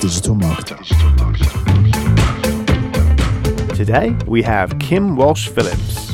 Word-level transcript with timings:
digital 0.00 0.36
marketer. 0.36 0.78
Today, 3.74 4.16
we 4.26 4.42
have 4.42 4.78
Kim 4.78 5.16
Walsh 5.16 5.48
Phillips. 5.48 6.08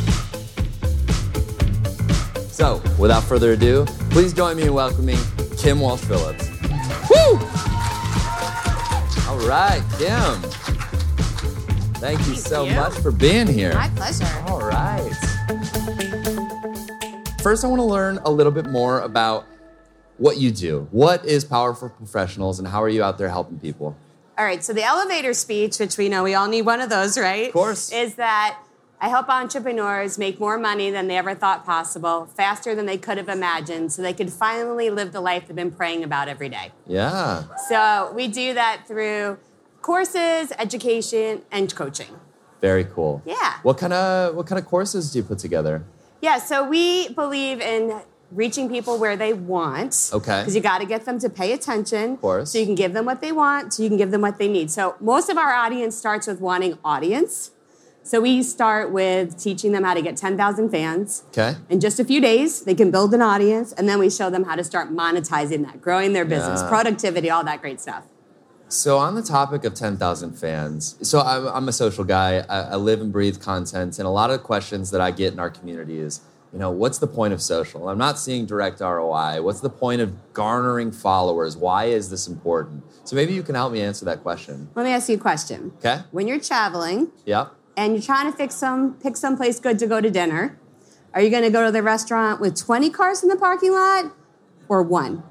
So, 2.55 2.83
without 2.99 3.25
further 3.25 3.53
ado, 3.53 3.85
please 4.11 4.33
join 4.33 4.57
me 4.57 4.65
in 4.65 4.75
welcoming 4.75 5.19
Kim 5.59 5.81
Walsh 5.81 6.01
Phillips. 6.01 6.49
Woo! 7.11 7.39
All 9.29 9.39
right, 9.47 9.83
Kim. 9.99 10.51
Thank 12.01 12.27
you 12.27 12.35
so 12.35 12.65
you. 12.65 12.75
much 12.75 12.95
for 12.95 13.11
being 13.11 13.47
here. 13.47 13.75
My 13.75 13.89
pleasure. 13.91 14.27
All 14.47 14.61
right. 14.61 15.11
First, 17.43 17.65
I 17.65 17.69
want 17.69 17.81
to 17.81 17.85
learn 17.85 18.19
a 18.25 18.31
little 18.31 18.53
bit 18.53 18.67
more 18.67 19.01
about 19.01 19.47
what 20.19 20.37
you 20.39 20.51
do. 20.51 20.89
What 20.91 21.25
is 21.25 21.45
Powerful 21.45 21.89
for 21.89 21.95
Professionals, 21.95 22.59
and 22.59 22.69
how 22.69 22.83
are 22.83 22.89
you 22.89 23.03
out 23.03 23.19
there 23.19 23.29
helping 23.29 23.59
people? 23.59 23.97
All 24.37 24.45
right, 24.45 24.65
so 24.65 24.73
the 24.73 24.83
elevator 24.83 25.33
speech, 25.33 25.79
which 25.79 25.97
we 25.97 26.09
know 26.09 26.23
we 26.23 26.35
all 26.35 26.49
need 26.49 26.63
one 26.63 26.81
of 26.81 26.91
those, 26.91 27.17
right? 27.19 27.49
Of 27.49 27.53
course. 27.53 27.93
Is 27.93 28.17
that 28.17 28.59
I 29.01 29.09
help 29.09 29.29
entrepreneurs 29.29 30.19
make 30.19 30.41
more 30.41 30.59
money 30.59 30.91
than 30.91 31.09
they 31.09 31.17
ever 31.17 31.35
thought 31.35 31.65
possible, 31.65 32.27
faster 32.37 32.75
than 32.75 32.87
they 32.87 32.99
could 32.99 33.19
have 33.19 33.29
imagined, 33.29 33.93
so 33.93 34.03
they 34.03 34.13
could 34.13 34.33
finally 34.33 34.91
live 34.91 35.13
the 35.13 35.21
life 35.21 35.47
they've 35.47 35.55
been 35.57 35.71
praying 35.71 36.03
about 36.05 36.29
every 36.29 36.49
day. 36.49 36.73
Yeah. 36.87 37.45
So 37.69 38.13
we 38.15 38.29
do 38.29 38.55
that 38.55 38.83
through 38.87 39.39
courses, 39.83 40.53
education, 40.59 41.43
and 41.53 41.75
coaching. 41.75 42.19
Very 42.61 42.85
cool. 42.85 43.21
Yeah. 43.27 43.59
What 43.63 43.77
kind 43.79 43.93
of 43.93 44.35
what 44.35 44.47
kind 44.47 44.59
of 44.59 44.65
courses 44.67 45.13
do 45.13 45.19
you 45.19 45.25
put 45.25 45.39
together? 45.39 45.85
Yeah, 46.23 46.39
so 46.39 46.67
we 46.67 47.11
believe 47.11 47.61
in 47.61 48.01
reaching 48.31 48.69
people 48.69 48.99
where 48.99 49.17
they 49.17 49.33
want. 49.33 50.11
Okay. 50.13 50.41
Because 50.41 50.55
you 50.55 50.61
got 50.61 50.79
to 50.79 50.87
get 50.87 51.05
them 51.05 51.19
to 51.21 51.29
pay 51.31 51.53
attention. 51.53 52.13
Of 52.15 52.21
course. 52.21 52.51
So 52.53 52.59
you 52.59 52.67
can 52.67 52.75
give 52.75 52.93
them 52.93 53.05
what 53.05 53.21
they 53.21 53.33
want, 53.33 53.75
so 53.75 53.83
you 53.83 53.89
can 53.89 53.99
give 53.99 54.11
them 54.11 54.21
what 54.23 54.39
they 54.39 54.49
need. 54.49 54.71
So 54.71 54.97
most 55.01 55.29
of 55.29 55.37
our 55.39 55.53
audience 55.53 55.97
starts 55.97 56.27
with 56.27 56.41
wanting 56.41 56.79
audience. 56.85 57.51
So 58.03 58.21
we 58.21 58.43
start 58.43 58.93
with 58.93 59.39
teaching 59.43 59.73
them 59.73 59.83
how 59.83 59.95
to 59.95 60.03
get 60.03 60.17
10,000 60.17 60.69
fans. 60.69 61.23
Okay. 61.29 61.55
In 61.71 61.81
just 61.81 61.99
a 61.99 62.05
few 62.05 62.21
days, 62.21 62.61
they 62.63 62.75
can 62.75 62.91
build 62.91 63.15
an 63.15 63.23
audience, 63.23 63.73
and 63.73 63.89
then 63.89 63.99
we 63.99 64.11
show 64.11 64.29
them 64.29 64.45
how 64.45 64.57
to 64.57 64.65
start 64.65 64.91
monetizing 64.91 65.65
that, 65.65 65.81
growing 65.81 66.13
their 66.13 66.27
business, 66.27 66.61
Yeah. 66.61 66.69
productivity, 66.69 67.31
all 67.31 67.45
that 67.45 67.63
great 67.63 67.81
stuff. 67.81 68.05
So 68.69 68.99
on 68.99 69.15
the 69.15 69.23
topic 69.23 69.65
of 69.65 69.73
10,000 69.75 70.33
fans, 70.33 70.97
so 71.03 71.21
I'm, 71.21 71.47
I'm 71.49 71.69
a 71.69 71.73
social 71.73 72.05
guy. 72.05 72.45
I, 72.49 72.61
I 72.73 72.77
live 72.77 73.01
and 73.01 73.11
breathe 73.13 73.41
content, 73.41 73.99
and 73.99 74.07
a 74.07 74.11
lot 74.11 74.31
of 74.31 74.43
questions 74.43 74.91
that 74.91 75.01
I 75.01 75.11
get 75.11 75.33
in 75.33 75.39
our 75.39 75.51
community 75.51 75.99
is, 75.99 76.21
you 76.55 76.61
know, 76.61 76.71
what's 76.71 76.99
the 76.99 77.09
point 77.09 77.35
of 77.35 77.43
social? 77.43 77.89
I'm 77.89 77.99
not 77.99 78.17
seeing 78.17 78.47
direct 78.47 78.79
ROI. 78.81 79.43
What's 79.43 79.59
the 79.59 79.69
point 79.69 80.01
of 80.01 80.33
garnering 80.33 80.93
followers? 80.93 81.57
Why 81.57 81.87
is 81.87 82.11
this 82.11 82.29
important? 82.29 82.85
So 83.03 83.17
maybe 83.17 83.35
you 83.35 83.43
can 83.43 83.57
help 83.57 83.73
me 83.73 83.81
answer 83.83 84.05
that 84.05 84.23
question. 84.23 84.69
Let 84.77 84.85
me 84.85 84.93
ask 84.93 85.09
you 85.09 85.17
a 85.17 85.19
question. 85.19 85.73
Okay. 85.79 86.03
When 86.13 86.29
you're 86.29 86.39
traveling, 86.39 87.11
Yep. 87.25 87.53
and 87.77 87.95
you're 87.95 88.03
trying 88.03 88.31
to 88.31 88.37
fix 88.39 88.55
some 88.55 88.95
pick 89.03 89.17
some 89.17 89.37
place 89.37 89.59
good 89.59 89.81
to 89.81 89.89
go 89.89 90.01
to 90.01 90.09
dinner, 90.11 90.57
are 91.13 91.21
you 91.21 91.29
going 91.29 91.43
to 91.43 91.51
go 91.51 91.65
to 91.67 91.73
the 91.73 91.83
restaurant 91.83 92.41
with 92.41 92.55
20 92.57 92.89
cars 92.91 93.25
in 93.25 93.29
the 93.29 93.37
parking 93.37 93.73
lot 93.73 94.13
or 94.69 94.81
one? 94.81 95.25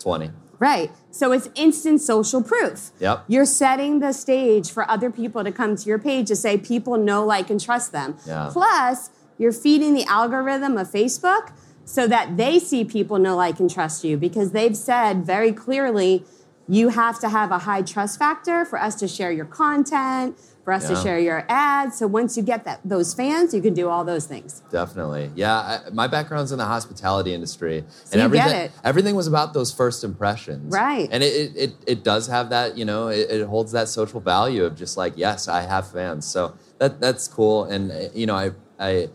20. 0.00 0.30
Right. 0.58 0.90
So 1.10 1.32
it's 1.32 1.48
instant 1.54 2.00
social 2.02 2.42
proof. 2.42 2.90
Yep. 3.00 3.24
You're 3.28 3.44
setting 3.46 4.00
the 4.00 4.12
stage 4.12 4.70
for 4.70 4.88
other 4.90 5.10
people 5.10 5.44
to 5.44 5.52
come 5.52 5.76
to 5.76 5.88
your 5.88 5.98
page 5.98 6.28
to 6.28 6.36
say 6.36 6.56
people 6.58 6.96
know, 6.98 7.24
like, 7.24 7.48
and 7.50 7.60
trust 7.60 7.92
them. 7.92 8.16
Yeah. 8.26 8.48
Plus, 8.52 9.10
you're 9.38 9.52
feeding 9.52 9.94
the 9.94 10.04
algorithm 10.04 10.76
of 10.76 10.90
Facebook 10.90 11.52
so 11.84 12.06
that 12.08 12.36
they 12.36 12.58
see 12.58 12.84
people 12.84 13.18
know, 13.18 13.36
like, 13.36 13.60
and 13.60 13.70
trust 13.70 14.04
you 14.04 14.16
because 14.16 14.50
they've 14.52 14.76
said 14.76 15.24
very 15.24 15.52
clearly 15.52 16.24
you 16.68 16.88
have 16.88 17.20
to 17.20 17.28
have 17.28 17.52
a 17.52 17.58
high 17.58 17.82
trust 17.82 18.18
factor 18.18 18.64
for 18.64 18.80
us 18.80 18.96
to 18.96 19.06
share 19.06 19.30
your 19.30 19.44
content, 19.44 20.36
for 20.64 20.72
us 20.72 20.88
to 20.88 20.96
share 20.96 21.16
your 21.16 21.46
ads. 21.48 21.96
So 21.96 22.08
once 22.08 22.36
you 22.36 22.42
get 22.42 22.64
that 22.64 22.80
those 22.84 23.14
fans, 23.14 23.54
you 23.54 23.62
can 23.62 23.72
do 23.72 23.88
all 23.88 24.04
those 24.04 24.26
things. 24.26 24.64
Definitely. 24.72 25.30
Yeah, 25.36 25.54
I, 25.54 25.90
my 25.92 26.08
background's 26.08 26.50
in 26.50 26.58
the 26.58 26.64
hospitality 26.64 27.32
industry. 27.32 27.84
So 28.02 28.16
get 28.16 28.24
everything, 28.24 28.52
it. 28.52 28.72
everything 28.82 29.14
was 29.14 29.28
about 29.28 29.54
those 29.54 29.72
first 29.72 30.02
impressions. 30.02 30.74
Right. 30.74 31.08
And 31.12 31.22
it, 31.22 31.56
it, 31.56 31.72
it, 31.86 32.02
does 32.02 32.26
have 32.26 32.50
that, 32.50 32.76
you 32.76 32.84
know, 32.84 33.06
it, 33.06 33.30
it 33.30 33.46
holds 33.46 33.70
that 33.72 33.88
social 33.88 34.18
value 34.18 34.64
of 34.64 34.74
just 34.74 34.96
like, 34.96 35.12
yes, 35.14 35.46
I 35.46 35.60
have 35.60 35.88
fans. 35.92 36.26
So 36.26 36.56
that 36.78 37.00
that's 37.00 37.28
cool. 37.28 37.66
And, 37.66 38.10
you 38.12 38.26
know, 38.26 38.34
I, 38.34 38.50
I, 38.80 39.08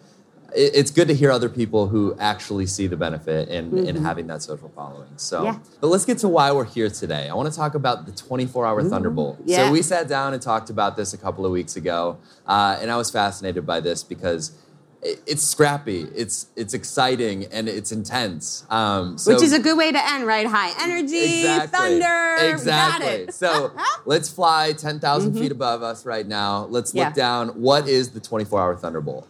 it- 0.55 0.71
it's 0.75 0.91
good 0.91 1.07
to 1.07 1.13
hear 1.13 1.31
other 1.31 1.49
people 1.49 1.87
who 1.87 2.15
actually 2.19 2.65
see 2.65 2.87
the 2.87 2.97
benefit 2.97 3.49
in, 3.49 3.77
in 3.87 3.95
having 4.03 4.27
that 4.27 4.41
social 4.41 4.69
following. 4.75 5.09
So, 5.17 5.37
Mm-hmm. 5.37 5.45
Yeah. 5.45 5.59
but 5.79 5.87
let's 5.87 6.05
get 6.05 6.17
to 6.19 6.27
why 6.27 6.51
we're 6.51 6.65
here 6.65 6.89
today. 6.89 7.29
I 7.29 7.33
want 7.33 7.49
to 7.51 7.55
talk 7.55 7.75
about 7.75 8.05
the 8.05 8.11
24 8.11 8.65
hour 8.65 8.83
Thunderbolt. 8.83 9.39
Mm-hmm. 9.39 9.49
Yeah. 9.49 9.65
So 9.67 9.71
we 9.71 9.81
sat 9.81 10.07
down 10.07 10.33
and 10.33 10.41
talked 10.41 10.69
about 10.69 10.97
this 10.97 11.13
a 11.13 11.17
couple 11.17 11.45
of 11.45 11.51
weeks 11.51 11.75
ago, 11.75 12.17
uh, 12.47 12.77
and 12.81 12.91
I 12.91 12.97
was 12.97 13.09
fascinated 13.11 13.65
by 13.65 13.79
this 13.79 14.03
because 14.03 14.51
it's 15.03 15.41
scrappy, 15.41 16.01
it's 16.15 16.45
it's 16.55 16.75
exciting, 16.75 17.45
and 17.45 17.67
it's 17.67 17.91
intense. 17.91 18.67
Um, 18.69 19.17
so 19.17 19.33
Which 19.33 19.41
is 19.41 19.51
a 19.51 19.57
good 19.57 19.75
way 19.75 19.91
to 19.91 20.09
end, 20.11 20.27
right? 20.27 20.45
High 20.45 20.73
energy, 20.83 21.43
thunder. 21.67 22.35
Exactly. 22.53 23.07
it. 23.07 23.29
Mm-hmm. 23.29 23.31
so 23.31 23.71
let's 24.05 24.29
fly 24.29 24.73
10,000 24.73 25.33
feet 25.33 25.51
above 25.51 25.81
us 25.81 26.05
right 26.05 26.27
now. 26.27 26.65
Let's 26.65 26.93
look 26.93 27.01
Yeah. 27.03 27.13
down. 27.13 27.47
What 27.61 27.87
is 27.87 28.11
the 28.11 28.19
24 28.19 28.61
hour 28.61 28.75
Thunderbolt? 28.75 29.27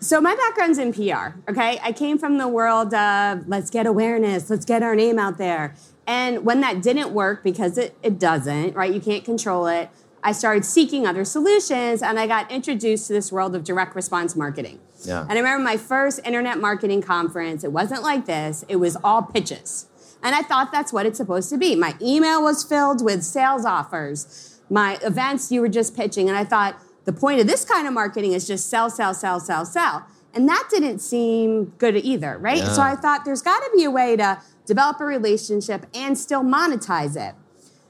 So 0.00 0.20
my 0.20 0.34
background's 0.34 0.78
in 0.78 0.92
PR, 0.92 1.38
okay? 1.50 1.78
I 1.82 1.92
came 1.92 2.18
from 2.18 2.38
the 2.38 2.48
world 2.48 2.92
of 2.92 3.48
let's 3.48 3.70
get 3.70 3.86
awareness, 3.86 4.50
let's 4.50 4.66
get 4.66 4.82
our 4.82 4.94
name 4.94 5.18
out 5.18 5.38
there. 5.38 5.74
And 6.06 6.44
when 6.44 6.60
that 6.60 6.82
didn't 6.82 7.12
work, 7.12 7.42
because 7.42 7.78
it, 7.78 7.96
it 8.02 8.18
doesn't, 8.18 8.74
right? 8.74 8.92
You 8.92 9.00
can't 9.00 9.24
control 9.24 9.66
it. 9.66 9.90
I 10.22 10.32
started 10.32 10.64
seeking 10.64 11.06
other 11.06 11.24
solutions 11.24 12.02
and 12.02 12.18
I 12.18 12.26
got 12.26 12.50
introduced 12.50 13.06
to 13.06 13.12
this 13.12 13.30
world 13.32 13.54
of 13.54 13.64
direct 13.64 13.94
response 13.94 14.36
marketing. 14.36 14.80
Yeah. 15.04 15.22
And 15.22 15.32
I 15.32 15.36
remember 15.36 15.62
my 15.62 15.76
first 15.76 16.20
internet 16.24 16.58
marketing 16.58 17.00
conference, 17.00 17.64
it 17.64 17.72
wasn't 17.72 18.02
like 18.02 18.26
this, 18.26 18.64
it 18.68 18.76
was 18.76 18.96
all 19.02 19.22
pitches. 19.22 19.86
And 20.22 20.34
I 20.34 20.42
thought 20.42 20.72
that's 20.72 20.92
what 20.92 21.06
it's 21.06 21.18
supposed 21.18 21.50
to 21.50 21.56
be. 21.56 21.76
My 21.76 21.94
email 22.02 22.42
was 22.42 22.64
filled 22.64 23.04
with 23.04 23.22
sales 23.22 23.64
offers. 23.64 24.58
My 24.68 24.98
events, 25.02 25.52
you 25.52 25.60
were 25.60 25.68
just 25.68 25.96
pitching. 25.96 26.28
And 26.28 26.36
I 26.36 26.44
thought 26.44 26.80
the 27.06 27.12
point 27.12 27.40
of 27.40 27.46
this 27.46 27.64
kind 27.64 27.86
of 27.88 27.94
marketing 27.94 28.32
is 28.32 28.46
just 28.46 28.68
sell, 28.68 28.90
sell, 28.90 29.14
sell, 29.14 29.40
sell, 29.40 29.64
sell. 29.64 30.04
And 30.34 30.46
that 30.48 30.68
didn't 30.70 30.98
seem 30.98 31.72
good 31.78 31.96
either, 31.96 32.36
right? 32.36 32.58
Yeah. 32.58 32.72
So 32.72 32.82
I 32.82 32.94
thought 32.94 33.24
there's 33.24 33.40
got 33.40 33.60
to 33.60 33.70
be 33.74 33.84
a 33.84 33.90
way 33.90 34.16
to 34.16 34.42
develop 34.66 35.00
a 35.00 35.04
relationship 35.06 35.86
and 35.94 36.18
still 36.18 36.42
monetize 36.42 37.16
it. 37.16 37.34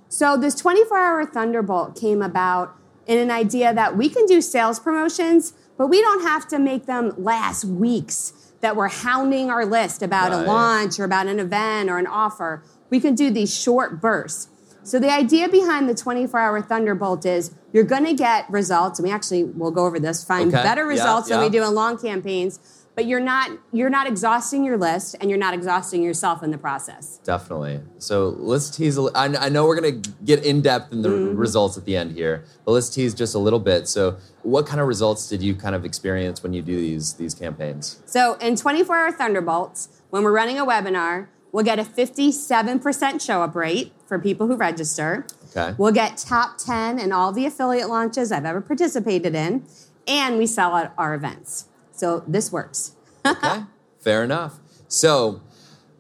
So 0.09 0.37
this 0.37 0.55
24 0.55 0.97
hour 0.97 1.25
Thunderbolt 1.27 1.99
came 1.99 2.23
about 2.23 2.77
in 3.07 3.19
an 3.19 3.31
idea 3.33 3.75
that 3.75 3.97
we 3.97 4.09
can 4.09 4.27
do 4.27 4.41
sales 4.41 4.79
promotions, 4.79 5.55
but 5.77 5.89
we 5.89 6.01
don't 6.01 6.23
have 6.23 6.47
to 6.49 6.59
make 6.59 6.87
them 6.87 7.13
last 7.17 7.65
weeks 7.65 8.33
that 8.61 8.77
we're 8.77 8.89
hounding 8.89 9.51
our 9.51 9.67
list 9.67 10.03
about 10.03 10.31
Right. 10.31 10.43
a 10.43 10.47
launch 10.47 10.99
or 11.01 11.05
about 11.05 11.27
an 11.27 11.39
event 11.41 11.91
or 11.91 11.99
an 11.99 12.07
offer. 12.07 12.63
We 12.91 13.01
can 13.01 13.15
do 13.15 13.31
these 13.31 13.55
short 13.55 14.01
bursts. 14.01 14.49
So 14.87 15.01
the 15.01 15.11
idea 15.11 15.49
behind 15.49 15.89
the 15.89 15.95
24 15.95 16.39
hour 16.39 16.63
Thunderbolt 16.63 17.27
is 17.27 17.51
you're 17.73 17.83
going 17.83 18.05
to 18.05 18.15
get 18.15 18.49
results, 18.49 19.01
and 19.01 19.09
we 19.09 19.13
actually 19.13 19.43
will 19.43 19.73
go 19.73 19.85
over 19.85 19.99
this, 19.99 20.23
find 20.23 20.55
Okay. 20.55 20.63
better 20.63 20.83
Yeah, 20.83 20.89
results 20.91 21.29
than 21.29 21.41
we 21.41 21.49
do 21.49 21.65
in 21.65 21.75
long 21.75 21.99
campaigns, 21.99 22.61
but 22.95 23.05
you're 23.05 23.19
not 23.21 23.51
you're 23.73 23.91
not 23.91 24.07
exhausting 24.07 24.65
your 24.65 24.79
list 24.79 25.17
and 25.21 25.29
you're 25.29 25.41
not 25.41 25.55
exhausting 25.55 26.05
yourself 26.05 26.41
in 26.45 26.53
the 26.53 26.57
process. 26.57 27.19
Definitely. 27.25 27.81
So 27.99 28.29
let's 28.39 28.71
tease. 28.71 28.97
A 28.97 29.03
I, 29.15 29.25
I 29.47 29.49
know 29.49 29.67
we're 29.67 29.79
going 29.81 30.01
to 30.03 30.11
get 30.25 30.47
in 30.47 30.63
depth 30.63 30.93
in 30.93 31.03
the 31.03 31.09
Mm-hmm. 31.09 31.37
results 31.37 31.77
at 31.77 31.85
the 31.85 31.97
end 31.97 32.13
here, 32.13 32.45
but 32.65 32.71
let's 32.71 32.89
tease 32.89 33.13
just 33.13 33.35
a 33.35 33.39
little 33.41 33.59
bit. 33.59 33.89
So, 33.89 34.17
what 34.45 34.67
kind 34.67 34.81
of 34.81 34.87
results 34.87 35.29
did 35.29 35.43
you 35.43 35.57
kind 35.57 35.75
of 35.75 35.85
experience 35.85 36.43
when 36.45 36.53
you 36.53 36.63
do 36.63 36.77
these 36.77 37.15
these 37.15 37.35
campaigns? 37.35 38.01
So 38.07 38.35
in 38.35 38.55
24 38.55 38.97
hour 38.97 39.11
Thunderbolts, 39.13 39.89
when 40.11 40.23
we're 40.23 40.33
running 40.33 40.59
a 40.59 40.65
webinar, 40.65 41.27
we'll 41.57 41.65
get 41.65 41.79
a 41.79 41.85
57% 41.85 43.19
show 43.25 43.43
up 43.43 43.55
rate 43.55 43.91
for 44.05 44.19
people 44.19 44.47
who 44.47 44.57
register. 44.57 45.27
Okay. 45.57 45.75
We'll 45.79 45.91
get 45.91 46.19
top 46.19 46.59
10 46.59 46.99
in 46.99 47.13
all 47.13 47.33
the 47.33 47.47
affiliate 47.47 47.89
launches 47.89 48.31
I've 48.31 48.45
ever 48.45 48.61
participated 48.61 49.35
in, 49.35 49.65
and 50.07 50.37
we 50.37 50.47
sell 50.47 50.75
out 50.75 50.93
our 50.99 51.15
events. 51.15 51.65
So 51.93 52.23
this 52.29 52.53
works. 52.53 52.93
Okay, 53.27 53.65
fair 53.99 54.23
enough. 54.23 54.61
So, 54.87 55.41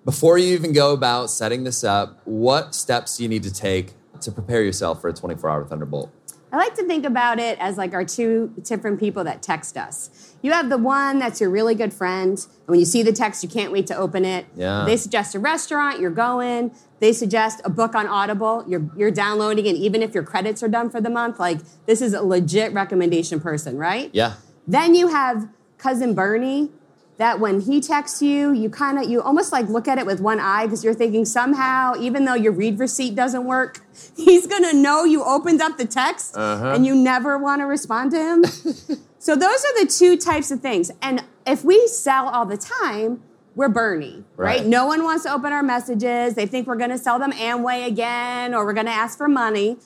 before 0.04 0.38
you 0.38 0.54
even 0.54 0.72
go 0.72 0.92
about 0.92 1.28
setting 1.28 1.64
this 1.64 1.82
up, 1.82 2.20
what 2.24 2.72
steps 2.72 3.16
do 3.16 3.24
you 3.24 3.28
need 3.28 3.42
to 3.42 3.52
take 3.52 3.94
to 4.20 4.30
prepare 4.30 4.62
yourself 4.62 5.00
for 5.00 5.08
a 5.08 5.12
24 5.12 5.50
hour 5.50 5.64
Thunderbolt? 5.64 6.12
I 6.56 6.58
like 6.58 6.74
to 6.76 6.84
think 6.84 7.04
about 7.04 7.38
it 7.38 7.58
as 7.58 7.76
like 7.76 7.92
our 7.92 8.04
two 8.04 8.50
different 8.62 8.98
people 8.98 9.24
that 9.24 9.42
text 9.42 9.76
us. 9.76 10.34
You 10.40 10.52
have 10.52 10.70
the 10.70 10.78
one 10.78 11.18
that's 11.18 11.38
your 11.38 11.50
really 11.50 11.74
good 11.74 11.92
friend, 11.92 12.38
and 12.38 12.66
when 12.68 12.78
you 12.78 12.86
see 12.86 13.02
the 13.02 13.12
text, 13.12 13.42
you 13.42 13.48
can't 13.50 13.72
wait 13.72 13.86
to 13.88 13.94
open 13.94 14.24
it. 14.24 14.46
Yeah. 14.56 14.84
They 14.86 14.96
suggest 14.96 15.34
a 15.34 15.38
restaurant, 15.38 16.00
you're 16.00 16.10
going. 16.10 16.74
They 16.98 17.12
suggest 17.12 17.60
a 17.62 17.68
book 17.68 17.94
on 17.94 18.06
Audible, 18.06 18.64
you're, 18.66 18.88
you're 18.96 19.10
downloading 19.10 19.66
it, 19.66 19.76
even 19.76 20.02
if 20.02 20.14
your 20.14 20.22
credits 20.22 20.62
are 20.62 20.68
done 20.68 20.88
for 20.88 20.98
the 20.98 21.10
month. 21.10 21.38
Like, 21.38 21.58
this 21.84 22.00
is 22.00 22.14
a 22.14 22.22
legit 22.22 22.72
recommendation 22.72 23.38
person, 23.38 23.76
right? 23.76 24.08
Yeah. 24.14 24.36
Then 24.66 24.94
you 24.94 25.08
have 25.08 25.50
cousin 25.76 26.14
Bernie 26.14 26.70
that 27.18 27.40
when 27.40 27.60
he 27.60 27.80
texts 27.80 28.20
you, 28.20 28.52
you 28.52 28.68
kind 28.68 28.98
of 28.98 29.08
you 29.08 29.22
almost 29.22 29.50
like 29.52 29.68
look 29.68 29.88
at 29.88 29.96
it 29.98 30.04
with 30.04 30.20
one 30.20 30.38
eye 30.38 30.66
because 30.66 30.84
you're 30.84 30.94
thinking 30.94 31.24
somehow, 31.24 31.94
even 31.98 32.24
though 32.26 32.34
your 32.34 32.52
read 32.52 32.78
receipt 32.78 33.14
doesn't 33.14 33.44
work, 33.44 33.80
he's 34.16 34.46
gonna 34.46 34.72
know 34.74 35.04
you 35.04 35.24
opened 35.24 35.62
up 35.62 35.78
the 35.78 35.86
text 35.86 36.36
Uh-huh. 36.36 36.72
and 36.74 36.84
you 36.84 36.94
never 36.94 37.38
want 37.38 37.60
to 37.62 37.64
respond 37.66 38.10
to 38.12 38.18
him. 38.18 38.44
so 39.18 39.34
those 39.34 39.64
are 39.64 39.84
the 39.84 39.90
two 39.90 40.16
types 40.16 40.50
of 40.50 40.60
things. 40.60 40.90
And 41.00 41.24
if 41.46 41.64
we 41.64 41.86
sell 41.88 42.28
all 42.28 42.44
the 42.44 42.58
time, 42.58 43.22
we're 43.54 43.70
Bernie, 43.70 44.22
right? 44.36 44.58
Right. 44.60 44.66
No 44.66 44.84
one 44.84 45.02
wants 45.02 45.24
to 45.24 45.32
open 45.32 45.50
our 45.54 45.62
messages. 45.62 46.34
They 46.34 46.44
think 46.44 46.66
we're 46.66 46.76
gonna 46.76 46.98
sell 46.98 47.18
them 47.18 47.32
Amway 47.32 47.86
again 47.86 48.54
or 48.54 48.66
we're 48.66 48.74
gonna 48.74 48.90
ask 48.90 49.16
for 49.16 49.28
money. 49.28 49.78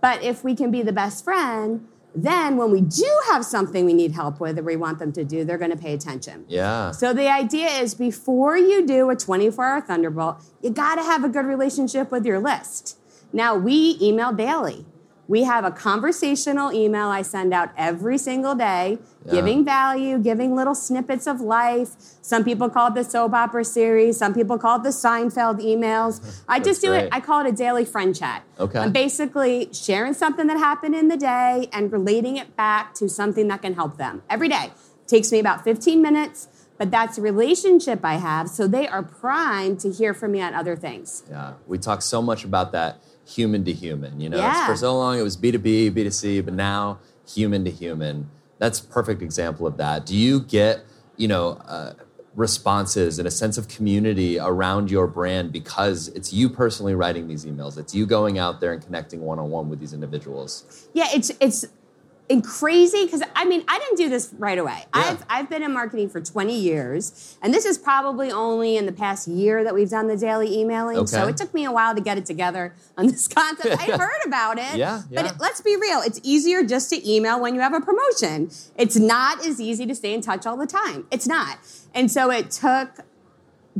But 0.00 0.24
if 0.24 0.42
we 0.42 0.56
can 0.56 0.72
be 0.72 0.82
the 0.82 0.92
best 0.92 1.22
friend, 1.22 1.86
then 2.14 2.56
when 2.56 2.70
we 2.70 2.80
do 2.80 3.08
have 3.30 3.44
something 3.44 3.84
we 3.84 3.94
need 3.94 4.12
help 4.12 4.40
with 4.40 4.58
or 4.58 4.62
we 4.62 4.76
want 4.76 4.98
them 4.98 5.12
to 5.12 5.24
do, 5.24 5.44
they're 5.44 5.58
going 5.58 5.70
to 5.70 5.76
pay 5.76 5.94
attention. 5.94 6.44
Yeah. 6.48 6.90
So 6.90 7.12
the 7.12 7.28
idea 7.28 7.68
is 7.68 7.94
before 7.94 8.56
you 8.56 8.86
do 8.86 9.10
a 9.10 9.16
24 9.16 9.64
hour 9.64 9.80
Thunderbolt, 9.80 10.42
you 10.60 10.70
got 10.70 10.96
to 10.96 11.02
have 11.02 11.24
a 11.24 11.28
good 11.28 11.46
relationship 11.46 12.10
with 12.10 12.26
your 12.26 12.38
list. 12.38 12.98
Now, 13.32 13.56
we 13.56 13.96
email 14.00 14.32
daily. 14.32 14.84
We 15.32 15.44
have 15.44 15.64
a 15.64 15.70
conversational 15.70 16.74
email 16.74 17.08
I 17.08 17.22
send 17.22 17.54
out 17.54 17.70
every 17.74 18.18
single 18.18 18.54
day, 18.54 18.98
Yeah. 19.24 19.32
giving 19.32 19.64
value, 19.64 20.18
giving 20.18 20.54
little 20.54 20.74
snippets 20.74 21.26
of 21.26 21.40
life. 21.40 21.92
Some 22.20 22.44
people 22.44 22.68
call 22.68 22.88
it 22.88 22.94
the 22.96 23.02
soap 23.02 23.32
opera 23.32 23.64
series, 23.64 24.18
some 24.18 24.34
people 24.34 24.58
call 24.58 24.76
it 24.76 24.82
the 24.82 24.90
Seinfeld 24.90 25.58
emails. 25.64 26.20
I 26.50 26.60
just 26.60 26.82
do 26.82 26.88
great. 26.88 27.04
it, 27.04 27.08
I 27.12 27.20
call 27.20 27.46
it 27.46 27.48
a 27.48 27.52
daily 27.52 27.86
friend 27.86 28.14
chat. 28.14 28.42
Okay. 28.60 28.78
I'm 28.78 28.92
basically 28.92 29.70
sharing 29.72 30.12
something 30.12 30.48
that 30.48 30.58
happened 30.58 30.94
in 30.94 31.08
the 31.08 31.16
day 31.16 31.70
and 31.72 31.90
relating 31.90 32.36
it 32.36 32.54
back 32.54 32.92
to 32.96 33.08
something 33.08 33.48
that 33.48 33.62
can 33.62 33.72
help 33.72 33.96
them 33.96 34.20
every 34.28 34.48
day. 34.50 34.70
Takes 35.06 35.32
me 35.32 35.38
about 35.38 35.64
15 35.64 36.02
minutes, 36.02 36.48
but 36.76 36.90
that's 36.90 37.16
a 37.16 37.22
relationship 37.22 38.00
I 38.04 38.16
have, 38.16 38.50
so 38.50 38.66
they 38.66 38.86
are 38.86 39.02
primed 39.02 39.80
to 39.80 39.90
hear 39.90 40.12
from 40.12 40.32
me 40.32 40.42
on 40.42 40.52
other 40.52 40.76
things. 40.76 41.22
Yeah, 41.30 41.54
we 41.66 41.78
talk 41.78 42.02
so 42.02 42.20
much 42.20 42.44
about 42.44 42.72
that 42.72 42.98
human 43.34 43.64
to 43.64 43.72
human. 43.72 44.20
You 44.20 44.28
know, 44.30 44.36
Yeah. 44.38 44.66
for 44.66 44.76
so 44.76 44.96
long 44.96 45.18
it 45.18 45.22
was 45.22 45.36
B 45.36 45.50
two 45.52 45.58
B, 45.58 45.88
B 45.88 46.04
two 46.04 46.10
C, 46.10 46.40
but 46.40 46.54
now 46.54 46.98
human 47.26 47.64
to 47.64 47.70
human. 47.70 48.28
That's 48.58 48.80
a 48.80 48.84
perfect 48.84 49.22
example 49.22 49.66
of 49.66 49.76
that. 49.78 50.06
Do 50.06 50.16
you 50.16 50.40
get, 50.40 50.84
you 51.16 51.28
know, 51.28 51.58
uh, 51.66 51.94
responses 52.34 53.18
and 53.18 53.28
a 53.28 53.30
sense 53.30 53.58
of 53.58 53.68
community 53.68 54.38
around 54.38 54.90
your 54.90 55.06
brand 55.06 55.52
because 55.52 56.08
it's 56.08 56.32
you 56.32 56.48
personally 56.48 56.94
writing 56.94 57.28
these 57.28 57.44
emails? 57.44 57.76
It's 57.78 57.94
you 57.94 58.06
going 58.06 58.38
out 58.38 58.60
there 58.60 58.72
and 58.72 58.82
connecting 58.82 59.20
one 59.20 59.38
on 59.38 59.50
one 59.50 59.68
with 59.68 59.80
these 59.80 59.92
individuals. 59.92 60.88
Yeah, 60.94 61.06
it's 61.12 61.30
it's 61.40 61.64
and 62.32 62.42
crazy 62.44 63.04
because 63.04 63.22
I 63.36 63.44
mean 63.44 63.62
I 63.68 63.78
didn't 63.78 63.96
do 63.98 64.08
this 64.08 64.32
right 64.38 64.58
away. 64.58 64.78
Yeah. 64.78 64.86
I've 64.94 65.24
I've 65.28 65.50
been 65.50 65.62
in 65.62 65.72
marketing 65.72 66.08
for 66.08 66.20
20 66.20 66.58
years, 66.58 67.36
and 67.42 67.52
this 67.52 67.64
is 67.64 67.76
probably 67.78 68.32
only 68.32 68.76
in 68.76 68.86
the 68.86 68.92
past 68.92 69.28
year 69.28 69.62
that 69.62 69.74
we've 69.74 69.90
done 69.90 70.08
the 70.08 70.16
daily 70.16 70.58
emailing. 70.58 71.06
So 71.06 71.28
it 71.28 71.36
took 71.36 71.52
me 71.52 71.64
a 71.66 71.72
while 71.72 71.94
to 71.94 72.00
get 72.00 72.16
it 72.18 72.24
together 72.26 72.74
on 72.96 73.06
this 73.06 73.28
concept. 73.36 73.76
I 73.80 73.96
heard 73.96 74.20
about 74.26 74.58
it, 74.58 74.76
Yeah, 74.76 75.02
but 75.12 75.26
it- 75.26 75.34
let's 75.38 75.60
be 75.60 75.76
real. 75.76 76.00
It's 76.00 76.20
easier 76.22 76.64
just 76.64 76.90
to 76.90 77.08
email 77.10 77.40
when 77.40 77.54
you 77.54 77.60
have 77.60 77.74
a 77.74 77.80
promotion. 77.80 78.50
It's 78.76 78.96
not 78.96 79.46
as 79.46 79.60
easy 79.60 79.86
to 79.86 79.94
stay 79.94 80.14
in 80.14 80.22
touch 80.22 80.46
all 80.46 80.56
the 80.56 80.66
time. 80.66 81.06
It's 81.10 81.26
not, 81.26 81.58
and 81.94 82.10
so 82.10 82.30
it 82.30 82.50
took 82.50 82.88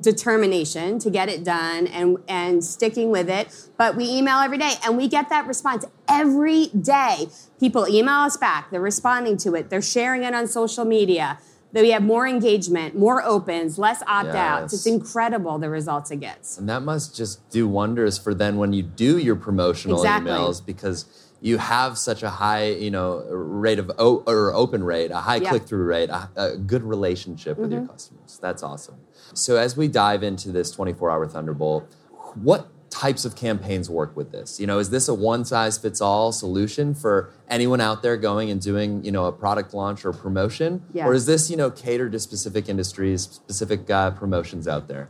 determination 0.02 0.98
to 0.98 1.10
get 1.10 1.28
it 1.28 1.44
done 1.44 1.86
and 1.86 2.18
and 2.28 2.64
sticking 2.64 3.10
with 3.10 3.28
it. 3.30 3.48
But 3.76 3.96
we 3.96 4.04
email 4.04 4.38
every 4.38 4.58
day 4.58 4.74
and 4.84 4.96
we 4.96 5.08
get 5.08 5.28
that 5.30 5.46
response 5.46 5.84
every 6.08 6.66
day. 6.68 7.28
People 7.60 7.88
email 7.88 8.20
us 8.20 8.36
back. 8.36 8.70
They're 8.70 8.80
responding 8.80 9.36
to 9.38 9.54
it. 9.54 9.70
They're 9.70 9.82
sharing 9.82 10.22
it 10.24 10.34
on 10.34 10.46
social 10.46 10.84
media. 10.84 11.38
That 11.72 11.80
we 11.80 11.90
have 11.92 12.02
more 12.02 12.26
engagement 12.28 12.98
more 12.98 13.22
opens 13.22 13.78
less 13.78 14.02
opt-outs. 14.06 14.72
Yes. 14.72 14.72
it's 14.74 14.86
incredible 14.86 15.58
the 15.58 15.70
results 15.70 16.10
it 16.10 16.20
gets. 16.20 16.58
And 16.58 16.68
that 16.68 16.82
must 16.82 17.16
just 17.16 17.48
do 17.48 17.66
wonders 17.66 18.18
for 18.18 18.34
then 18.34 18.58
when 18.58 18.74
you 18.74 18.82
do 18.82 19.16
your 19.16 19.36
promotional 19.36 19.96
Exactly. 19.96 20.30
emails 20.32 20.64
because 20.64 21.06
you 21.42 21.58
have 21.58 21.98
such 21.98 22.22
a 22.22 22.30
high, 22.30 22.70
you 22.70 22.90
know, 22.90 23.18
rate 23.30 23.78
of 23.80 23.90
o- 23.98 24.22
or 24.26 24.54
open 24.54 24.82
rate, 24.84 25.10
a 25.10 25.16
high 25.16 25.36
Yeah. 25.36 25.50
click 25.50 25.64
through 25.64 25.84
rate, 25.84 26.08
a, 26.08 26.30
a 26.36 26.56
good 26.56 26.84
relationship 26.84 27.58
with 27.58 27.70
Mm-hmm. 27.70 27.80
your 27.80 27.88
customers. 27.88 28.38
That's 28.40 28.62
awesome. 28.62 28.94
So 29.34 29.56
as 29.56 29.76
we 29.76 29.88
dive 29.88 30.22
into 30.22 30.52
this 30.52 30.74
24-hour 30.74 31.26
Thunderbolt, 31.26 31.84
what 32.34 32.68
types 32.90 33.24
of 33.24 33.34
campaigns 33.34 33.90
work 33.90 34.14
with 34.16 34.30
this? 34.30 34.60
You 34.60 34.66
know, 34.68 34.78
is 34.78 34.90
this 34.90 35.08
a 35.08 35.14
one 35.14 35.44
size 35.44 35.78
fits 35.78 36.00
all 36.00 36.30
solution 36.30 36.94
for 36.94 37.30
anyone 37.48 37.80
out 37.80 38.02
there 38.02 38.16
going 38.16 38.50
and 38.50 38.60
doing, 38.60 39.02
you 39.04 39.10
know, 39.10 39.24
a 39.24 39.32
product 39.32 39.74
launch 39.74 40.04
or 40.04 40.12
promotion? 40.12 40.84
Yeah. 40.92 41.06
Or 41.06 41.14
is 41.14 41.26
this, 41.26 41.50
you 41.50 41.56
know, 41.56 41.70
catered 41.70 42.12
to 42.12 42.18
specific 42.20 42.68
industries, 42.68 43.22
specific 43.22 43.90
uh, 43.90 44.10
promotions 44.12 44.68
out 44.68 44.86
there? 44.88 45.08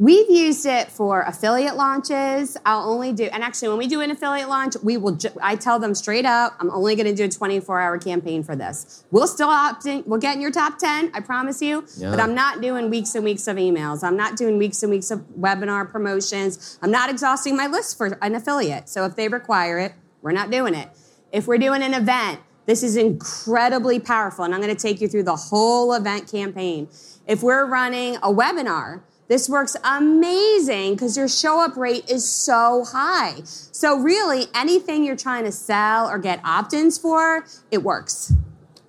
We've 0.00 0.30
used 0.30 0.64
it 0.64 0.90
for 0.90 1.20
affiliate 1.20 1.76
launches. 1.76 2.56
I'll 2.64 2.88
only 2.90 3.12
do, 3.12 3.24
and 3.24 3.44
actually, 3.44 3.68
when 3.68 3.76
we 3.76 3.86
do 3.86 4.00
an 4.00 4.10
affiliate 4.10 4.48
launch, 4.48 4.74
we 4.82 4.96
will. 4.96 5.12
Ju- 5.16 5.28
I 5.42 5.56
tell 5.56 5.78
them 5.78 5.94
straight 5.94 6.24
up, 6.24 6.54
I'm 6.58 6.70
only 6.70 6.96
going 6.96 7.06
to 7.06 7.14
do 7.14 7.24
a 7.24 7.28
24 7.28 7.78
hour 7.78 7.98
campaign 7.98 8.42
for 8.42 8.56
this. 8.56 9.04
We'll 9.10 9.26
still 9.26 9.50
opt 9.50 9.84
in. 9.84 10.02
We'll 10.06 10.18
get 10.18 10.36
in 10.36 10.40
your 10.40 10.52
top 10.52 10.78
10. 10.78 11.10
I 11.12 11.20
promise 11.20 11.60
you. 11.60 11.84
Yeah. 11.98 12.08
But 12.12 12.18
I'm 12.18 12.34
not 12.34 12.62
doing 12.62 12.88
weeks 12.88 13.14
and 13.14 13.22
weeks 13.26 13.46
of 13.46 13.58
emails. 13.58 14.02
I'm 14.02 14.16
not 14.16 14.38
doing 14.38 14.56
weeks 14.56 14.82
and 14.82 14.90
weeks 14.90 15.10
of 15.10 15.20
webinar 15.38 15.90
promotions. 15.90 16.78
I'm 16.80 16.90
not 16.90 17.10
exhausting 17.10 17.54
my 17.54 17.66
list 17.66 17.98
for 17.98 18.06
an 18.22 18.34
affiliate. 18.34 18.88
So 18.88 19.04
if 19.04 19.16
they 19.16 19.28
require 19.28 19.78
it, 19.80 19.92
we're 20.22 20.32
not 20.32 20.50
doing 20.50 20.74
it. 20.74 20.88
If 21.30 21.46
we're 21.46 21.58
doing 21.58 21.82
an 21.82 21.92
event, 21.92 22.40
this 22.64 22.82
is 22.82 22.96
incredibly 22.96 23.98
powerful, 24.00 24.46
and 24.46 24.54
I'm 24.54 24.62
going 24.62 24.74
to 24.74 24.80
take 24.80 25.02
you 25.02 25.08
through 25.08 25.24
the 25.24 25.36
whole 25.36 25.92
event 25.92 26.30
campaign. 26.30 26.88
If 27.26 27.42
we're 27.42 27.66
running 27.66 28.16
a 28.16 28.32
webinar, 28.32 29.02
this 29.30 29.48
works 29.48 29.76
amazing 29.84 30.94
because 30.94 31.16
your 31.16 31.28
show 31.28 31.64
up 31.64 31.76
rate 31.76 32.10
is 32.10 32.28
so 32.28 32.84
high. 32.84 33.36
So, 33.44 33.96
really, 34.00 34.46
anything 34.56 35.04
you're 35.04 35.14
trying 35.14 35.44
to 35.44 35.52
sell 35.52 36.10
or 36.10 36.18
get 36.18 36.40
opt 36.44 36.72
ins 36.74 36.98
for, 36.98 37.46
it 37.70 37.84
works. 37.84 38.32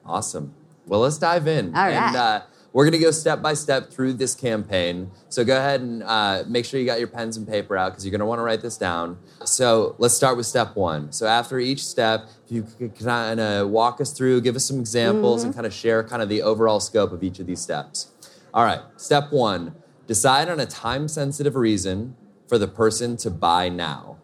Awesome. 0.03 0.55
Well, 0.87 1.01
let's 1.01 1.19
dive 1.19 1.47
in. 1.47 1.75
All 1.75 1.85
And 1.85 2.15
uh, 2.15 2.41
we're 2.73 2.85
going 2.85 2.99
to 2.99 3.05
go 3.05 3.11
step 3.11 3.43
by 3.43 3.53
step 3.53 3.91
through 3.91 4.13
this 4.13 4.33
campaign. 4.33 5.11
So 5.29 5.45
go 5.45 5.55
ahead 5.55 5.81
and 5.81 6.01
uh, 6.01 6.43
make 6.47 6.65
sure 6.65 6.79
you 6.79 6.87
got 6.87 6.97
your 6.97 7.07
pens 7.07 7.37
and 7.37 7.47
paper 7.47 7.77
out 7.77 7.91
because 7.91 8.03
you're 8.03 8.11
going 8.11 8.19
to 8.21 8.25
want 8.25 8.39
to 8.39 8.43
write 8.43 8.61
this 8.61 8.77
down. 8.77 9.19
So 9.45 9.95
let's 9.99 10.15
start 10.15 10.37
with 10.37 10.47
step 10.47 10.75
one. 10.75 11.11
So 11.11 11.27
after 11.27 11.59
each 11.59 11.85
step, 11.85 12.25
if 12.45 12.51
you 12.51 12.65
could 12.79 12.97
kind 12.97 13.39
of 13.39 13.69
walk 13.69 14.01
us 14.01 14.11
through, 14.11 14.41
give 14.41 14.55
us 14.55 14.65
some 14.65 14.79
examples, 14.79 15.41
Mm-hmm. 15.41 15.49
and 15.49 15.55
kind 15.55 15.67
of 15.67 15.73
share 15.73 16.03
kind 16.03 16.23
of 16.23 16.29
the 16.29 16.41
overall 16.41 16.79
scope 16.79 17.11
of 17.11 17.23
each 17.23 17.37
of 17.39 17.45
these 17.45 17.61
steps. 17.61 18.09
All 18.55 18.65
right. 18.65 18.81
Step 18.97 19.31
one 19.31 19.75
decide 20.11 20.49
on 20.49 20.59
a 20.59 20.65
time 20.65 21.07
sensitive 21.07 21.55
reason 21.55 22.17
for 22.45 22.57
the 22.57 22.67
person 22.67 23.15
to 23.15 23.29
buy 23.29 23.69
now. 23.69 24.17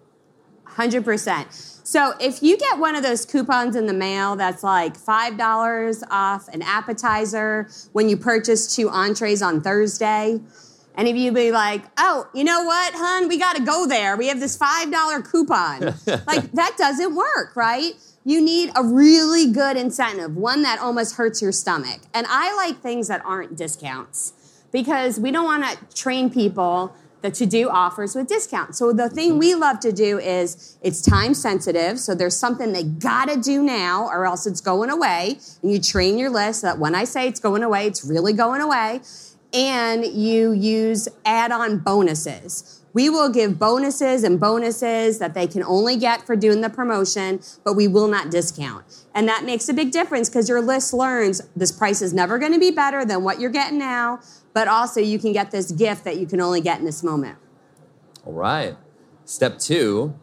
100%. 0.66 1.86
So 1.88 2.14
if 2.20 2.44
you 2.44 2.58
get 2.58 2.78
one 2.78 2.94
of 2.98 3.04
those 3.04 3.26
coupons 3.26 3.74
in 3.74 3.86
the 3.86 3.94
mail 3.94 4.36
that's 4.36 4.64
like 4.64 4.98
$5 4.98 6.04
off 6.12 6.50
an 6.50 6.62
appetizer 6.62 7.70
when 7.94 8.10
you 8.10 8.18
purchase 8.18 8.76
two 8.76 8.90
entrees 8.90 9.42
on 9.42 9.62
Thursday, 9.62 10.42
and 10.96 11.08
if 11.08 11.16
you 11.16 11.32
be 11.32 11.54
like, 11.54 11.84
oh, 11.98 12.28
you 12.34 12.44
know 12.44 12.64
what, 12.66 12.94
hun, 12.94 13.30
we 13.30 13.40
got 13.40 13.56
to 13.56 13.64
go 13.64 13.88
there. 13.88 14.18
We 14.18 14.28
have 14.28 14.42
this 14.42 14.58
$5 14.58 15.32
coupon. 15.32 15.80
like, 16.28 16.52
that 16.52 16.76
doesn't 16.78 17.16
work, 17.16 17.56
right? 17.56 17.94
You 18.26 18.42
need 18.42 18.72
a 18.76 18.84
really 18.84 19.54
good 19.54 19.78
incentive, 19.78 20.36
one 20.36 20.64
that 20.64 20.80
almost 20.80 21.16
hurts 21.16 21.42
your 21.42 21.54
stomach. 21.54 22.02
And 22.14 22.28
I 22.30 22.54
like 22.58 22.82
things 22.82 23.08
that 23.08 23.22
aren't 23.24 23.56
discounts 23.56 24.34
because 24.72 25.20
we 25.20 25.32
don't 25.32 25.46
want 25.46 25.64
to 25.64 25.96
train 25.96 26.30
people 26.30 26.94
to 27.24 27.46
do 27.46 27.70
offers 27.70 28.16
with 28.16 28.28
discounts. 28.28 28.78
So 28.78 28.94
the 28.94 29.10
thing 29.10 29.38
we 29.38 29.56
love 29.56 29.80
to 29.82 29.92
do 29.92 30.18
is 30.18 30.78
it's 30.82 31.02
time 31.02 31.34
sensitive. 31.34 32.00
So 32.00 32.16
there's 32.16 32.38
something 32.38 32.72
they 32.72 32.84
gotta 32.84 33.38
do 33.38 33.62
now 33.62 34.08
or 34.08 34.26
else 34.26 34.46
it's 34.46 34.62
going 34.62 34.90
away. 34.90 35.40
And 35.62 35.72
you 35.72 35.82
train 35.82 36.18
your 36.18 36.30
list 36.30 36.62
that 36.62 36.80
when 36.80 36.96
I 36.96 37.04
say 37.04 37.28
it's 37.28 37.40
going 37.40 37.64
away, 37.64 37.88
it's 37.88 38.06
really 38.06 38.34
going 38.34 38.62
away. 38.62 39.02
And 39.54 40.06
you 40.06 40.52
use 40.52 41.08
add-on 41.26 41.80
bonuses. 41.80 42.82
We 42.94 43.10
will 43.10 43.30
give 43.30 43.60
bonuses 43.60 44.24
and 44.24 44.40
bonuses 44.40 45.20
that 45.20 45.34
they 45.34 45.46
can 45.46 45.64
only 45.64 45.98
get 45.98 46.26
for 46.26 46.36
doing 46.36 46.62
the 46.62 46.70
promotion, 46.70 47.42
but 47.64 47.74
we 47.74 47.88
will 47.88 48.08
not 48.08 48.32
discount. 48.32 48.86
And 49.14 49.28
that 49.28 49.44
makes 49.44 49.70
a 49.70 49.74
big 49.74 49.92
difference 49.92 50.30
because 50.30 50.50
your 50.50 50.62
list 50.62 50.94
learns 50.94 51.42
this 51.56 51.72
price 51.72 52.02
is 52.02 52.14
never 52.14 52.40
going 52.40 52.54
to 52.54 52.60
be 52.60 52.72
better 52.72 53.06
than 53.06 53.24
what 53.24 53.40
you're 53.40 53.52
getting 53.52 53.78
now, 53.78 54.20
but 54.58 54.68
also 54.68 55.00
you 55.00 55.20
can 55.20 55.34
get 55.34 55.52
this 55.52 55.72
gift 55.72 56.04
that 56.04 56.18
you 56.18 56.26
can 56.26 56.42
only 56.42 56.60
get 56.60 56.80
in 56.80 56.86
this 56.86 57.04
moment. 57.04 57.38
All 58.26 58.34
right. 58.34 58.76
Step 59.24 59.60
two 59.60 60.16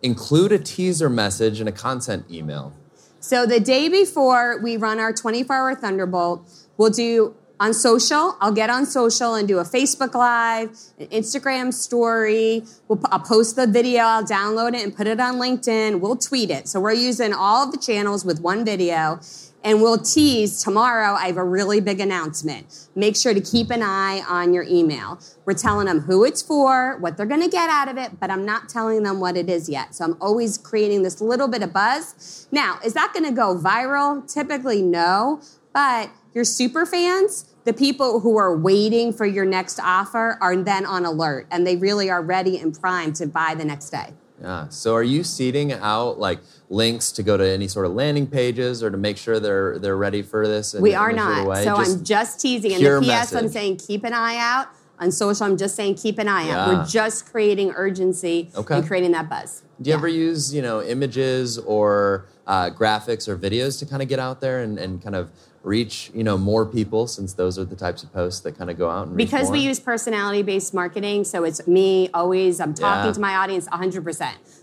include 0.00 0.50
a 0.50 0.58
teaser 0.58 1.10
message 1.10 1.60
in 1.60 1.68
a 1.68 1.72
content 1.72 2.24
email. 2.30 2.72
So 3.20 3.44
the 3.44 3.60
day 3.60 3.90
before 3.90 4.58
we 4.62 4.78
run 4.78 4.98
our 4.98 5.12
24 5.12 5.54
hour 5.54 5.74
Thunderbolt, 5.74 6.50
we'll 6.78 6.88
do 6.88 7.34
On 7.62 7.72
social, 7.72 8.36
I'll 8.40 8.50
get 8.50 8.70
on 8.70 8.86
social 8.86 9.36
and 9.36 9.46
do 9.46 9.60
a 9.60 9.64
Facebook 9.64 10.14
Live, 10.14 10.70
an 10.98 11.06
Instagram 11.06 11.72
story. 11.72 12.64
We'll, 12.88 13.00
I'll 13.04 13.20
post 13.20 13.54
the 13.54 13.68
video, 13.68 14.02
I'll 14.02 14.24
download 14.24 14.74
it 14.74 14.82
and 14.82 14.96
put 14.96 15.06
it 15.06 15.20
on 15.20 15.36
LinkedIn. 15.36 16.00
We'll 16.00 16.16
tweet 16.16 16.50
it. 16.50 16.66
So 16.66 16.80
we're 16.80 16.94
using 16.94 17.32
all 17.32 17.64
of 17.64 17.70
the 17.70 17.78
channels 17.78 18.24
with 18.24 18.40
one 18.40 18.64
video. 18.64 19.20
And 19.62 19.80
we'll 19.80 19.98
tease 19.98 20.60
tomorrow. 20.60 21.14
I 21.14 21.28
have 21.28 21.36
a 21.36 21.44
really 21.44 21.80
big 21.80 22.00
announcement. 22.00 22.88
Make 22.96 23.14
sure 23.14 23.32
to 23.32 23.40
keep 23.40 23.70
an 23.70 23.80
eye 23.80 24.24
on 24.28 24.52
your 24.52 24.64
email. 24.64 25.20
We're 25.44 25.54
telling 25.54 25.86
them 25.86 26.00
who 26.00 26.24
it's 26.24 26.42
for, 26.42 26.98
what 26.98 27.16
they're 27.16 27.26
going 27.26 27.42
to 27.42 27.48
get 27.48 27.70
out 27.70 27.86
of 27.86 27.96
it, 27.96 28.18
but 28.18 28.28
I'm 28.28 28.44
not 28.44 28.68
telling 28.70 29.04
them 29.04 29.20
what 29.20 29.36
it 29.36 29.48
is 29.48 29.68
yet. 29.68 29.94
So 29.94 30.04
I'm 30.04 30.16
always 30.20 30.58
creating 30.58 31.04
this 31.04 31.20
little 31.20 31.46
bit 31.46 31.62
of 31.62 31.72
buzz. 31.72 32.48
Now, 32.50 32.80
is 32.84 32.94
that 32.94 33.12
going 33.12 33.26
to 33.26 33.30
go 33.30 33.56
viral? 33.56 34.26
Typically, 34.26 34.82
no. 34.82 35.40
But 35.72 36.10
your 36.34 36.44
super 36.44 36.84
fans, 36.84 37.51
the 37.64 37.72
people 37.72 38.20
who 38.20 38.36
are 38.38 38.56
waiting 38.56 39.12
for 39.12 39.26
your 39.26 39.44
next 39.44 39.78
offer, 39.80 40.38
are 40.40 40.56
then 40.56 40.84
on 40.84 41.04
alert 41.04 41.46
and 41.50 41.66
they 41.66 41.76
really 41.76 42.10
are 42.10 42.22
ready 42.22 42.58
and 42.58 42.78
primed 42.78 43.14
to 43.16 43.26
buy 43.26 43.54
the 43.54 43.64
next 43.64 43.90
day. 43.90 44.12
Yeah. 44.40 44.68
So 44.70 44.94
are 44.96 45.04
you 45.04 45.22
seeding 45.22 45.72
out 45.72 46.18
like 46.18 46.40
links 46.68 47.12
to 47.12 47.22
go 47.22 47.36
to 47.36 47.46
any 47.48 47.68
sort 47.68 47.86
of 47.86 47.92
landing 47.92 48.26
pages 48.26 48.82
or 48.82 48.90
to 48.90 48.96
make 48.96 49.16
sure 49.16 49.38
they're 49.38 49.78
they're 49.78 49.96
ready 49.96 50.22
for 50.22 50.48
this? 50.48 50.74
In, 50.74 50.82
we 50.82 50.94
are 50.94 51.12
not. 51.12 51.44
Sort 51.44 51.58
of 51.58 51.64
so 51.64 51.76
just 51.76 51.98
I'm 51.98 52.04
just 52.04 52.40
teasing. 52.40 52.72
And 52.74 52.84
the 52.84 53.00
PS, 53.00 53.32
I'm 53.34 53.48
saying 53.48 53.76
keep 53.76 54.02
an 54.04 54.12
eye 54.12 54.36
out. 54.38 54.68
On 54.98 55.10
social, 55.10 55.46
I'm 55.46 55.56
just 55.56 55.74
saying 55.74 55.96
keep 55.96 56.18
an 56.18 56.28
eye 56.28 56.48
out. 56.50 56.68
We're 56.68 56.84
just 56.84 57.26
creating 57.30 57.72
urgency 57.76 58.50
Okay. 58.54 58.76
and 58.76 58.86
creating 58.86 59.12
that 59.12 59.28
buzz. 59.28 59.62
Do 59.80 59.88
you 59.90 59.94
Yeah. 59.94 59.98
ever 59.98 60.06
use, 60.08 60.54
you 60.54 60.62
know, 60.62 60.80
images 60.82 61.58
or 61.58 62.26
uh, 62.46 62.70
graphics 62.70 63.26
or 63.28 63.36
videos 63.36 63.78
to 63.80 63.86
kind 63.86 64.00
of 64.02 64.08
get 64.08 64.18
out 64.20 64.40
there 64.40 64.60
and, 64.60 64.78
and 64.78 65.02
kind 65.02 65.16
of 65.16 65.30
reach, 65.62 66.10
you 66.12 66.24
know, 66.24 66.36
more 66.36 66.66
people 66.66 67.06
since 67.06 67.34
those 67.34 67.58
are 67.58 67.64
the 67.64 67.76
types 67.76 68.02
of 68.02 68.12
posts 68.12 68.40
that 68.40 68.58
kind 68.58 68.68
of 68.70 68.76
go 68.76 68.90
out 68.90 69.06
and 69.06 69.16
reach 69.16 69.30
because 69.30 69.50
we 69.50 69.60
use 69.60 69.78
personality 69.78 70.42
based 70.42 70.74
marketing 70.74 71.22
so 71.22 71.44
it's 71.44 71.66
me 71.68 72.08
always 72.12 72.58
i'm 72.60 72.74
talking 72.74 73.06
Yeah. 73.06 73.12
to 73.12 73.20
my 73.20 73.36
audience 73.36 73.68
100% 73.68 74.04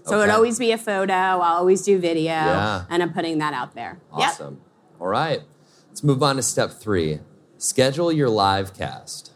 so 0.04 0.16
Okay. 0.16 0.24
it'd 0.24 0.36
always 0.36 0.60
be 0.60 0.72
a 0.74 0.78
photo 0.78 1.14
i'll 1.14 1.42
always 1.60 1.84
do 1.84 1.98
video 2.00 2.32
Yeah. 2.34 2.84
and 2.90 3.02
i'm 3.02 3.14
putting 3.14 3.38
that 3.38 3.54
out 3.54 3.76
there 3.76 4.00
Yep. 4.18 4.30
Awesome. 4.30 4.62
All 5.00 5.08
right. 5.08 5.42
Let's 5.88 6.04
move 6.04 6.22
on 6.22 6.36
to 6.36 6.42
step 6.44 6.72
three. 6.72 7.20
Schedule 7.58 8.12
your 8.12 8.30
live 8.30 8.74
cast. 8.74 9.32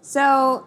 so 0.00 0.66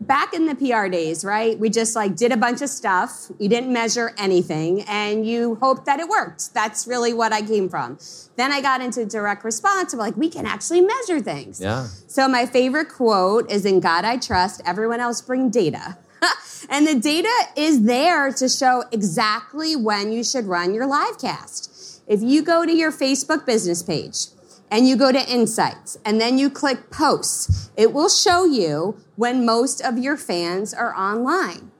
back 0.00 0.32
in 0.32 0.46
the 0.46 0.54
pr 0.54 0.88
days 0.88 1.24
right 1.24 1.58
we 1.58 1.68
just 1.68 1.94
like 1.94 2.16
did 2.16 2.32
a 2.32 2.36
bunch 2.36 2.62
of 2.62 2.68
stuff 2.70 3.30
you 3.38 3.48
didn't 3.48 3.72
measure 3.72 4.12
anything 4.16 4.82
and 4.82 5.26
you 5.26 5.56
hoped 5.56 5.84
that 5.84 6.00
it 6.00 6.08
worked 6.08 6.52
that's 6.54 6.86
really 6.86 7.12
what 7.12 7.32
i 7.32 7.42
came 7.42 7.68
from 7.68 7.98
then 8.36 8.50
i 8.50 8.60
got 8.62 8.80
into 8.80 9.04
direct 9.04 9.44
response 9.44 9.92
of 9.92 9.98
like 9.98 10.16
we 10.16 10.28
can 10.28 10.46
actually 10.46 10.80
measure 10.80 11.20
things 11.20 11.60
Yeah. 11.60 11.86
So 12.06 12.28
my 12.28 12.46
favorite 12.46 12.88
quote 12.88 13.50
is 13.50 13.64
in 13.64 13.80
God 13.80 14.04
I 14.04 14.16
trust, 14.16 14.62
everyone 14.66 15.00
else 15.00 15.20
bring 15.20 15.50
data. 15.50 15.96
and 16.70 16.86
the 16.86 16.94
data 16.94 17.32
is 17.56 17.82
there 17.84 18.32
to 18.32 18.48
show 18.48 18.84
exactly 18.92 19.76
when 19.76 20.12
you 20.12 20.24
should 20.24 20.46
run 20.46 20.74
your 20.74 20.86
live 20.86 21.18
cast. 21.18 22.02
If 22.06 22.20
you 22.22 22.42
go 22.42 22.66
to 22.66 22.72
your 22.72 22.90
Facebook 22.92 23.46
business 23.46 23.82
page 23.82 24.26
and 24.70 24.86
you 24.86 24.96
go 24.96 25.12
to 25.12 25.30
insights 25.30 25.98
and 26.04 26.20
then 26.20 26.38
you 26.38 26.48
click 26.48 26.90
posts, 26.90 27.70
it 27.76 27.92
will 27.92 28.08
show 28.08 28.44
you 28.44 28.98
when 29.16 29.44
most 29.44 29.80
of 29.80 29.98
your 29.98 30.16
fans 30.16 30.72
are 30.72 30.94
online. 30.94 31.70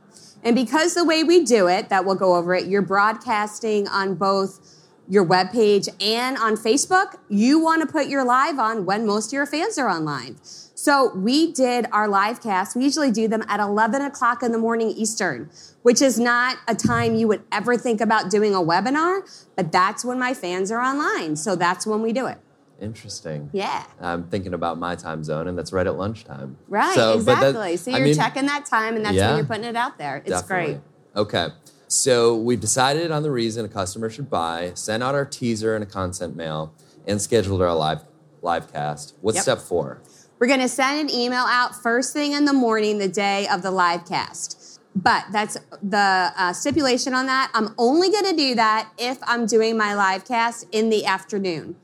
And 0.42 0.56
because 0.56 0.94
the 0.94 1.04
way 1.04 1.22
we 1.22 1.44
do 1.44 1.68
it, 1.68 1.88
that 1.90 2.04
we'll 2.04 2.14
go 2.14 2.36
over 2.36 2.54
it, 2.54 2.66
you're 2.66 2.82
broadcasting 2.82 3.86
on 3.88 4.14
both 4.14 4.76
your 5.08 5.26
webpage 5.26 5.88
and 6.02 6.38
on 6.38 6.56
Facebook, 6.56 7.18
you 7.28 7.58
want 7.58 7.82
to 7.82 7.86
put 7.86 8.06
your 8.06 8.24
live 8.24 8.58
on 8.58 8.86
when 8.86 9.04
most 9.06 9.28
of 9.28 9.32
your 9.32 9.44
fans 9.44 9.76
are 9.76 9.88
online. 9.88 10.38
So 10.42 11.12
we 11.14 11.52
did 11.52 11.86
our 11.92 12.08
live 12.08 12.40
cast. 12.40 12.74
We 12.74 12.84
usually 12.84 13.10
do 13.10 13.28
them 13.28 13.44
at 13.48 13.60
11 13.60 14.00
o'clock 14.02 14.42
in 14.42 14.52
the 14.52 14.58
morning 14.58 14.88
Eastern, 14.90 15.50
which 15.82 16.00
is 16.00 16.18
not 16.18 16.56
a 16.66 16.74
time 16.74 17.16
you 17.16 17.28
would 17.28 17.42
ever 17.52 17.76
think 17.76 18.00
about 18.00 18.30
doing 18.30 18.54
a 18.54 18.60
webinar, 18.60 19.46
but 19.56 19.72
that's 19.72 20.04
when 20.04 20.18
my 20.18 20.32
fans 20.32 20.70
are 20.70 20.80
online. 20.80 21.36
So 21.36 21.54
that's 21.54 21.86
when 21.86 22.00
we 22.00 22.12
do 22.12 22.26
it. 22.26 22.38
Interesting. 22.80 23.50
Yeah. 23.52 23.84
I'm 24.00 24.24
thinking 24.24 24.54
about 24.54 24.78
my 24.78 24.94
time 24.96 25.22
zone, 25.22 25.48
and 25.48 25.56
that's 25.58 25.72
right 25.72 25.86
at 25.86 25.96
lunchtime. 25.96 26.56
Right, 26.68 26.94
So, 26.94 27.18
but 27.18 27.24
that- 27.40 27.48
exactly. 27.48 27.76
so 27.76 27.90
you're 27.90 28.00
mean, 28.00 28.14
checking 28.14 28.46
that 28.46 28.64
time, 28.66 28.96
and 28.96 29.04
that's 29.04 29.14
Yeah. 29.16 29.28
when 29.28 29.36
you're 29.38 29.46
putting 29.46 29.64
it 29.64 29.76
out 29.76 29.98
there. 29.98 30.16
It's 30.24 30.40
Definitely. 30.42 30.74
great. 30.74 30.80
Okay. 31.16 31.48
So 31.88 32.36
we've 32.36 32.60
decided 32.60 33.10
on 33.10 33.22
the 33.22 33.30
reason 33.30 33.64
a 33.64 33.68
customer 33.68 34.08
should 34.08 34.30
buy, 34.30 34.72
sent 34.74 35.02
out 35.02 35.14
our 35.14 35.24
teaser 35.24 35.74
and 35.74 35.82
a 35.82 35.86
content 35.86 36.34
email, 36.34 36.72
and 37.06 37.20
scheduled 37.20 37.60
our 37.62 37.74
live 37.74 38.04
live 38.42 38.72
cast. 38.72 39.14
What's 39.20 39.36
Yep. 39.36 39.42
step 39.42 39.58
four? 39.58 39.98
We're 40.38 40.46
going 40.46 40.60
to 40.60 40.68
send 40.68 40.98
an 41.00 41.10
email 41.14 41.44
out 41.46 41.74
first 41.74 42.14
thing 42.14 42.32
in 42.32 42.46
the 42.46 42.54
morning, 42.54 42.96
the 42.96 43.08
day 43.08 43.46
of 43.48 43.60
the 43.60 43.70
live 43.70 44.06
cast. 44.06 44.56
But 44.96 45.24
that's 45.30 45.56
the 45.82 46.32
uh, 46.36 46.52
stipulation 46.54 47.12
on 47.12 47.26
that. 47.26 47.50
I'm 47.52 47.74
only 47.76 48.10
going 48.10 48.24
to 48.24 48.34
do 48.36 48.54
that 48.54 48.88
if 48.98 49.18
I'm 49.24 49.44
doing 49.46 49.76
my 49.76 49.94
live 49.94 50.24
cast 50.24 50.64
in 50.72 50.88
the 50.88 51.04
afternoon. 51.04 51.76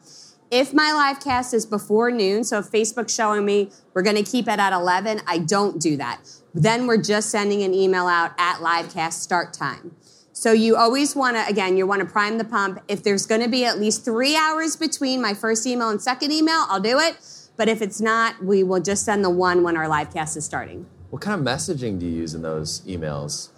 If 0.50 0.72
my 0.72 0.92
live 0.92 1.20
cast 1.22 1.52
is 1.52 1.66
before 1.66 2.10
noon, 2.10 2.44
so 2.44 2.60
if 2.60 2.70
Facebook's 2.70 3.14
showing 3.14 3.44
me 3.44 3.70
we're 3.94 4.02
going 4.02 4.16
to 4.16 4.28
keep 4.30 4.46
it 4.46 4.60
at 4.60 4.72
11, 4.72 5.22
I 5.26 5.38
don't 5.38 5.80
do 5.80 5.96
that. 5.96 6.20
Then 6.54 6.86
we're 6.86 7.02
just 7.02 7.30
sending 7.30 7.62
an 7.62 7.74
email 7.74 8.06
out 8.06 8.32
at 8.38 8.62
live 8.62 8.92
cast 8.92 9.22
start 9.22 9.52
time. 9.52 9.96
So 10.32 10.52
you 10.52 10.76
always 10.76 11.16
want 11.16 11.36
to, 11.36 11.46
again, 11.48 11.76
you 11.76 11.86
want 11.86 12.00
to 12.00 12.06
prime 12.06 12.38
the 12.38 12.44
pump. 12.44 12.80
If 12.88 13.02
there's 13.02 13.26
going 13.26 13.40
to 13.40 13.48
be 13.48 13.64
at 13.64 13.80
least 13.80 14.04
three 14.04 14.36
hours 14.36 14.76
between 14.76 15.20
my 15.20 15.34
first 15.34 15.66
email 15.66 15.88
and 15.88 16.00
second 16.00 16.30
email, 16.30 16.66
I'll 16.68 16.80
do 16.80 16.98
it. 16.98 17.16
But 17.56 17.68
if 17.68 17.82
it's 17.82 18.00
not, 18.00 18.44
we 18.44 18.62
will 18.62 18.80
just 18.80 19.04
send 19.04 19.24
the 19.24 19.30
one 19.30 19.62
when 19.62 19.76
our 19.76 19.88
live 19.88 20.12
cast 20.12 20.36
is 20.36 20.44
starting. 20.44 20.86
What 21.10 21.22
kind 21.22 21.40
of 21.40 21.46
messaging 21.46 21.98
do 21.98 22.06
you 22.06 22.12
use 22.12 22.34
in 22.34 22.42
those 22.42 22.82
emails? 22.82 23.48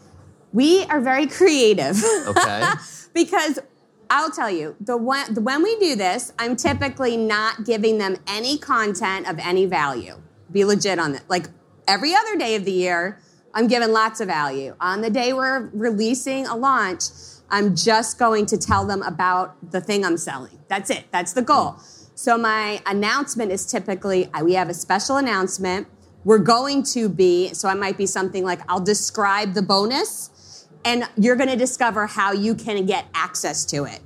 We 0.53 0.85
are 0.85 1.01
very 1.01 1.27
creative. 1.27 2.03
Okay. 2.29 2.65
because 3.13 3.59
I'll 4.11 4.31
tell 4.31 4.51
you, 4.51 4.77
the 4.81 4.97
when, 4.97 5.35
the 5.35 5.41
when 5.41 5.63
we 5.63 5.79
do 5.79 5.95
this, 5.95 6.33
I'm 6.39 6.57
typically 6.57 7.17
not 7.17 7.65
giving 7.65 7.99
them 7.99 8.17
any 8.27 8.59
content 8.59 9.29
of 9.29 9.39
any 9.39 9.67
value. 9.67 10.21
Be 10.51 10.65
legit 10.65 10.99
on 10.99 11.15
it. 11.15 11.23
Like 11.29 11.47
every 11.87 12.15
other 12.15 12.37
day 12.37 12.55
of 12.55 12.65
the 12.65 12.73
year, 12.73 13.21
I'm 13.55 13.67
giving 13.67 13.93
lots 13.93 14.21
of 14.21 14.29
value. 14.29 14.75
On 14.81 15.01
the 15.01 15.11
day 15.11 15.33
we're 15.33 15.69
releasing 15.73 16.47
a 16.47 16.57
launch, 16.57 17.03
I'm 17.51 17.75
just 17.75 18.19
going 18.19 18.47
to 18.47 18.57
tell 18.57 18.87
them 18.87 19.03
about 19.03 19.71
the 19.71 19.81
thing 19.81 20.05
I'm 20.05 20.17
selling. 20.17 20.59
That's 20.69 20.91
it. 20.91 21.05
That's 21.11 21.33
the 21.33 21.43
goal. 21.43 21.77
So 22.15 22.37
my 22.37 22.83
announcement 22.87 23.53
is 23.53 23.65
typically 23.65 24.31
we 24.43 24.55
have 24.55 24.69
a 24.69 24.75
special 24.75 25.17
announcement. 25.17 25.87
We're 26.25 26.39
going 26.39 26.83
to 26.95 27.09
be, 27.09 27.55
so 27.55 27.69
it 27.69 27.77
might 27.77 27.97
be 27.97 28.07
something 28.07 28.45
like 28.45 28.61
I'll 28.69 28.81
describe 28.81 29.55
the 29.55 29.63
bonus 29.63 30.31
and 30.85 31.09
you're 31.17 31.37
going 31.37 31.49
to 31.49 31.57
discover 31.57 32.07
how 32.07 32.33
you 32.33 32.55
can 32.55 32.85
get 32.87 33.07
access 33.15 33.65
to 33.67 33.85
it. 33.85 34.01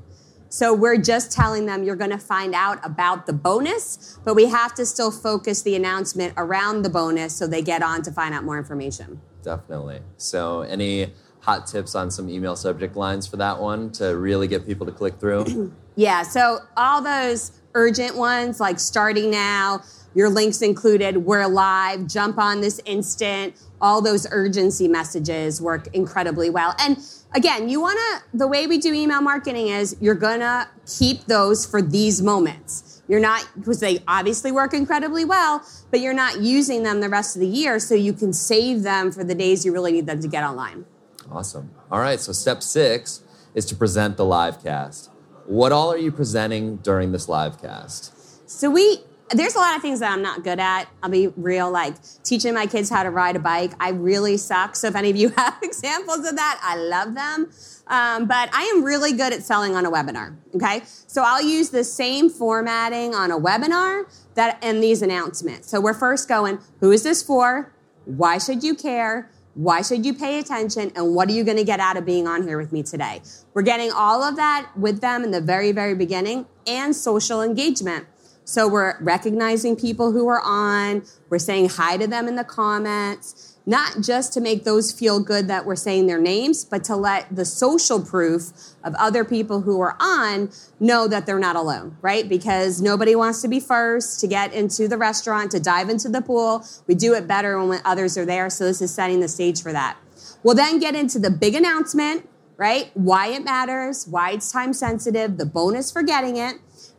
So 0.49 0.75
we're 0.75 0.99
just 0.99 1.33
telling 1.33 1.65
them 1.65 1.83
you're 1.83 1.97
going 1.97 2.11
to 2.11 2.19
find 2.19 2.55
out 2.55 2.79
about 2.85 3.25
the 3.25 3.33
bonus, 3.33 4.19
but 4.23 4.35
we 4.35 4.47
have 4.49 4.75
to 4.75 4.85
still 4.85 5.11
focus 5.11 5.63
the 5.63 5.75
announcement 5.75 6.35
around 6.37 6.83
the 6.83 6.91
bonus 6.91 7.35
so 7.35 7.47
they 7.47 7.63
get 7.63 7.83
on 7.83 8.03
to 8.03 8.13
find 8.13 8.35
out 8.35 8.45
more 8.45 8.59
information. 8.59 9.23
Definitely. 9.43 10.01
So, 10.19 10.61
any 10.61 11.13
hot 11.41 11.67
tips 11.67 11.95
on 11.95 12.11
some 12.11 12.29
email 12.29 12.55
subject 12.55 12.97
lines 12.97 13.27
for 13.27 13.37
that 13.39 13.61
one 13.61 13.91
to 13.93 14.17
really 14.17 14.47
get 14.47 14.67
people 14.67 14.85
to 14.87 14.93
click 14.93 15.19
through? 15.19 15.73
Yeah, 15.95 16.23
so 16.23 16.61
all 16.75 17.03
those 17.03 17.53
urgent 17.75 18.17
ones 18.17 18.61
like 18.61 18.81
starting 18.81 19.31
now, 19.31 19.83
your 20.15 20.29
links 20.29 20.63
included, 20.63 21.17
we're 21.19 21.47
live, 21.47 22.07
jump 22.07 22.39
on 22.39 22.61
this 22.61 22.81
instant, 22.85 23.55
all 23.81 24.01
those 24.01 24.27
urgency 24.31 24.89
messages 24.89 25.61
work 25.61 25.89
incredibly 25.95 26.51
well. 26.51 26.75
And 26.79 26.99
again, 27.35 27.69
you 27.69 27.81
want 27.81 27.99
to, 27.99 28.39
the 28.39 28.47
way 28.47 28.67
we 28.67 28.79
do 28.79 28.93
email 28.93 29.21
marketing 29.21 29.69
is 29.69 29.97
you're 30.01 30.15
going 30.15 30.41
to 30.41 30.69
keep 30.87 31.27
those 31.27 31.65
for 31.67 31.81
these 31.81 32.23
moments. 32.23 33.03
You're 33.09 33.21
not, 33.21 33.49
because 33.57 33.81
they 33.81 33.99
obviously 34.07 34.53
work 34.53 34.73
incredibly 34.73 35.25
well, 35.25 35.65
but 35.91 36.01
you're 36.01 36.15
not 36.15 36.41
using 36.41 36.83
them 36.83 37.01
the 37.01 37.09
rest 37.09 37.37
of 37.37 37.41
the 37.41 37.49
year 37.49 37.79
so 37.79 37.95
you 37.95 38.13
can 38.13 38.33
save 38.33 38.83
them 38.83 39.11
for 39.11 39.25
the 39.25 39.35
days 39.35 39.67
you 39.67 39.73
really 39.73 39.93
need 39.93 40.07
them 40.07 40.21
to 40.21 40.29
get 40.29 40.45
online. 40.45 40.87
awesome. 41.31 41.71
All 41.91 41.99
right. 41.99 42.21
So, 42.21 42.33
step 42.33 42.63
six 42.63 43.23
is 43.55 43.67
to 43.67 43.75
present 43.75 44.17
the 44.17 44.25
live 44.25 44.63
cast. 44.63 45.11
What 45.47 45.73
all 45.73 45.93
are 45.93 45.99
you 45.99 46.13
presenting 46.13 46.77
during 46.77 47.13
this 47.13 47.29
live 47.29 47.61
cast? 47.61 48.49
So 48.49 48.71
we 48.71 49.01
there's 49.35 49.55
a 49.55 49.59
lot 49.59 49.77
of 49.77 49.83
things 49.83 50.01
that 50.01 50.13
I'm 50.13 50.23
not 50.23 50.45
good 50.45 50.59
at. 50.59 50.89
I'll 51.03 51.11
be 51.11 51.29
real, 51.29 51.71
like 51.71 51.95
teaching 52.23 52.55
my 52.55 52.67
kids 52.67 52.91
how 52.91 53.03
to 53.03 53.11
ride 53.11 53.37
a 53.37 53.39
bike. 53.39 53.73
I 53.81 53.91
really 53.91 54.37
suck. 54.37 54.77
So 54.77 54.89
if 54.89 54.95
any 54.95 55.11
of 55.11 55.17
you 55.17 55.29
have 55.37 55.59
examples 55.63 56.19
of 56.19 56.37
that, 56.37 56.61
I 56.63 56.77
love 56.77 57.15
them. 57.15 57.51
Um, 57.87 58.27
but 58.27 58.49
I 58.53 58.63
am 58.75 58.85
really 58.85 59.13
good 59.13 59.33
at 59.33 59.43
selling 59.43 59.75
on 59.75 59.85
a 59.85 59.91
webinar. 59.91 60.37
Okay, 60.55 60.83
so 60.85 61.23
I'll 61.25 61.43
use 61.43 61.71
the 61.71 61.85
same 61.85 62.31
formatting 62.31 63.15
on 63.15 63.31
a 63.31 63.39
webinar 63.39 64.05
that 64.35 64.63
in 64.63 64.81
these 64.81 65.03
announcements. 65.03 65.69
So 65.69 65.81
we're 65.81 65.95
first 65.95 66.29
going, 66.29 66.59
who 66.81 66.91
is 66.93 67.03
this 67.03 67.23
for? 67.23 67.73
Why 68.05 68.39
should 68.39 68.63
you 68.63 68.75
care? 68.75 69.31
Why 69.55 69.83
should 69.83 70.07
you 70.07 70.15
pay 70.15 70.39
attention? 70.39 70.93
And 70.97 71.15
what 71.15 71.29
are 71.29 71.33
you 71.33 71.45
going 71.45 71.59
to 71.59 71.65
get 71.65 71.81
out 71.81 71.97
of 71.97 72.07
being 72.07 72.27
on 72.27 72.43
here 72.43 72.57
with 72.57 72.73
me 72.73 72.83
today? 72.83 73.21
We're 73.53 73.63
getting 73.63 73.93
all 73.93 74.23
of 74.23 74.37
that 74.37 74.71
with 74.77 75.01
them 75.01 75.25
in 75.25 75.31
the 75.31 75.41
very, 75.41 75.73
very 75.73 75.95
beginning 75.95 76.47
and 76.67 76.97
social 76.97 77.43
engagement. 77.43 78.07
So 78.45 78.69
we're 78.69 79.01
recognizing 79.01 79.77
people 79.77 80.13
who 80.13 80.29
are 80.29 80.43
on, 80.45 81.05
we're 81.31 81.39
saying 81.39 81.71
hi 81.71 81.97
to 81.97 82.07
them 82.07 82.27
in 82.27 82.37
the 82.37 82.45
comments, 82.45 83.57
not 83.65 84.01
just 84.01 84.33
to 84.33 84.41
make 84.41 84.65
those 84.65 84.91
feel 84.91 85.21
good 85.21 85.47
that 85.47 85.65
we're 85.65 85.77
saying 85.77 86.09
their 86.09 86.21
names, 86.21 86.65
but 86.65 86.83
to 86.85 86.97
let 86.97 87.35
the 87.35 87.45
social 87.45 88.01
proof 88.01 88.51
of 88.83 88.95
other 88.97 89.25
people 89.25 89.61
who 89.61 89.81
are 89.81 89.97
on 90.01 90.51
know 90.81 91.07
that 91.07 91.27
they're 91.27 91.39
not 91.39 91.55
alone, 91.55 91.97
right? 92.01 92.29
Because 92.29 92.83
nobody 92.83 93.15
wants 93.15 93.41
to 93.43 93.49
be 93.49 93.61
first 93.61 94.19
to 94.21 94.27
get 94.27 94.53
into 94.53 94.89
the 94.89 94.99
restaurant, 94.99 95.53
to 95.53 95.61
dive 95.61 95.89
into 95.89 96.09
the 96.09 96.21
pool. 96.21 96.67
We 96.89 96.97
do 96.97 97.15
it 97.15 97.29
better 97.29 97.65
when 97.65 97.81
others 97.85 98.19
are 98.19 98.25
there. 98.25 98.51
So 98.51 98.65
this 98.65 98.83
is 98.83 98.93
setting 98.93 99.21
the 99.21 99.29
stage 99.29 99.63
for 99.63 99.73
that. 99.73 99.97
We'll 100.43 100.57
then 100.57 100.81
get 100.81 100.97
into 100.97 101.21
the 101.21 101.31
big 101.31 101.55
announcement, 101.55 102.29
right? 102.57 102.91
Why 102.95 103.29
it 103.29 103.45
matters, 103.45 104.09
why 104.09 104.33
it's 104.33 104.51
time 104.51 104.73
sensitive, 104.73 105.39
the 105.39 105.47
bonus 105.47 105.93
for 105.93 106.03
getting 106.03 106.37
it, 106.37 106.57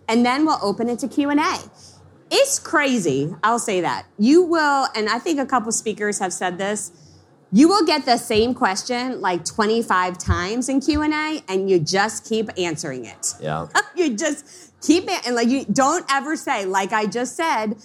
and 0.08 0.26
then 0.26 0.46
we'll 0.46 0.60
open 0.62 0.90
it 0.90 1.00
to 1.00 1.08
Q&A. 1.08 1.58
It's 2.32 2.60
crazy. 2.60 3.36
I'll 3.44 3.60
say 3.60 3.82
that. 3.82 4.06
You 4.18 4.44
will, 4.44 4.88
and 4.96 5.08
I 5.10 5.20
think 5.20 5.40
a 5.40 5.46
couple 5.46 5.72
speakers 5.72 6.20
have 6.20 6.34
said 6.34 6.58
this. 6.58 6.92
You 7.52 7.68
will 7.68 7.86
get 7.86 8.06
the 8.06 8.18
same 8.18 8.56
question 8.56 9.22
like 9.22 9.46
25 9.46 10.18
times 10.18 10.70
in 10.70 10.82
Q&A 10.82 11.44
and 11.48 11.70
you 11.70 11.80
just 11.80 12.28
keep 12.28 12.50
answering 12.58 13.06
it. 13.06 13.36
Yeah. 13.40 13.68
you 13.96 14.18
just 14.18 14.72
keep 14.82 15.04
it 15.08 15.26
and 15.28 15.36
like 15.36 15.48
you 15.48 15.64
don't 15.66 16.04
ever 16.12 16.36
say 16.36 16.66
like 16.66 16.92
I 16.92 17.06
just 17.06 17.38
said 17.38 17.76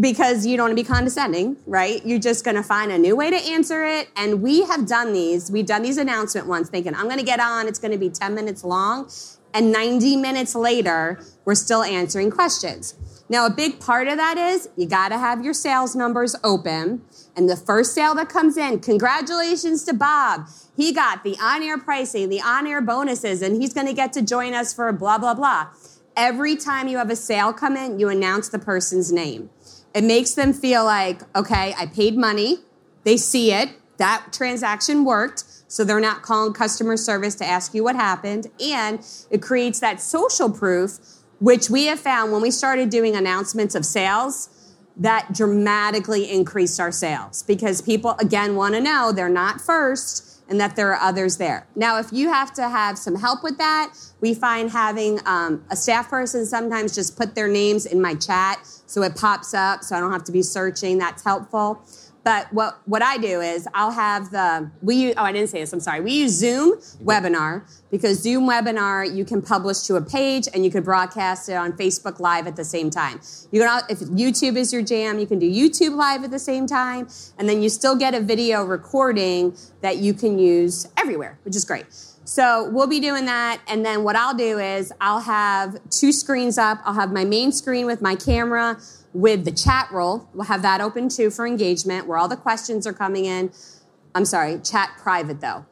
because 0.00 0.44
you 0.44 0.56
don't 0.56 0.64
want 0.68 0.76
to 0.76 0.82
be 0.82 0.86
condescending, 0.86 1.56
right? 1.66 2.04
You're 2.04 2.18
just 2.18 2.44
going 2.44 2.56
to 2.56 2.62
find 2.62 2.90
a 2.92 2.98
new 2.98 3.16
way 3.16 3.30
to 3.30 3.36
answer 3.36 3.84
it. 3.84 4.08
And 4.16 4.42
we 4.42 4.64
have 4.64 4.86
done 4.86 5.12
these. 5.12 5.50
We've 5.50 5.66
done 5.66 5.82
these 5.82 5.98
announcement 5.98 6.46
ones 6.46 6.68
thinking 6.68 6.94
I'm 6.94 7.04
going 7.04 7.18
to 7.18 7.24
get 7.24 7.40
on, 7.40 7.68
it's 7.68 7.78
going 7.78 7.92
to 7.92 7.98
be 7.98 8.10
10 8.10 8.34
minutes 8.34 8.64
long, 8.64 9.08
and 9.54 9.70
90 9.70 10.16
minutes 10.16 10.54
later, 10.54 11.20
we're 11.44 11.54
still 11.54 11.84
answering 11.84 12.30
questions. 12.30 12.96
Now, 13.28 13.46
a 13.46 13.50
big 13.50 13.80
part 13.80 14.08
of 14.08 14.18
that 14.18 14.36
is 14.36 14.68
you 14.76 14.86
got 14.86 15.08
to 15.08 15.18
have 15.18 15.44
your 15.44 15.54
sales 15.54 15.96
numbers 15.96 16.36
open. 16.44 17.02
And 17.36 17.48
the 17.48 17.56
first 17.56 17.94
sale 17.94 18.14
that 18.16 18.28
comes 18.28 18.56
in, 18.56 18.80
congratulations 18.80 19.84
to 19.84 19.94
Bob. 19.94 20.48
He 20.76 20.92
got 20.92 21.24
the 21.24 21.36
on 21.40 21.62
air 21.62 21.78
pricing, 21.78 22.28
the 22.28 22.42
on 22.42 22.66
air 22.66 22.82
bonuses, 22.82 23.40
and 23.40 23.60
he's 23.60 23.72
going 23.72 23.86
to 23.86 23.94
get 23.94 24.12
to 24.14 24.22
join 24.22 24.52
us 24.54 24.74
for 24.74 24.92
blah, 24.92 25.18
blah, 25.18 25.34
blah. 25.34 25.68
Every 26.16 26.56
time 26.56 26.86
you 26.86 26.98
have 26.98 27.10
a 27.10 27.16
sale 27.16 27.52
come 27.52 27.76
in, 27.76 27.98
you 27.98 28.08
announce 28.08 28.48
the 28.48 28.58
person's 28.58 29.10
name. 29.10 29.50
It 29.94 30.04
makes 30.04 30.34
them 30.34 30.52
feel 30.52 30.84
like, 30.84 31.22
okay, 31.36 31.74
I 31.78 31.86
paid 31.86 32.16
money. 32.16 32.58
They 33.04 33.16
see 33.16 33.52
it. 33.52 33.70
That 33.96 34.32
transaction 34.32 35.04
worked. 35.04 35.44
So 35.74 35.82
they're 35.82 35.98
not 35.98 36.22
calling 36.22 36.52
customer 36.52 36.96
service 36.96 37.34
to 37.34 37.44
ask 37.44 37.74
you 37.74 37.82
what 37.82 37.96
happened. 37.96 38.46
And 38.62 39.04
it 39.28 39.42
creates 39.42 39.80
that 39.80 40.00
social 40.00 40.48
proof 40.48 41.00
which 41.40 41.68
we 41.68 41.86
have 41.86 41.98
found 41.98 42.30
when 42.30 42.40
we 42.40 42.52
started 42.52 42.90
doing 42.90 43.16
announcements 43.16 43.74
of 43.74 43.84
sales 43.84 44.48
that 44.96 45.32
dramatically 45.34 46.30
increased 46.30 46.78
our 46.78 46.92
sales 46.92 47.42
because 47.42 47.82
people 47.82 48.12
again 48.20 48.54
want 48.54 48.76
to 48.76 48.80
know 48.80 49.10
they're 49.10 49.28
not 49.28 49.60
first 49.60 50.44
and 50.48 50.60
that 50.60 50.76
there 50.76 50.92
are 50.92 51.00
others 51.00 51.38
there. 51.38 51.66
Now, 51.74 51.98
if 51.98 52.12
you 52.12 52.28
have 52.28 52.54
to 52.54 52.68
have 52.68 52.96
some 52.96 53.16
help 53.16 53.42
with 53.42 53.58
that, 53.58 53.94
we 54.20 54.32
find 54.32 54.70
having 54.70 55.18
um, 55.26 55.64
a 55.70 55.76
staff 55.76 56.08
person 56.08 56.46
sometimes 56.46 56.94
just 56.94 57.16
put 57.16 57.34
their 57.34 57.48
names 57.48 57.84
in 57.84 58.00
my 58.00 58.14
chat 58.14 58.60
so 58.86 59.02
it 59.02 59.16
pops 59.16 59.54
up 59.54 59.82
so 59.82 59.96
I 59.96 60.00
don't 60.00 60.12
have 60.12 60.24
to 60.24 60.32
be 60.32 60.42
searching. 60.42 60.98
That's 60.98 61.24
helpful. 61.24 61.82
But 62.24 62.50
what, 62.52 62.80
what 62.86 63.02
I 63.02 63.18
do 63.18 63.42
is 63.42 63.68
I'll 63.74 63.90
have 63.90 64.30
the, 64.30 64.70
we 64.80 64.96
use, 64.96 65.14
oh, 65.18 65.24
I 65.24 65.32
didn't 65.32 65.50
say 65.50 65.60
this, 65.60 65.72
I'm 65.72 65.80
sorry. 65.80 66.00
We 66.00 66.12
use 66.12 66.32
Zoom 66.32 66.78
mm-hmm. 66.78 67.08
webinar 67.08 67.70
because 67.90 68.20
Zoom 68.20 68.48
webinar, 68.48 69.14
you 69.14 69.26
can 69.26 69.42
publish 69.42 69.80
to 69.82 69.96
a 69.96 70.02
page 70.02 70.48
and 70.54 70.64
you 70.64 70.70
can 70.70 70.82
broadcast 70.82 71.50
it 71.50 71.54
on 71.54 71.74
Facebook 71.74 72.18
Live 72.18 72.46
at 72.46 72.56
the 72.56 72.64
same 72.64 72.88
time. 72.88 73.20
You 73.52 73.60
can, 73.60 73.82
if 73.90 74.00
YouTube 74.00 74.56
is 74.56 74.72
your 74.72 74.82
jam, 74.82 75.18
you 75.18 75.26
can 75.26 75.38
do 75.38 75.48
YouTube 75.48 75.94
Live 75.96 76.24
at 76.24 76.30
the 76.30 76.38
same 76.38 76.66
time. 76.66 77.08
And 77.38 77.46
then 77.46 77.62
you 77.62 77.68
still 77.68 77.94
get 77.94 78.14
a 78.14 78.20
video 78.20 78.64
recording 78.64 79.54
that 79.82 79.98
you 79.98 80.14
can 80.14 80.38
use 80.38 80.88
everywhere, 80.96 81.38
which 81.44 81.54
is 81.54 81.64
great. 81.66 81.84
So 82.24 82.70
we'll 82.70 82.86
be 82.86 83.00
doing 83.00 83.26
that. 83.26 83.60
And 83.68 83.84
then 83.84 84.02
what 84.02 84.16
I'll 84.16 84.34
do 84.34 84.58
is 84.58 84.92
I'll 84.98 85.20
have 85.20 85.78
two 85.90 86.10
screens 86.10 86.56
up. 86.56 86.78
I'll 86.84 86.94
have 86.94 87.12
my 87.12 87.24
main 87.24 87.52
screen 87.52 87.84
with 87.84 88.00
my 88.00 88.14
camera 88.14 88.78
with 89.14 89.46
the 89.46 89.52
chat 89.52 89.88
roll. 89.90 90.28
We'll 90.34 90.44
have 90.44 90.60
that 90.62 90.82
open 90.82 91.08
too 91.08 91.30
for 91.30 91.46
engagement 91.46 92.06
where 92.06 92.18
all 92.18 92.28
the 92.28 92.36
questions 92.36 92.86
are 92.86 92.92
coming 92.92 93.24
in. 93.24 93.50
I'm 94.14 94.26
sorry, 94.26 94.58
chat 94.58 94.90
private 94.98 95.40
though. 95.40 95.64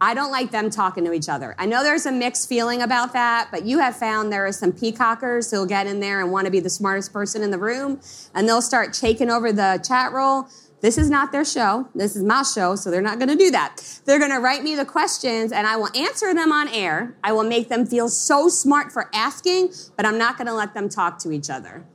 I 0.00 0.14
don't 0.14 0.32
like 0.32 0.50
them 0.50 0.68
talking 0.68 1.04
to 1.04 1.12
each 1.12 1.28
other. 1.28 1.54
I 1.58 1.66
know 1.66 1.84
there's 1.84 2.06
a 2.06 2.10
mixed 2.10 2.48
feeling 2.48 2.82
about 2.82 3.12
that, 3.12 3.50
but 3.52 3.64
you 3.64 3.78
have 3.78 3.96
found 3.96 4.32
there 4.32 4.44
are 4.44 4.52
some 4.52 4.72
peacockers 4.72 5.52
who'll 5.52 5.64
get 5.64 5.86
in 5.86 6.00
there 6.00 6.20
and 6.20 6.32
want 6.32 6.46
to 6.46 6.50
be 6.50 6.58
the 6.58 6.68
smartest 6.68 7.12
person 7.12 7.40
in 7.40 7.52
the 7.52 7.58
room, 7.58 8.00
and 8.34 8.48
they'll 8.48 8.60
start 8.60 8.92
taking 8.92 9.30
over 9.30 9.52
the 9.52 9.80
chat 9.86 10.12
roll. 10.12 10.48
This 10.80 10.98
is 10.98 11.08
not 11.08 11.30
their 11.30 11.44
show. 11.44 11.88
This 11.94 12.16
is 12.16 12.24
my 12.24 12.42
show, 12.42 12.74
so 12.74 12.90
they're 12.90 13.00
not 13.00 13.20
going 13.20 13.28
to 13.28 13.36
do 13.36 13.52
that. 13.52 14.00
They're 14.04 14.18
going 14.18 14.32
to 14.32 14.40
write 14.40 14.64
me 14.64 14.74
the 14.74 14.84
questions, 14.84 15.52
and 15.52 15.68
I 15.68 15.76
will 15.76 15.96
answer 15.96 16.34
them 16.34 16.50
on 16.50 16.66
air. 16.66 17.16
I 17.22 17.30
will 17.30 17.44
make 17.44 17.68
them 17.68 17.86
feel 17.86 18.08
so 18.08 18.48
smart 18.48 18.90
for 18.90 19.08
asking, 19.14 19.72
but 19.96 20.04
I'm 20.04 20.18
not 20.18 20.36
going 20.36 20.48
to 20.48 20.54
let 20.54 20.74
them 20.74 20.88
talk 20.88 21.20
to 21.20 21.30
each 21.30 21.48
other. 21.48 21.86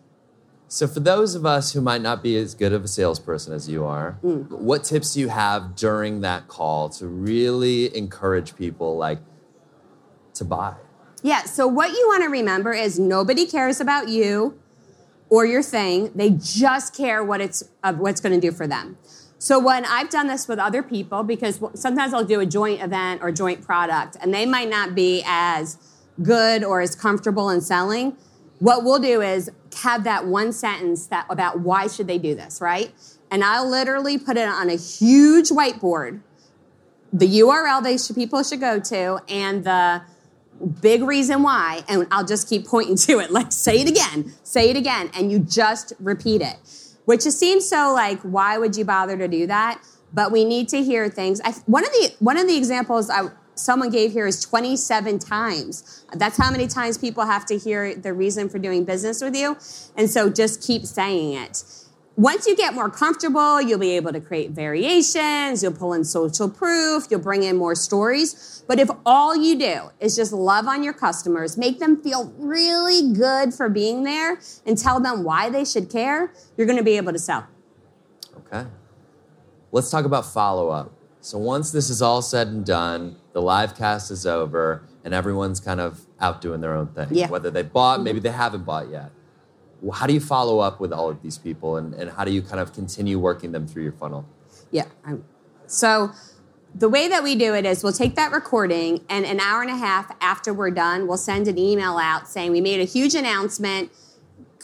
So, 0.70 0.86
for 0.88 1.00
those 1.00 1.34
of 1.34 1.46
us 1.46 1.74
who 1.74 1.80
might 1.80 2.02
not 2.02 2.22
be 2.22 2.38
as 2.38 2.54
good 2.54 2.74
of 2.74 2.84
a 2.84 2.88
salesperson 2.88 3.54
as 3.54 3.70
you 3.70 3.86
are, 3.86 4.18
mm. 4.24 4.50
what 4.50 4.84
tips 4.84 5.14
do 5.14 5.22
you 5.22 5.30
have 5.30 5.76
during 5.76 6.22
that 6.22 6.48
call 6.48 6.90
to 6.90 7.08
really 7.08 7.96
encourage 7.96 8.56
people 8.56 8.98
like 8.98 9.20
to 10.34 10.44
buy? 10.44 10.76
Yeah. 11.24 11.44
So, 11.44 11.68
what 11.68 11.92
you 11.92 12.06
want 12.08 12.24
to 12.24 12.30
remember 12.30 12.74
is 12.74 13.00
nobody 13.00 13.46
cares 13.46 13.80
about 13.80 14.10
you 14.10 14.60
or 15.30 15.46
your 15.46 15.64
thing. 15.64 16.12
They 16.14 16.32
just 16.32 16.96
care 16.96 17.24
what 17.24 17.40
it's 17.40 17.64
uh, 17.84 17.94
what's 17.94 18.20
going 18.20 18.40
to 18.40 18.42
do 18.42 18.54
for 18.54 18.68
them. 18.68 18.98
So 19.40 19.60
when 19.60 19.86
I've 19.86 20.10
done 20.10 20.28
this 20.28 20.48
with 20.48 20.58
other 20.60 20.82
people, 20.82 21.24
because 21.24 21.60
sometimes 21.76 22.14
I'll 22.14 22.26
do 22.26 22.40
a 22.40 22.46
joint 22.46 22.82
event 22.82 23.22
or 23.22 23.32
joint 23.32 23.62
product, 23.62 24.18
and 24.20 24.34
they 24.34 24.46
might 24.46 24.70
not 24.70 24.96
be 24.96 25.24
as 25.26 25.78
good 26.22 26.64
or 26.64 26.82
as 26.82 26.96
comfortable 26.96 27.50
in 27.50 27.62
selling. 27.62 28.18
What 28.60 28.84
we'll 28.84 29.00
do 29.00 29.22
is 29.22 29.52
have 29.82 30.04
that 30.06 30.26
one 30.26 30.52
sentence 30.52 31.08
that 31.08 31.26
about 31.30 31.60
why 31.60 31.88
should 31.88 32.08
they 32.08 32.18
do 32.18 32.34
this, 32.36 32.60
right? 32.60 32.92
And 33.30 33.44
I'll 33.44 33.70
literally 33.70 34.18
put 34.18 34.38
it 34.38 34.48
on 34.48 34.70
a 34.70 34.76
huge 34.76 35.50
whiteboard, 35.50 36.22
the 37.14 37.28
URL 37.40 37.84
they 37.84 37.98
should, 37.98 38.16
people 38.16 38.44
should 38.44 38.60
go 38.60 38.80
to, 38.80 39.22
and 39.30 39.64
the 39.64 40.02
big 40.82 41.04
reason 41.04 41.44
why, 41.44 41.84
and 41.88 42.08
I'll 42.12 42.26
just 42.26 42.50
keep 42.50 42.68
pointing 42.68 42.96
to 43.08 43.20
it, 43.20 43.32
like 43.32 43.52
say 43.52 43.82
it 43.82 43.88
again, 43.88 44.34
say 44.44 44.70
it 44.70 44.78
again, 44.78 45.10
and 45.14 45.32
you 45.32 45.40
just 45.40 45.94
repeat 46.00 46.42
it. 46.42 46.58
Which 47.06 47.22
seems 47.22 47.68
so 47.68 47.94
like, 47.94 48.20
why 48.22 48.58
would 48.58 48.76
you 48.76 48.84
bother 48.84 49.18
to 49.18 49.30
do 49.30 49.48
that? 49.48 49.82
But 50.12 50.32
we 50.32 50.44
need 50.44 50.68
to 50.70 50.84
hear 50.84 51.10
things. 51.10 51.40
I, 51.44 51.52
one 51.66 51.86
of 51.86 51.92
the 51.92 52.16
one 52.20 52.38
of 52.38 52.48
the 52.48 52.58
examples 52.58 53.10
I 53.10 53.30
someone 53.60 53.90
gave 53.90 54.12
here 54.12 54.28
is 54.28 54.42
27 54.42 55.20
times. 55.20 56.06
That's 56.14 56.38
how 56.38 56.52
many 56.52 56.68
times 56.68 56.98
people 56.98 57.26
have 57.26 57.46
to 57.48 57.58
hear 57.58 57.96
the 57.96 58.14
reason 58.14 58.50
for 58.50 58.60
doing 58.60 58.86
business 58.86 59.22
with 59.22 59.36
you. 59.36 59.58
And 59.96 60.10
so 60.10 60.30
just 60.30 60.62
keep 60.62 60.86
saying 60.86 61.34
it. 61.34 61.64
Once 62.18 62.48
you 62.48 62.56
get 62.56 62.74
more 62.74 62.90
comfortable, 62.90 63.62
you'll 63.62 63.78
be 63.78 63.96
able 63.96 64.12
to 64.12 64.20
create 64.20 64.50
variations, 64.50 65.62
you'll 65.62 65.72
pull 65.72 65.94
in 65.94 66.04
social 66.04 66.50
proof, 66.50 67.06
you'll 67.12 67.20
bring 67.20 67.44
in 67.44 67.56
more 67.56 67.76
stories. 67.76 68.64
But 68.68 68.80
if 68.80 68.90
all 69.06 69.36
you 69.36 69.56
do 69.56 69.92
is 70.00 70.16
just 70.16 70.34
love 70.34 70.68
on 70.68 70.82
your 70.82 70.94
customers, 70.94 71.58
make 71.58 71.78
them 71.78 72.02
feel 72.02 72.34
really 72.40 73.14
good 73.14 73.54
for 73.54 73.70
being 73.70 74.04
there, 74.04 74.40
and 74.66 74.76
tell 74.76 75.00
them 75.00 75.24
why 75.24 75.52
they 75.52 75.64
should 75.64 75.92
care, 75.92 76.34
you're 76.58 76.66
going 76.66 76.80
to 76.80 76.84
be 76.84 76.98
able 76.98 77.14
to 77.14 77.20
sell. 77.20 77.46
Okay. 78.38 78.68
Let's 79.72 79.92
talk 79.92 80.06
about 80.06 80.26
follow 80.26 80.70
up. 80.70 80.97
So 81.28 81.38
once 81.38 81.72
this 81.72 81.90
is 81.90 82.02
all 82.02 82.22
said 82.22 82.48
and 82.48 82.66
done, 82.66 83.18
the 83.34 83.42
live 83.42 83.76
cast 83.76 84.12
is 84.12 84.26
over, 84.26 84.88
and 85.04 85.14
everyone's 85.14 85.60
kind 85.60 85.82
of 85.82 86.06
out 86.22 86.40
doing 86.40 86.62
their 86.62 86.74
own 86.74 86.88
thing. 86.88 87.10
Yeah. 87.12 87.28
Whether 87.28 87.52
they 87.52 87.64
bought, 87.64 88.02
maybe 88.02 88.22
they 88.22 88.32
haven't 88.32 88.64
bought 88.64 88.90
yet. 88.90 89.12
How 89.94 90.08
do 90.08 90.14
you 90.14 90.22
follow 90.22 90.60
up 90.60 90.80
with 90.80 90.94
all 90.94 91.10
of 91.10 91.22
these 91.22 91.38
people, 91.38 91.76
and, 91.76 91.94
and 91.96 92.10
how 92.10 92.24
do 92.24 92.32
you 92.32 92.42
kind 92.42 92.62
of 92.62 92.72
continue 92.72 93.20
working 93.20 93.52
them 93.52 93.68
through 93.68 93.84
your 93.84 93.92
funnel? 93.92 94.26
Yeah. 94.72 94.86
So 95.66 96.12
the 96.74 96.88
way 96.88 97.10
that 97.10 97.24
we 97.24 97.36
do 97.36 97.54
it 97.54 97.66
is 97.66 97.84
we'll 97.84 97.92
take 97.92 98.16
that 98.16 98.32
recording, 98.32 99.04
and 99.10 99.26
an 99.26 99.42
hour 99.42 99.62
and 99.62 99.70
a 99.70 99.76
half 99.76 100.10
after 100.22 100.54
we're 100.54 100.72
done, 100.72 101.08
we'll 101.08 101.18
send 101.18 101.50
an 101.50 101.58
email 101.58 101.98
out 101.98 102.30
saying 102.30 102.54
we 102.54 102.62
made 102.62 102.80
a 102.80 102.86
huge 102.86 103.16
announcement. 103.16 103.92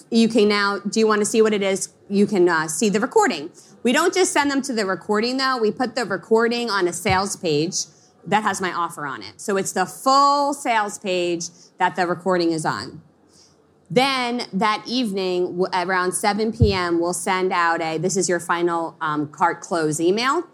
You 0.10 0.30
can 0.30 0.47
now, 0.47 0.80
do 0.80 1.02
you 1.02 1.08
want 1.08 1.19
to 1.19 1.26
see 1.26 1.41
what 1.41 1.52
it 1.52 1.62
is? 1.62 1.89
You 2.10 2.26
can 2.26 2.47
uh, 2.47 2.69
see 2.69 2.88
the 2.88 3.02
recording. 3.02 3.52
We 3.83 3.91
don't 3.91 4.13
just 4.13 4.31
send 4.31 4.49
them 4.49 4.61
to 4.63 4.73
the 4.73 4.85
recording 4.85 5.37
though. 5.37 5.57
We 5.57 5.69
put 5.69 5.95
the 5.95 6.05
recording 6.05 6.69
on 6.69 6.87
a 6.87 6.93
sales 6.93 7.35
page 7.35 7.75
that 8.25 8.43
has 8.43 8.61
my 8.61 8.71
offer 8.71 9.05
on 9.05 9.21
it. 9.21 9.41
So 9.41 9.57
it's 9.57 9.73
the 9.73 9.85
full 9.85 10.53
sales 10.53 10.97
page 10.97 11.49
that 11.77 11.97
the 11.97 12.07
recording 12.07 12.53
is 12.53 12.65
on. 12.65 13.01
Then 13.91 14.47
that 14.53 14.83
evening, 14.87 15.65
around 15.73 16.13
7 16.13 16.53
p.m., 16.53 16.99
we'll 16.99 17.13
send 17.13 17.51
out 17.51 17.81
a 17.81 17.97
this 17.97 18.15
is 18.15 18.29
your 18.29 18.39
final 18.39 18.95
um, 19.01 19.27
cart 19.27 19.61
close 19.61 19.99
email. 19.99 20.47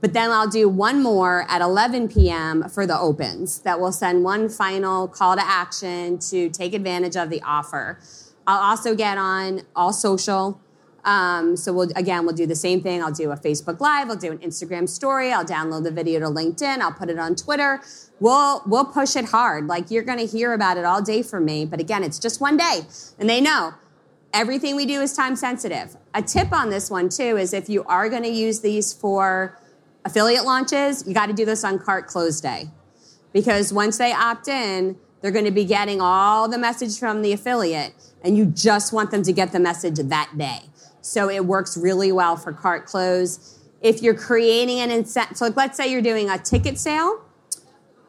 But 0.00 0.12
then 0.12 0.30
I'll 0.30 0.50
do 0.50 0.68
one 0.68 1.02
more 1.02 1.46
at 1.48 1.62
11 1.62 2.08
p.m. 2.08 2.68
for 2.68 2.86
the 2.86 2.98
opens 2.98 3.60
that 3.60 3.80
will 3.80 3.92
send 3.92 4.22
one 4.22 4.50
final 4.50 5.08
call 5.08 5.34
to 5.34 5.42
action 5.42 6.18
to 6.30 6.50
take 6.50 6.74
advantage 6.74 7.16
of 7.16 7.30
the 7.30 7.40
offer. 7.40 8.00
I'll 8.46 8.70
also 8.70 8.94
get 8.94 9.16
on 9.16 9.62
all 9.74 9.94
social. 9.94 10.60
Um, 11.04 11.56
so 11.56 11.72
we'll 11.72 11.90
again 11.96 12.24
we'll 12.24 12.34
do 12.34 12.46
the 12.46 12.56
same 12.56 12.80
thing. 12.80 13.02
I'll 13.02 13.12
do 13.12 13.30
a 13.30 13.36
Facebook 13.36 13.80
Live. 13.80 14.08
I'll 14.08 14.16
do 14.16 14.32
an 14.32 14.38
Instagram 14.38 14.88
story. 14.88 15.32
I'll 15.32 15.44
download 15.44 15.84
the 15.84 15.90
video 15.90 16.20
to 16.20 16.26
LinkedIn. 16.26 16.78
I'll 16.78 16.92
put 16.92 17.10
it 17.10 17.18
on 17.18 17.34
Twitter. 17.34 17.82
We'll 18.20 18.62
we'll 18.66 18.86
push 18.86 19.16
it 19.16 19.26
hard. 19.26 19.66
Like 19.66 19.90
you're 19.90 20.02
going 20.02 20.18
to 20.18 20.26
hear 20.26 20.52
about 20.54 20.76
it 20.76 20.84
all 20.84 21.02
day 21.02 21.22
from 21.22 21.44
me. 21.44 21.66
But 21.66 21.80
again, 21.80 22.02
it's 22.02 22.18
just 22.18 22.40
one 22.40 22.56
day, 22.56 22.82
and 23.18 23.28
they 23.28 23.40
know 23.40 23.74
everything 24.32 24.76
we 24.76 24.86
do 24.86 25.00
is 25.00 25.12
time 25.12 25.36
sensitive. 25.36 25.96
A 26.14 26.22
tip 26.22 26.52
on 26.52 26.70
this 26.70 26.90
one 26.90 27.08
too 27.08 27.36
is 27.36 27.52
if 27.52 27.68
you 27.68 27.84
are 27.84 28.08
going 28.08 28.22
to 28.22 28.30
use 28.30 28.60
these 28.60 28.92
for 28.92 29.58
affiliate 30.04 30.44
launches, 30.44 31.06
you 31.06 31.14
got 31.14 31.26
to 31.26 31.32
do 31.32 31.44
this 31.44 31.64
on 31.64 31.78
cart 31.78 32.06
close 32.06 32.40
day 32.40 32.68
because 33.34 33.72
once 33.72 33.98
they 33.98 34.12
opt 34.12 34.48
in, 34.48 34.96
they're 35.20 35.32
going 35.32 35.44
to 35.44 35.50
be 35.50 35.64
getting 35.64 36.00
all 36.00 36.48
the 36.48 36.58
message 36.58 36.98
from 36.98 37.22
the 37.22 37.32
affiliate, 37.32 37.94
and 38.22 38.36
you 38.36 38.46
just 38.46 38.92
want 38.92 39.10
them 39.10 39.22
to 39.22 39.32
get 39.32 39.52
the 39.52 39.60
message 39.60 39.96
that 39.96 40.30
day. 40.36 40.60
So 41.04 41.28
it 41.28 41.44
works 41.44 41.76
really 41.76 42.12
well 42.12 42.34
for 42.34 42.52
cart 42.52 42.86
close. 42.86 43.58
If 43.82 44.00
you're 44.02 44.14
creating 44.14 44.80
an 44.80 44.90
incentive, 44.90 45.36
so 45.36 45.44
like 45.44 45.56
let's 45.56 45.76
say 45.76 45.90
you're 45.90 46.00
doing 46.00 46.30
a 46.30 46.38
ticket 46.38 46.78
sale, 46.78 47.20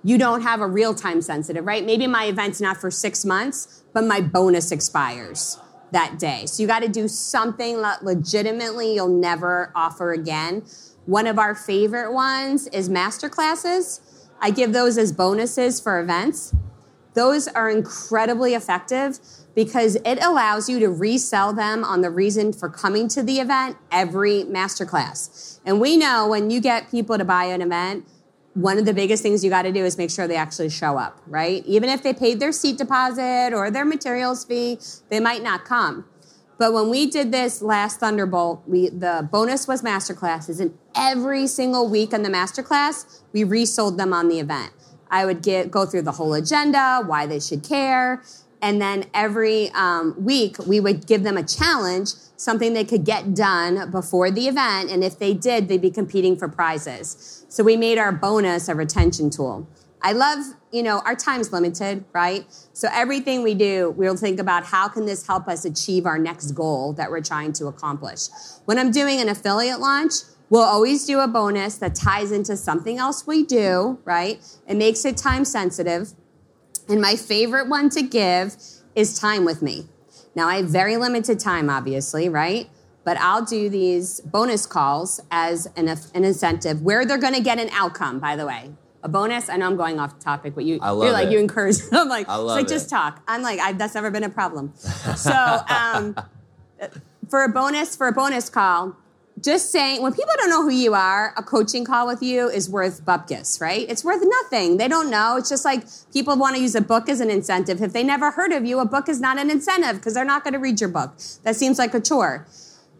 you 0.01 0.17
don't 0.17 0.41
have 0.43 0.61
a 0.61 0.67
real 0.67 0.95
time 0.95 1.21
sensitive, 1.21 1.65
right? 1.65 1.85
Maybe 1.85 2.07
my 2.07 2.25
event's 2.25 2.61
not 2.61 2.77
for 2.77 2.89
six 2.89 3.25
months, 3.25 3.83
but 3.91 4.05
my 4.05 4.21
bonus 4.21 4.71
expires 4.71 5.59
that 5.91 6.17
day. 6.17 6.45
So 6.45 6.61
you 6.61 6.67
got 6.67 6.83
to 6.83 6.87
do 6.87 7.09
something 7.09 7.81
that 7.81 8.05
legitimately 8.05 8.93
you'll 8.95 9.09
never 9.09 9.73
offer 9.75 10.13
again. 10.13 10.63
One 11.05 11.27
of 11.27 11.37
our 11.37 11.53
favorite 11.53 12.13
ones 12.13 12.67
is 12.67 12.89
master 12.89 13.27
classes. 13.27 14.29
I 14.39 14.51
give 14.51 14.71
those 14.71 14.97
as 14.97 15.11
bonuses 15.11 15.81
for 15.81 15.99
events. 15.99 16.55
Those 17.13 17.47
are 17.49 17.69
incredibly 17.69 18.53
effective 18.53 19.19
because 19.55 19.95
it 20.05 20.21
allows 20.21 20.69
you 20.69 20.79
to 20.79 20.89
resell 20.89 21.53
them 21.53 21.83
on 21.83 22.01
the 22.01 22.09
reason 22.09 22.51
for 22.53 22.69
coming 22.69 23.07
to 23.07 23.23
the 23.23 23.39
event 23.39 23.77
every 23.91 24.43
masterclass. 24.43 25.59
And 25.65 25.79
we 25.79 25.97
know 25.97 26.27
when 26.27 26.51
you 26.51 26.59
get 26.59 26.91
people 26.91 27.17
to 27.17 27.25
buy 27.25 27.45
an 27.45 27.61
event, 27.61 28.05
one 28.53 28.77
of 28.77 28.85
the 28.85 28.93
biggest 28.93 29.23
things 29.23 29.43
you 29.43 29.49
got 29.49 29.63
to 29.63 29.71
do 29.71 29.83
is 29.83 29.97
make 29.97 30.09
sure 30.09 30.27
they 30.27 30.35
actually 30.35 30.69
show 30.69 30.97
up, 30.97 31.21
right? 31.27 31.65
Even 31.65 31.89
if 31.89 32.03
they 32.03 32.13
paid 32.13 32.39
their 32.39 32.51
seat 32.51 32.77
deposit 32.77 33.53
or 33.53 33.71
their 33.71 33.85
materials 33.85 34.45
fee, 34.45 34.79
they 35.09 35.19
might 35.19 35.43
not 35.43 35.65
come. 35.65 36.05
But 36.57 36.71
when 36.71 36.89
we 36.89 37.09
did 37.09 37.33
this 37.33 37.61
last 37.61 37.99
Thunderbolt, 37.99 38.63
we 38.65 38.87
the 38.87 39.27
bonus 39.29 39.67
was 39.67 39.81
masterclasses, 39.81 40.61
and 40.61 40.77
every 40.95 41.47
single 41.47 41.89
week 41.89 42.13
on 42.13 42.23
the 42.23 42.29
masterclass, 42.29 43.21
we 43.33 43.43
resold 43.43 43.97
them 43.97 44.13
on 44.13 44.29
the 44.29 44.39
event. 44.39 44.71
I 45.11 45.25
would 45.25 45.43
get 45.43 45.69
go 45.69 45.85
through 45.85 46.03
the 46.03 46.13
whole 46.13 46.33
agenda, 46.33 47.03
why 47.05 47.25
they 47.25 47.41
should 47.41 47.61
care, 47.61 48.23
and 48.65 48.81
then 48.81 49.05
every 49.13 49.69
um, 49.73 50.15
week 50.17 50.57
we 50.65 50.79
would 50.79 51.05
give 51.05 51.21
them 51.21 51.37
a 51.37 51.43
challenge, 51.43 52.09
something 52.35 52.73
they 52.73 52.83
could 52.83 53.05
get 53.05 53.35
done 53.35 53.91
before 53.91 54.31
the 54.31 54.47
event, 54.47 54.89
and 54.89 55.03
if 55.03 55.19
they 55.19 55.35
did, 55.35 55.67
they'd 55.67 55.83
be 55.83 55.91
competing 55.91 56.35
for 56.35 56.47
prizes. 56.47 57.45
So 57.47 57.63
we 57.63 57.77
made 57.77 57.99
our 57.99 58.11
bonus 58.11 58.67
a 58.67 58.73
retention 58.73 59.29
tool. 59.29 59.69
I 60.01 60.13
love, 60.13 60.43
you 60.71 60.81
know, 60.81 61.03
our 61.05 61.15
time's 61.15 61.53
limited, 61.53 62.05
right? 62.11 62.47
So 62.73 62.87
everything 62.91 63.43
we 63.43 63.53
do, 63.53 63.93
we'll 63.95 64.17
think 64.17 64.39
about 64.39 64.65
how 64.65 64.87
can 64.87 65.05
this 65.05 65.27
help 65.27 65.47
us 65.47 65.63
achieve 65.63 66.07
our 66.07 66.17
next 66.17 66.53
goal 66.53 66.93
that 66.93 67.11
we're 67.11 67.21
trying 67.21 67.53
to 67.53 67.67
accomplish. 67.67 68.29
When 68.65 68.79
I'm 68.79 68.89
doing 68.89 69.21
an 69.21 69.29
affiliate 69.29 69.79
launch, 69.79 70.13
We'll 70.47 70.61
always 70.61 71.05
do 71.07 71.21
a 71.21 71.27
bonus 71.27 71.77
that 71.79 71.95
ties 71.95 72.31
into 72.31 72.55
something 72.55 72.99
else 72.99 73.25
we 73.25 73.43
do, 73.43 73.97
right? 74.05 74.39
It 74.67 74.77
makes 74.77 75.03
it 75.03 75.17
time 75.17 75.43
sensitive. 75.43 76.13
And 76.87 77.01
my 77.01 77.15
favorite 77.15 77.67
one 77.67 77.89
to 77.91 78.01
give 78.01 78.55
is 78.95 79.19
time 79.19 79.45
with 79.45 79.61
me. 79.61 79.87
Now, 80.35 80.47
I 80.47 80.57
have 80.57 80.67
very 80.67 80.97
limited 80.97 81.39
time, 81.39 81.69
obviously, 81.69 82.29
right? 82.29 82.69
But 83.03 83.17
I'll 83.17 83.45
do 83.45 83.69
these 83.69 84.19
bonus 84.21 84.65
calls 84.65 85.21
as 85.31 85.67
an, 85.77 85.87
an 85.87 86.23
incentive 86.23 86.81
where 86.81 87.05
they're 87.05 87.17
going 87.17 87.35
to 87.35 87.41
get 87.41 87.59
an 87.59 87.69
outcome, 87.71 88.19
by 88.19 88.35
the 88.35 88.45
way. 88.45 88.71
A 89.03 89.09
bonus. 89.09 89.49
I 89.49 89.57
know 89.57 89.67
I'm 89.67 89.77
going 89.77 89.99
off 89.99 90.17
topic, 90.19 90.55
but 90.55 90.65
you, 90.65 90.79
you're 90.81 91.11
like, 91.11 91.27
it. 91.27 91.31
you 91.31 91.39
encourage. 91.39 91.77
I'm 91.91 92.09
like, 92.09 92.27
I 92.27 92.35
love 92.35 92.57
like, 92.57 92.65
it. 92.65 92.69
just 92.69 92.89
talk. 92.89 93.21
I'm 93.27 93.43
like, 93.43 93.59
I, 93.59 93.73
that's 93.73 93.93
never 93.93 94.11
been 94.11 94.23
a 94.23 94.29
problem. 94.29 94.73
So, 95.15 95.31
um, 95.69 96.15
for 97.29 97.43
a 97.43 97.49
bonus, 97.49 97.95
for 97.95 98.07
a 98.07 98.11
bonus 98.11 98.49
call, 98.49 98.97
just 99.41 99.71
saying 99.71 100.01
when 100.01 100.13
people 100.13 100.31
don't 100.37 100.49
know 100.49 100.61
who 100.61 100.69
you 100.69 100.93
are, 100.93 101.33
a 101.35 101.43
coaching 101.43 101.83
call 101.83 102.07
with 102.07 102.23
you 102.23 102.47
is 102.47 102.69
worth 102.69 103.03
bupkis, 103.03 103.59
right? 103.59 103.85
It's 103.89 104.03
worth 104.03 104.23
nothing. 104.23 104.77
They 104.77 104.87
don't 104.87 105.09
know. 105.09 105.35
It's 105.37 105.49
just 105.49 105.65
like 105.65 105.83
people 106.13 106.37
want 106.37 106.55
to 106.55 106.61
use 106.61 106.73
a 106.73 106.81
book 106.81 107.09
as 107.09 107.19
an 107.19 107.29
incentive. 107.29 107.81
If 107.81 107.91
they 107.91 108.03
never 108.03 108.31
heard 108.31 108.53
of 108.53 108.65
you, 108.65 108.79
a 108.79 108.85
book 108.85 109.09
is 109.09 109.19
not 109.19 109.37
an 109.37 109.51
incentive 109.51 109.97
because 109.97 110.13
they're 110.13 110.23
not 110.23 110.43
going 110.43 110.53
to 110.53 110.59
read 110.59 110.79
your 110.79 110.89
book. 110.89 111.17
That 111.43 111.55
seems 111.55 111.77
like 111.77 111.93
a 111.93 111.99
chore. 111.99 112.47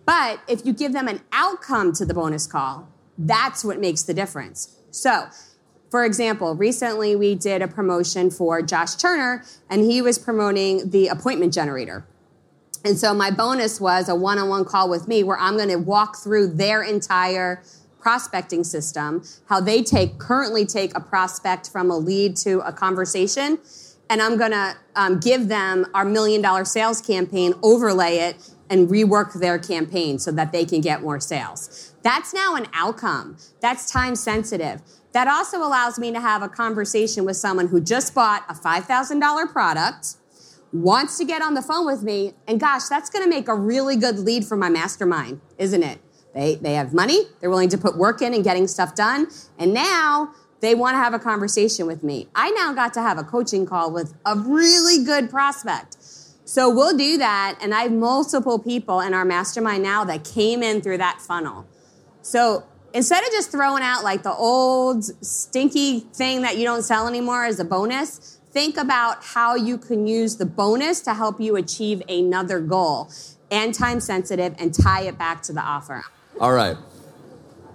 But 0.06 0.42
if 0.48 0.66
you 0.66 0.74
give 0.74 0.94
them 0.94 1.08
an 1.08 1.22
outcome 1.32 1.94
to 1.94 2.06
the 2.06 2.14
bonus 2.14 2.48
call, 2.48 2.90
that's 3.18 3.64
what 3.64 3.80
makes 3.80 4.04
the 4.04 4.14
difference. 4.14 4.76
So, 4.92 5.28
for 5.90 6.04
example, 6.04 6.54
recently 6.56 7.16
we 7.16 7.36
did 7.36 7.62
a 7.62 7.68
promotion 7.68 8.30
for 8.30 8.62
Josh 8.62 8.96
Turner, 8.96 9.46
and 9.70 9.82
he 9.82 10.02
was 10.02 10.20
promoting 10.20 10.90
the 10.90 11.08
appointment 11.08 11.54
generator. 11.54 12.06
And 12.86 13.00
so 13.00 13.16
my 13.16 13.32
bonus 13.32 13.82
was 13.82 14.08
a 14.10 14.16
one-on-one 14.16 14.66
call 14.66 14.88
with 14.90 15.08
me 15.08 15.24
where 15.24 15.40
I'm 15.40 15.58
going 15.58 15.70
to 15.70 15.78
walk 15.78 16.18
through 16.18 16.50
their 16.54 16.84
entire 16.84 17.64
prospecting 18.00 18.64
system, 18.64 19.24
how 19.50 19.60
they 19.60 19.82
take 19.82 20.20
currently 20.20 20.68
take 20.68 20.96
a 20.96 21.00
prospect 21.00 21.68
from 21.72 21.90
a 21.90 21.98
lead 21.98 22.38
to 22.38 22.60
a 22.60 22.72
conversation, 22.72 23.58
and 24.08 24.22
I'm 24.22 24.38
going 24.38 24.52
to 24.52 24.76
um, 24.96 25.20
give 25.20 25.48
them 25.48 25.88
our 25.96 26.06
million 26.06 26.44
dollar 26.44 26.64
sales 26.64 27.02
campaign, 27.02 27.56
overlay 27.64 28.18
it, 28.18 28.52
and 28.70 28.88
rework 28.88 29.34
their 29.40 29.58
campaign 29.58 30.20
so 30.20 30.32
that 30.34 30.52
they 30.52 30.64
can 30.64 30.82
get 30.82 31.02
more 31.02 31.20
sales. 31.20 31.96
That's 32.04 32.36
now 32.36 32.54
an 32.54 32.68
outcome. 32.74 33.38
That's 33.62 33.90
time 33.90 34.16
sensitive. 34.16 34.84
That 35.14 35.28
also 35.28 35.58
allows 35.58 35.98
me 35.98 36.12
to 36.12 36.20
have 36.20 36.44
a 36.44 36.50
conversation 36.50 37.26
with 37.26 37.38
someone 37.38 37.70
who 37.70 37.82
just 37.82 38.14
bought 38.14 38.46
a 38.48 38.54
$5,000 38.54 39.52
product 39.52 40.18
wants 40.82 41.18
to 41.18 41.26
get 41.26 41.42
on 41.42 41.54
the 41.54 41.62
phone 41.62 41.86
with 41.86 42.04
me, 42.04 42.34
and 42.48 42.60
gosh, 42.60 42.84
that's 42.86 43.10
going 43.10 43.24
to 43.24 43.30
make 43.30 43.48
a 43.48 43.56
really 43.56 43.96
good 43.96 44.20
lead 44.20 44.46
for 44.46 44.58
my 44.58 44.70
mastermind, 44.70 45.40
isn't 45.58 45.84
it? 45.84 46.00
They, 46.34 46.56
they 46.56 46.74
have 46.74 46.94
money, 46.94 47.24
they're 47.40 47.50
willing 47.50 47.70
to 47.70 47.78
put 47.78 47.98
work 47.98 48.22
in 48.22 48.34
and 48.34 48.44
getting 48.44 48.68
stuff 48.68 48.94
done, 48.94 49.28
and 49.58 49.74
now 49.74 50.34
they 50.60 50.76
want 50.76 50.96
to 50.96 50.98
have 50.98 51.14
a 51.14 51.20
conversation 51.20 51.88
with 51.88 52.04
me. 52.04 52.28
I 52.36 52.52
now 52.52 52.74
got 52.74 52.94
to 52.96 53.02
have 53.02 53.18
a 53.18 53.24
coaching 53.24 53.66
call 53.66 53.92
with 53.92 54.14
a 54.26 54.36
really 54.38 55.04
good 55.06 55.30
prospect. 55.30 55.98
So 56.44 56.70
we'll 56.70 56.98
do 56.98 57.18
that, 57.18 57.58
and 57.62 57.74
I 57.74 57.84
have 57.84 57.92
multiple 57.92 58.60
people 58.60 59.00
in 59.00 59.14
our 59.14 59.26
mastermind 59.26 59.82
now 59.82 60.04
that 60.04 60.26
came 60.26 60.62
in 60.62 60.82
through 60.82 60.98
that 60.98 61.22
funnel. 61.22 61.66
So 62.22 62.66
instead 62.94 63.24
of 63.24 63.32
just 63.32 63.50
throwing 63.52 63.84
out 63.84 64.04
like 64.04 64.24
the 64.24 64.34
old 64.34 65.06
stinky 65.26 66.02
thing 66.02 66.42
that 66.42 66.58
you 66.58 66.66
don't 66.66 66.84
sell 66.84 67.08
anymore 67.08 67.46
as 67.46 67.60
a 67.60 67.66
bonus, 67.66 68.35
think 68.56 68.78
about 68.78 69.22
how 69.22 69.54
you 69.54 69.78
can 69.78 70.08
use 70.08 70.38
the 70.38 70.46
bonus 70.46 71.02
to 71.02 71.14
help 71.14 71.42
you 71.42 71.58
achieve 71.58 72.02
another 72.08 72.62
goal 72.62 73.12
and 73.52 73.74
time 73.74 74.00
sensitive 74.00 74.56
and 74.58 74.74
tie 74.74 75.02
it 75.02 75.18
back 75.18 75.42
to 75.44 75.52
the 75.52 75.60
offer. 75.60 76.06
All 76.40 76.54
right. 76.54 76.78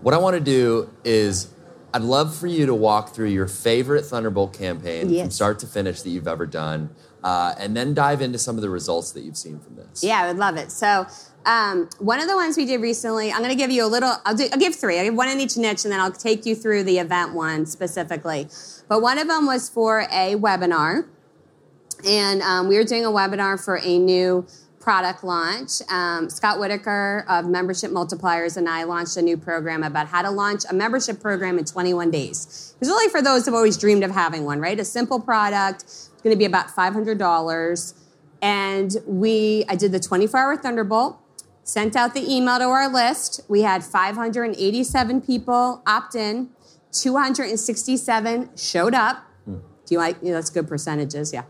What 0.00 0.14
I 0.14 0.16
want 0.16 0.36
to 0.36 0.40
do 0.40 0.90
is 1.04 1.52
I'd 1.92 2.00
love 2.00 2.34
for 2.34 2.46
you 2.46 2.64
to 2.64 2.74
walk 2.74 3.14
through 3.14 3.28
your 3.28 3.46
favorite 3.46 4.06
Thunderbolt 4.06 4.54
campaign 4.54 5.14
from 5.20 5.30
start 5.30 5.58
to 5.58 5.66
finish 5.66 6.00
that 6.00 6.08
you've 6.08 6.26
ever 6.26 6.46
done, 6.46 6.88
uh, 7.22 7.54
and 7.58 7.76
then 7.76 7.92
dive 7.92 8.22
into 8.22 8.38
some 8.38 8.56
of 8.56 8.62
the 8.62 8.70
results 8.70 9.12
that 9.12 9.20
you've 9.20 9.36
seen 9.36 9.60
from 9.60 9.76
this. 9.76 10.02
Yeah, 10.02 10.22
I 10.22 10.28
would 10.28 10.38
love 10.38 10.56
it. 10.56 10.72
So, 10.72 11.06
um, 11.46 11.88
one 11.98 12.20
of 12.20 12.28
the 12.28 12.36
ones 12.36 12.56
we 12.56 12.66
did 12.66 12.80
recently, 12.80 13.32
I'm 13.32 13.38
going 13.38 13.50
to 13.50 13.56
give 13.56 13.70
you 13.70 13.84
a 13.84 13.88
little. 13.88 14.16
I'll, 14.24 14.34
do, 14.34 14.46
I'll 14.52 14.58
give 14.58 14.74
three. 14.74 14.98
I'll 14.98 15.04
give 15.04 15.14
one 15.14 15.28
in 15.28 15.40
each 15.40 15.56
niche, 15.56 15.84
and 15.84 15.92
then 15.92 16.00
I'll 16.00 16.12
take 16.12 16.44
you 16.46 16.54
through 16.54 16.84
the 16.84 16.98
event 16.98 17.34
one 17.34 17.66
specifically. 17.66 18.48
But 18.88 19.00
one 19.02 19.18
of 19.18 19.28
them 19.28 19.46
was 19.46 19.68
for 19.68 20.00
a 20.00 20.34
webinar, 20.36 21.06
and 22.06 22.42
um, 22.42 22.68
we 22.68 22.76
were 22.76 22.84
doing 22.84 23.04
a 23.04 23.10
webinar 23.10 23.62
for 23.62 23.78
a 23.78 23.98
new 23.98 24.46
product 24.80 25.22
launch. 25.22 25.82
Um, 25.90 26.30
Scott 26.30 26.58
Whitaker 26.58 27.24
of 27.28 27.46
Membership 27.46 27.90
Multipliers 27.90 28.56
and 28.56 28.68
I 28.68 28.84
launched 28.84 29.16
a 29.16 29.22
new 29.22 29.36
program 29.36 29.82
about 29.82 30.08
how 30.08 30.22
to 30.22 30.30
launch 30.30 30.62
a 30.68 30.74
membership 30.74 31.20
program 31.20 31.58
in 31.58 31.66
21 31.66 32.10
days. 32.10 32.74
It's 32.80 32.88
really 32.88 33.10
for 33.10 33.20
those 33.20 33.44
who've 33.44 33.54
always 33.54 33.76
dreamed 33.76 34.02
of 34.02 34.10
having 34.10 34.44
one, 34.44 34.58
right? 34.58 34.80
A 34.80 34.84
simple 34.84 35.20
product. 35.20 35.82
It's 35.82 36.08
going 36.22 36.34
to 36.34 36.38
be 36.38 36.46
about 36.46 36.68
$500. 36.68 37.94
And 38.42 38.96
we, 39.06 39.64
I 39.68 39.76
did 39.76 39.92
the 39.92 40.00
24 40.00 40.40
hour 40.40 40.56
Thunderbolt, 40.56 41.18
sent 41.70 41.94
out 41.94 42.14
the 42.14 42.28
email 42.28 42.58
to 42.58 42.64
our 42.64 42.92
list. 42.92 43.42
We 43.48 43.62
had 43.62 43.84
587 43.84 45.20
people 45.20 45.82
opt 45.86 46.16
in, 46.16 46.50
267 46.90 48.50
showed 48.56 48.92
up. 48.92 49.24
Hmm. 49.44 49.58
Do 49.86 49.94
you 49.94 49.98
like, 49.98 50.16
yeah, 50.20 50.32
that's 50.32 50.50
good 50.50 50.66
percentages, 50.66 51.32
yeah. 51.32 51.44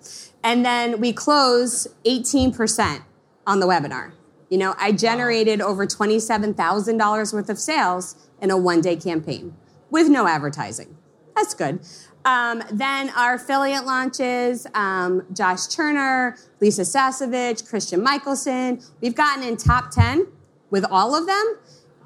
And 0.44 0.62
then 0.62 1.00
we 1.00 1.14
close 1.14 1.86
18% 2.04 3.02
on 3.46 3.60
the 3.60 3.66
webinar. 3.66 4.12
You 4.50 4.58
know, 4.58 4.74
I 4.78 4.92
generated 4.92 5.62
over 5.62 5.86
$27,000 5.86 7.32
worth 7.32 7.48
of 7.48 7.58
sales 7.58 8.28
in 8.42 8.50
a 8.50 8.58
one 8.58 8.82
day 8.82 8.96
campaign 8.96 9.56
with 9.88 10.10
no 10.10 10.26
advertising. 10.26 10.98
That's 11.34 11.54
good. 11.54 11.80
Um, 12.24 12.62
then 12.70 13.10
our 13.10 13.34
affiliate 13.34 13.86
launches, 13.86 14.66
um, 14.74 15.26
Josh 15.32 15.66
Turner, 15.68 16.36
Lisa 16.60 16.82
Sasevich, 16.82 17.68
Christian 17.68 18.04
Mickelsen. 18.04 18.86
We've 19.00 19.14
gotten 19.14 19.42
in 19.42 19.56
top 19.56 19.90
10 19.90 20.26
with 20.70 20.84
all 20.90 21.14
of 21.14 21.26
them. 21.26 21.56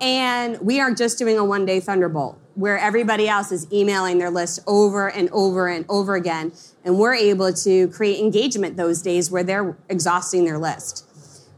And 0.00 0.58
we 0.60 0.80
are 0.80 0.92
just 0.92 1.18
doing 1.18 1.38
a 1.38 1.44
one 1.44 1.66
day 1.66 1.80
Thunderbolt 1.80 2.38
where 2.54 2.78
everybody 2.78 3.28
else 3.28 3.50
is 3.50 3.66
emailing 3.72 4.18
their 4.18 4.30
list 4.30 4.60
over 4.66 5.08
and 5.08 5.28
over 5.30 5.68
and 5.68 5.84
over 5.88 6.14
again. 6.14 6.52
And 6.84 6.98
we're 6.98 7.14
able 7.14 7.52
to 7.52 7.88
create 7.88 8.20
engagement 8.20 8.76
those 8.76 9.02
days 9.02 9.30
where 9.30 9.42
they're 9.42 9.76
exhausting 9.88 10.44
their 10.44 10.58
list. 10.58 11.04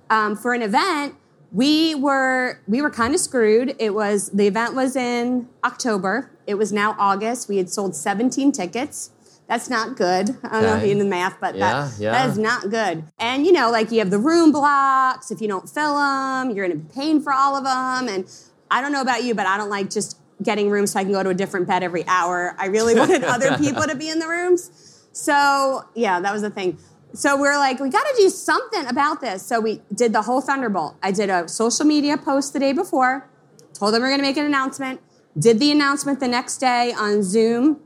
Um, 0.09 0.37
for 0.37 0.55
an 0.55 0.63
event, 0.63 1.15
we 1.57 1.95
were 1.95 2.61
we 2.69 2.83
were 2.83 2.91
kind 2.91 3.15
of 3.15 3.21
screwed. 3.21 3.75
It 3.79 3.95
was 3.95 4.29
the 4.31 4.47
event 4.47 4.75
was 4.75 4.95
in 4.95 5.49
October. 5.65 6.31
It 6.47 6.57
was 6.57 6.71
now 6.71 6.95
August. 6.99 7.49
We 7.49 7.57
had 7.57 7.71
sold 7.71 7.97
17 7.97 8.53
tickets. 8.53 9.11
That's 9.49 9.71
not 9.71 9.97
good. 9.97 10.37
I 10.45 10.49
don't 10.53 10.63
know 10.63 10.69
if 10.75 10.77
Okay. 10.79 10.89
you 10.91 10.95
know 10.97 11.05
the 11.05 11.09
math, 11.09 11.37
but 11.41 11.55
Yeah, 11.57 11.89
that, 11.89 11.99
yeah. 11.99 12.13
that 12.13 12.29
is 12.29 12.37
not 12.37 12.69
good. 12.69 13.05
And 13.19 13.47
you 13.47 13.53
know, 13.53 13.71
like 13.71 13.91
you 13.91 14.01
have 14.01 14.11
the 14.11 14.19
room 14.19 14.53
blocks. 14.53 15.31
If 15.31 15.41
you 15.41 15.49
don't 15.49 15.67
fill 15.69 15.97
them, 15.97 16.51
you're 16.51 16.67
going 16.69 16.79
to 16.79 16.85
be 16.85 16.93
paying 16.95 17.23
for 17.23 17.33
all 17.33 17.57
of 17.57 17.65
them. 17.65 18.15
And 18.15 18.31
I 18.71 18.83
don't 18.83 18.93
know 18.93 19.01
about 19.01 19.25
you, 19.25 19.35
but 19.35 19.47
I 19.47 19.57
don't 19.57 19.71
like 19.71 19.89
just 19.89 20.19
getting 20.43 20.69
rooms 20.69 20.93
so 20.93 21.01
I 21.01 21.05
can 21.05 21.13
go 21.13 21.23
to 21.23 21.31
a 21.31 21.35
different 21.35 21.67
bed 21.67 21.83
every 21.83 22.05
hour. 22.07 22.55
I 22.59 22.67
really 22.67 22.95
wanted 22.95 23.25
other 23.35 23.57
people 23.57 23.85
to 23.85 23.95
be 23.95 24.11
in 24.11 24.19
the 24.19 24.29
rooms. 24.29 24.71
So 25.13 25.85
yeah, 25.95 26.21
that 26.21 26.33
was 26.35 26.43
the 26.43 26.51
thing. 26.51 26.77
So 27.17 27.41
we're 27.41 27.57
like, 27.57 27.81
we 27.81 27.89
got 27.89 28.05
to 28.05 28.15
do 28.19 28.29
something 28.29 28.87
about 28.87 29.23
this. 29.23 29.43
So 29.43 29.59
we 29.59 29.81
did 29.95 30.13
the 30.13 30.21
whole 30.21 30.43
Thunderbolt. 30.43 30.97
I 31.03 31.13
did 31.13 31.31
a 31.31 31.49
social 31.49 31.87
media 31.87 32.19
post 32.19 32.53
the 32.53 32.59
day 32.59 32.75
before, 32.75 33.27
told 33.73 33.95
them 33.95 34.03
we're 34.03 34.09
going 34.09 34.21
to 34.21 34.27
make 34.27 34.37
an 34.37 34.45
announcement, 34.45 35.01
did 35.39 35.59
the 35.59 35.73
announcement 35.73 36.21
the 36.21 36.29
next 36.29 36.59
day 36.59 36.93
on 36.93 37.23
Zoom 37.23 37.81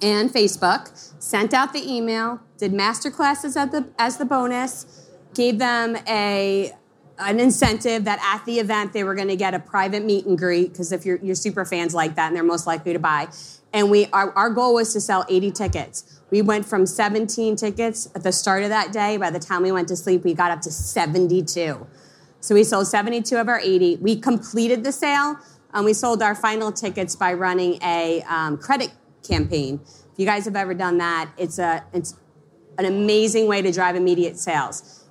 and 0.00 0.30
Facebook, 0.30 1.12
sent 1.20 1.52
out 1.52 1.72
the 1.72 1.82
email, 1.92 2.40
did 2.56 2.72
master 2.72 3.10
classes 3.10 3.56
at 3.56 3.72
the, 3.72 3.88
as 3.98 4.18
the 4.18 4.24
bonus, 4.24 5.08
gave 5.34 5.58
them 5.58 5.96
a 6.08 6.72
an 7.18 7.38
incentive 7.38 8.04
that 8.04 8.18
at 8.22 8.44
the 8.46 8.58
event 8.58 8.92
they 8.92 9.04
were 9.04 9.14
going 9.14 9.28
to 9.28 9.36
get 9.36 9.54
a 9.54 9.58
private 9.58 10.04
meet 10.04 10.24
and 10.24 10.38
greet 10.38 10.72
because 10.72 10.90
if 10.92 11.04
you're, 11.04 11.18
you're 11.18 11.34
super 11.36 11.64
fans 11.64 11.94
like 11.94 12.16
that 12.16 12.28
and 12.28 12.36
they're 12.36 12.42
most 12.42 12.66
likely 12.66 12.92
to 12.92 12.98
buy 12.98 13.28
and 13.72 13.90
we 13.90 14.06
our, 14.06 14.32
our 14.32 14.50
goal 14.50 14.74
was 14.74 14.92
to 14.92 15.00
sell 15.00 15.24
80 15.28 15.52
tickets 15.52 16.20
we 16.32 16.42
went 16.42 16.66
from 16.66 16.86
17 16.86 17.54
tickets 17.54 18.08
at 18.16 18.24
the 18.24 18.32
start 18.32 18.64
of 18.64 18.70
that 18.70 18.92
day 18.92 19.16
by 19.16 19.30
the 19.30 19.38
time 19.38 19.62
we 19.62 19.70
went 19.70 19.86
to 19.86 19.96
sleep 19.96 20.24
we 20.24 20.34
got 20.34 20.50
up 20.50 20.60
to 20.62 20.72
72 20.72 21.86
so 22.42 22.56
we 22.56 22.64
sold 22.64 22.88
72 22.88 23.36
of 23.36 23.48
our 23.48 23.60
80. 23.60 23.98
We 24.00 24.16
completed 24.16 24.82
the 24.82 24.92
sale. 24.92 25.38
and 25.74 25.86
we 25.86 25.94
sold 25.94 26.22
our 26.22 26.34
final 26.34 26.70
tickets 26.70 27.16
by 27.16 27.32
running 27.32 27.78
a 27.82 28.20
um, 28.22 28.58
credit 28.58 28.90
campaign. 29.26 29.80
If 29.86 30.18
you 30.18 30.26
guys 30.26 30.44
have 30.44 30.56
ever 30.56 30.74
done 30.74 30.98
that, 30.98 31.30
it's 31.38 31.58
a 31.58 31.82
it's 31.94 32.14
an 32.76 32.84
amazing 32.84 33.46
way 33.46 33.62
to 33.62 33.72
drive 33.72 33.96
immediate 33.96 34.38
sales. 34.38 35.04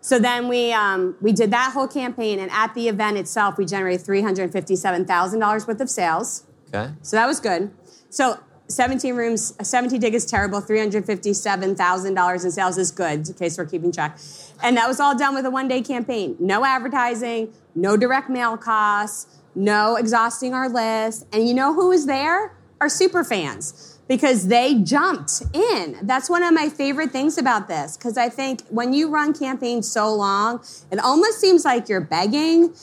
So 0.00 0.18
then 0.18 0.48
we 0.48 0.72
um, 0.72 1.16
we 1.20 1.32
did 1.32 1.50
that 1.50 1.72
whole 1.74 1.88
campaign, 1.88 2.38
and 2.38 2.50
at 2.50 2.72
the 2.74 2.88
event 2.88 3.18
itself, 3.18 3.58
we 3.58 3.66
generated 3.66 4.06
three 4.06 4.22
hundred 4.22 4.52
fifty-seven 4.52 5.04
thousand 5.04 5.40
dollars 5.40 5.66
worth 5.66 5.80
of 5.82 5.90
sales. 5.90 6.46
Okay. 6.72 6.92
So 7.02 7.16
that 7.16 7.26
was 7.26 7.40
good. 7.40 7.70
So 8.08 8.38
17 8.70 9.14
rooms, 9.14 9.54
17 9.60 10.00
tickets, 10.00 10.24
terrible. 10.24 10.62
$357,000 10.62 12.44
in 12.44 12.50
sales 12.50 12.78
is 12.78 12.90
good, 12.90 13.28
in 13.28 13.34
case 13.34 13.58
we're 13.58 13.66
keeping 13.66 13.92
track. 13.92 14.18
And 14.62 14.76
that 14.76 14.86
was 14.86 15.00
all 15.00 15.16
done 15.16 15.34
with 15.34 15.44
a 15.44 15.50
one 15.50 15.68
day 15.68 15.82
campaign. 15.82 16.36
No 16.38 16.64
advertising, 16.64 17.52
no 17.74 17.96
direct 17.96 18.30
mail 18.30 18.56
costs, 18.56 19.26
no 19.54 19.96
exhausting 19.96 20.54
our 20.54 20.68
list. 20.68 21.26
And 21.32 21.48
you 21.48 21.54
know 21.54 21.74
who 21.74 21.88
was 21.88 22.06
there? 22.06 22.54
Our 22.80 22.88
super 22.88 23.24
fans. 23.24 23.98
Because 24.08 24.48
they 24.48 24.74
jumped 24.74 25.42
in. 25.52 25.98
That's 26.02 26.28
one 26.28 26.42
of 26.42 26.52
my 26.52 26.68
favorite 26.68 27.12
things 27.12 27.38
about 27.38 27.68
this. 27.68 27.96
Because 27.96 28.16
I 28.16 28.28
think 28.28 28.62
when 28.68 28.92
you 28.92 29.08
run 29.08 29.32
campaigns 29.32 29.90
so 29.90 30.12
long, 30.12 30.64
it 30.90 30.98
almost 30.98 31.40
seems 31.40 31.64
like 31.64 31.88
you're 31.88 32.00
begging 32.00 32.74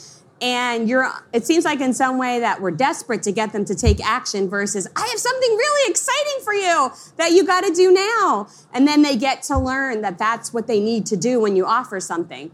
and 0.41 0.88
you're 0.88 1.10
it 1.34 1.45
seems 1.45 1.65
like 1.65 1.82
in 1.82 1.93
some 1.93 2.17
way 2.17 2.39
that 2.39 2.62
we're 2.62 2.71
desperate 2.71 3.23
to 3.23 3.32
get 3.32 3.54
them 3.54 3.65
to 3.65 3.73
take 3.73 4.00
action 4.06 4.50
versus 4.50 4.88
i 4.95 5.08
have 5.08 5.19
something 5.19 5.50
really 5.50 5.91
exciting 5.91 6.43
for 6.43 6.54
you 6.54 6.91
that 7.17 7.32
you 7.32 7.45
got 7.45 7.62
to 7.62 7.73
do 7.73 7.91
now. 7.91 8.47
And 8.73 8.88
then 8.88 9.02
they 9.02 9.15
get 9.15 9.43
to 9.43 9.58
learn 9.58 10.02
that 10.02 10.17
that's 10.17 10.54
what 10.54 10.67
they 10.67 10.80
need 10.80 11.06
to 11.08 11.17
do 11.17 11.39
when 11.39 11.56
you 11.56 11.65
offer 11.65 12.00
something. 12.00 12.52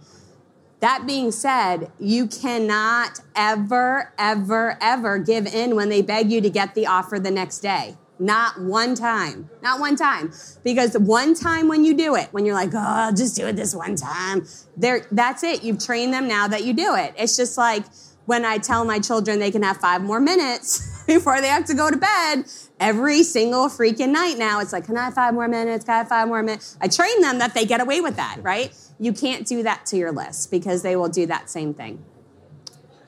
That 0.79 1.05
being 1.07 1.31
said 1.31 1.91
you 1.99 2.27
cannot 2.27 3.19
ever 3.35 4.13
ever 4.17 4.77
ever 4.81 5.17
give 5.17 5.47
in 5.47 5.75
when 5.75 5.89
they 5.89 6.01
beg 6.01 6.31
you 6.31 6.41
to 6.41 6.49
get 6.49 6.75
the 6.75 6.87
offer 6.87 7.19
the 7.19 7.31
next 7.31 7.59
day 7.59 7.95
not 8.19 8.61
one 8.61 8.95
time. 8.95 9.49
Not 9.61 9.79
one 9.79 9.95
time. 9.95 10.31
Because 10.63 10.97
one 10.97 11.33
time 11.33 11.67
when 11.67 11.83
you 11.83 11.95
do 11.95 12.15
it 12.15 12.29
when 12.31 12.45
you're 12.45 12.55
like 12.55 12.73
oh 12.73 12.79
i'll 12.79 13.13
just 13.13 13.35
do 13.35 13.47
it 13.47 13.55
this 13.55 13.75
one 13.75 13.95
time 13.95 14.45
there 14.77 15.05
that's 15.11 15.43
it. 15.43 15.63
You've 15.63 15.83
trained 15.83 16.13
them 16.13 16.27
now 16.27 16.47
that 16.47 16.63
you 16.63 16.73
do 16.73 16.95
it. 16.95 17.13
It's 17.17 17.35
just 17.35 17.57
like 17.57 17.83
when 18.25 18.45
i 18.45 18.57
tell 18.57 18.85
my 18.85 18.99
children 18.99 19.39
they 19.39 19.51
can 19.51 19.63
have 19.63 19.77
five 19.77 20.01
more 20.01 20.19
minutes 20.19 21.03
before 21.07 21.41
they 21.41 21.47
have 21.47 21.65
to 21.65 21.73
go 21.73 21.91
to 21.91 21.97
bed 21.97 22.45
every 22.79 23.21
single 23.21 23.67
freaking 23.67 24.09
night 24.09 24.37
now 24.37 24.61
it's 24.61 24.71
like 24.71 24.85
can 24.85 24.95
i 24.95 25.03
have 25.05 25.13
five 25.13 25.33
more 25.33 25.47
minutes? 25.47 25.83
Can 25.83 25.95
i 25.95 25.97
have 25.97 26.07
five 26.07 26.27
more 26.27 26.41
minutes? 26.41 26.77
I 26.79 26.87
train 26.87 27.21
them 27.21 27.39
that 27.39 27.53
they 27.53 27.65
get 27.65 27.81
away 27.81 27.99
with 27.99 28.15
that 28.15 28.37
right? 28.41 28.73
You 28.99 29.11
can't 29.11 29.45
do 29.45 29.63
that 29.63 29.85
to 29.87 29.97
your 29.97 30.11
list 30.11 30.51
because 30.51 30.83
they 30.83 30.95
will 30.95 31.09
do 31.09 31.25
that 31.25 31.49
same 31.49 31.73
thing. 31.73 32.05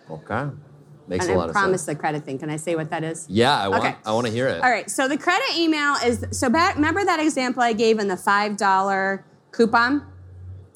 Okay. 0.09 0.49
Makes 1.07 1.25
and 1.25 1.35
a 1.35 1.37
lot 1.37 1.43
i 1.45 1.47
of 1.47 1.51
promise 1.53 1.83
sense. 1.83 1.95
the 1.97 1.99
credit 1.99 2.23
thing 2.25 2.39
can 2.39 2.49
i 2.49 2.55
say 2.57 2.75
what 2.75 2.89
that 2.89 3.03
is 3.03 3.25
Yeah, 3.29 3.55
I 3.57 3.67
want 3.67 3.83
Okay. 3.83 3.95
I 4.05 4.11
want 4.13 4.25
to 4.27 4.33
hear 4.33 4.47
it. 4.47 4.63
All 4.63 4.69
right. 4.71 4.89
So 4.89 5.07
the 5.07 5.17
credit 5.17 5.57
email 5.57 5.95
is 6.03 6.25
so 6.31 6.49
back. 6.49 6.75
Remember 6.75 7.03
that 7.05 7.19
example 7.19 7.61
I 7.61 7.73
gave 7.73 7.99
in 7.99 8.07
the 8.07 8.17
five 8.17 8.57
dollar 8.57 9.23
coupon, 9.51 10.05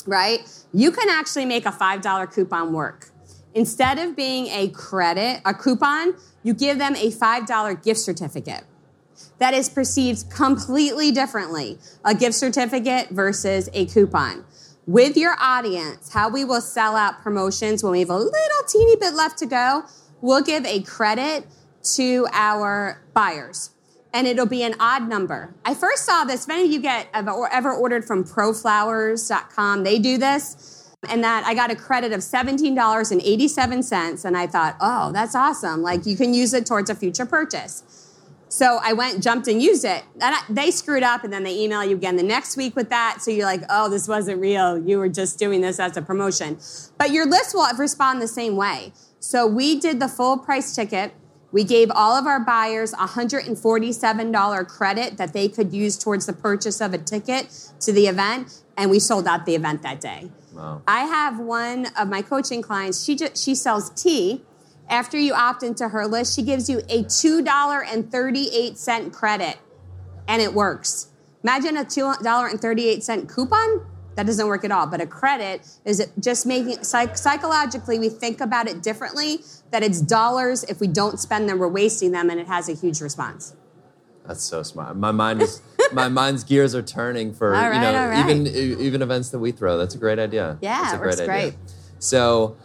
right? 0.05 0.39
You 0.73 0.91
can 0.91 1.09
actually 1.09 1.45
make 1.45 1.65
a 1.65 1.71
five 1.71 2.01
dollar 2.01 2.27
coupon 2.27 2.73
work. 2.73 3.09
Instead 3.55 3.97
of 3.97 4.15
being 4.15 4.45
a 4.47 4.69
credit, 4.69 5.41
a 5.45 5.53
coupon, 5.53 6.13
you 6.43 6.53
give 6.53 6.77
them 6.77 6.95
a 6.95 7.09
five 7.11 7.47
dollar 7.47 7.73
gift 7.73 7.99
certificate. 7.99 8.63
That 9.39 9.53
is 9.53 9.69
perceived 9.69 10.29
completely 10.29 11.11
differently. 11.11 11.79
A 12.05 12.13
gift 12.13 12.35
certificate 12.35 13.09
versus 13.09 13.69
a 13.73 13.85
coupon. 13.87 14.45
With 14.85 15.17
your 15.17 15.35
audience, 15.39 16.13
how 16.13 16.29
we 16.29 16.43
will 16.43 16.61
sell 16.61 16.95
out 16.95 17.21
promotions 17.21 17.83
when 17.83 17.91
we 17.93 17.99
have 17.99 18.09
a 18.09 18.17
little 18.17 18.63
teeny 18.67 18.95
bit 18.95 19.13
left 19.13 19.37
to 19.39 19.45
go, 19.45 19.83
we'll 20.21 20.41
give 20.41 20.65
a 20.65 20.82
credit 20.82 21.45
to 21.95 22.27
our 22.32 23.03
buyers. 23.13 23.71
And 24.12 24.25
it'll 24.25 24.47
be 24.47 24.63
an 24.63 24.73
odd 24.79 25.08
number. 25.08 25.53
I 25.63 25.75
first 25.75 26.03
saw 26.05 26.23
this, 26.23 26.45
if 26.45 26.49
any 26.49 26.65
of 26.65 26.71
you 26.71 26.82
get 26.82 27.10
ever 27.13 27.71
ordered 27.71 28.05
from 28.05 28.23
proflowers.com, 28.23 29.84
they 29.84 29.99
do 29.99 30.17
this. 30.17 30.95
And 31.08 31.23
that 31.23 31.45
I 31.45 31.53
got 31.53 31.71
a 31.71 31.75
credit 31.75 32.12
of 32.12 32.21
$17.87. 32.21 34.25
And 34.25 34.36
I 34.36 34.47
thought, 34.47 34.77
oh, 34.82 35.12
that's 35.12 35.36
awesome. 35.36 35.84
Like 35.84 36.08
you 36.08 36.17
can 36.17 36.34
use 36.34 36.55
it 36.55 36.65
towards 36.65 36.89
a 36.89 36.95
future 36.95 37.25
purchase. 37.25 37.84
So 38.49 38.79
I 38.82 38.93
went, 38.93 39.21
jumped, 39.21 39.47
and 39.47 39.62
used 39.62 39.86
it. 39.86 40.03
And 40.15 40.36
I, 40.36 40.41
they 40.49 40.71
screwed 40.71 41.03
up, 41.03 41.23
and 41.23 41.32
then 41.32 41.43
they 41.43 41.55
email 41.55 41.84
you 41.84 41.95
again 41.95 42.15
the 42.15 42.23
next 42.23 42.58
week 42.58 42.75
with 42.75 42.89
that. 42.89 43.19
So 43.21 43.29
you're 43.29 43.45
like, 43.45 43.62
oh, 43.69 43.89
this 43.89 44.08
wasn't 44.08 44.41
real. 44.41 44.79
You 44.79 44.97
were 44.97 45.08
just 45.08 45.38
doing 45.38 45.62
this 45.62 45.79
as 45.79 45.95
a 45.97 46.01
promotion. 46.01 46.58
But 46.97 47.12
your 47.12 47.27
list 47.27 47.53
will 47.53 47.67
respond 47.77 48.23
the 48.23 48.27
same 48.27 48.55
way. 48.55 48.91
So 49.19 49.45
we 49.45 49.79
did 49.79 49.99
the 49.99 50.08
full 50.08 50.38
price 50.38 50.73
ticket. 50.73 51.13
We 51.51 51.63
gave 51.63 51.89
all 51.91 52.15
of 52.15 52.27
our 52.27 52.39
buyers 52.39 52.93
$147 52.93 54.67
credit 54.67 55.17
that 55.17 55.34
they 55.34 55.47
could 55.47 55.73
use 55.73 55.97
towards 55.97 56.25
the 56.25 56.34
purchase 56.34 56.79
of 56.79 56.93
a 56.93 56.97
ticket 56.97 57.71
to 57.82 57.91
the 57.91 58.08
event, 58.08 58.63
and 58.77 58.91
we 58.91 58.99
sold 58.99 59.27
out 59.27 59.45
the 59.45 59.55
event 59.55 59.82
that 59.82 59.99
day. 59.99 60.29
Wow. 60.53 60.82
I 60.88 61.01
have 61.05 61.39
one 61.39 61.88
of 61.97 62.08
my 62.08 62.21
coaching 62.21 62.62
clients. 62.62 63.03
She 63.03 63.15
just, 63.15 63.43
she 63.43 63.55
sells 63.55 63.89
tea. 63.91 64.43
After 64.89 65.17
you 65.17 65.34
opt 65.34 65.63
into 65.63 65.89
her 65.89 66.08
list, 66.08 66.36
she 66.36 66.41
gives 66.41 66.69
you 66.69 66.82
a 66.89 67.03
two 67.03 67.43
dollar 67.43 67.84
and 67.84 68.12
thirty 68.12 68.49
eight 68.51 68.77
cent 68.77 69.13
credit, 69.13 69.58
and 70.27 70.41
it 70.41 70.53
works. 70.53 71.10
Imagine 71.43 71.77
a 71.77 71.86
two 71.86 72.13
dollar 72.23 72.47
and 72.47 72.60
thirty 72.60 72.88
eight 72.88 73.03
cent 73.03 73.29
coupon. 73.29 73.86
That 74.19 74.25
doesn't 74.25 74.47
work 74.47 74.65
at 74.65 74.71
all. 74.73 74.86
But 74.86 74.99
a 74.99 75.05
credit 75.05 75.65
is 75.86 76.01
it 76.01 76.12
just 76.19 76.45
making 76.45 76.84
psych- 76.84 77.15
psychologically 77.17 77.97
we 77.99 78.10
think 78.10 78.41
about 78.41 78.67
it 78.67 78.84
differently. 78.84 79.39
That 79.71 79.82
it's 79.82 80.01
dollars. 80.01 80.65
If 80.65 80.82
we 80.82 80.88
don't 80.88 81.17
spend 81.17 81.47
them, 81.47 81.58
we're 81.58 81.69
wasting 81.69 82.12
them, 82.12 82.29
and 82.29 82.38
it 82.38 82.47
has 82.47 82.67
a 82.67 82.73
huge 82.73 82.99
response. 82.99 83.55
That's 84.27 84.43
so 84.43 84.62
smart. 84.62 84.97
My 84.97 85.13
mind 85.13 85.41
is 85.41 85.62
my 85.93 86.10
mind's 86.10 86.43
gears 86.43 86.75
are 86.75 86.82
turning 86.82 87.34
for 87.34 87.55
All 87.55 87.73
you 87.73 87.79
know 87.79 87.93
right. 87.93 88.29
even 88.29 88.45
even 88.82 89.01
events 89.01 89.29
that 89.29 89.39
we 89.39 89.53
throw. 89.53 89.77
That's 89.77 89.95
a 89.95 89.97
great 89.97 90.19
idea. 90.19 90.58
Yeah, 90.60 90.82
That's 90.82 90.93
a 90.93 90.95
it 90.97 90.99
works 90.99 91.21
great. 91.21 91.53
So 91.99 92.58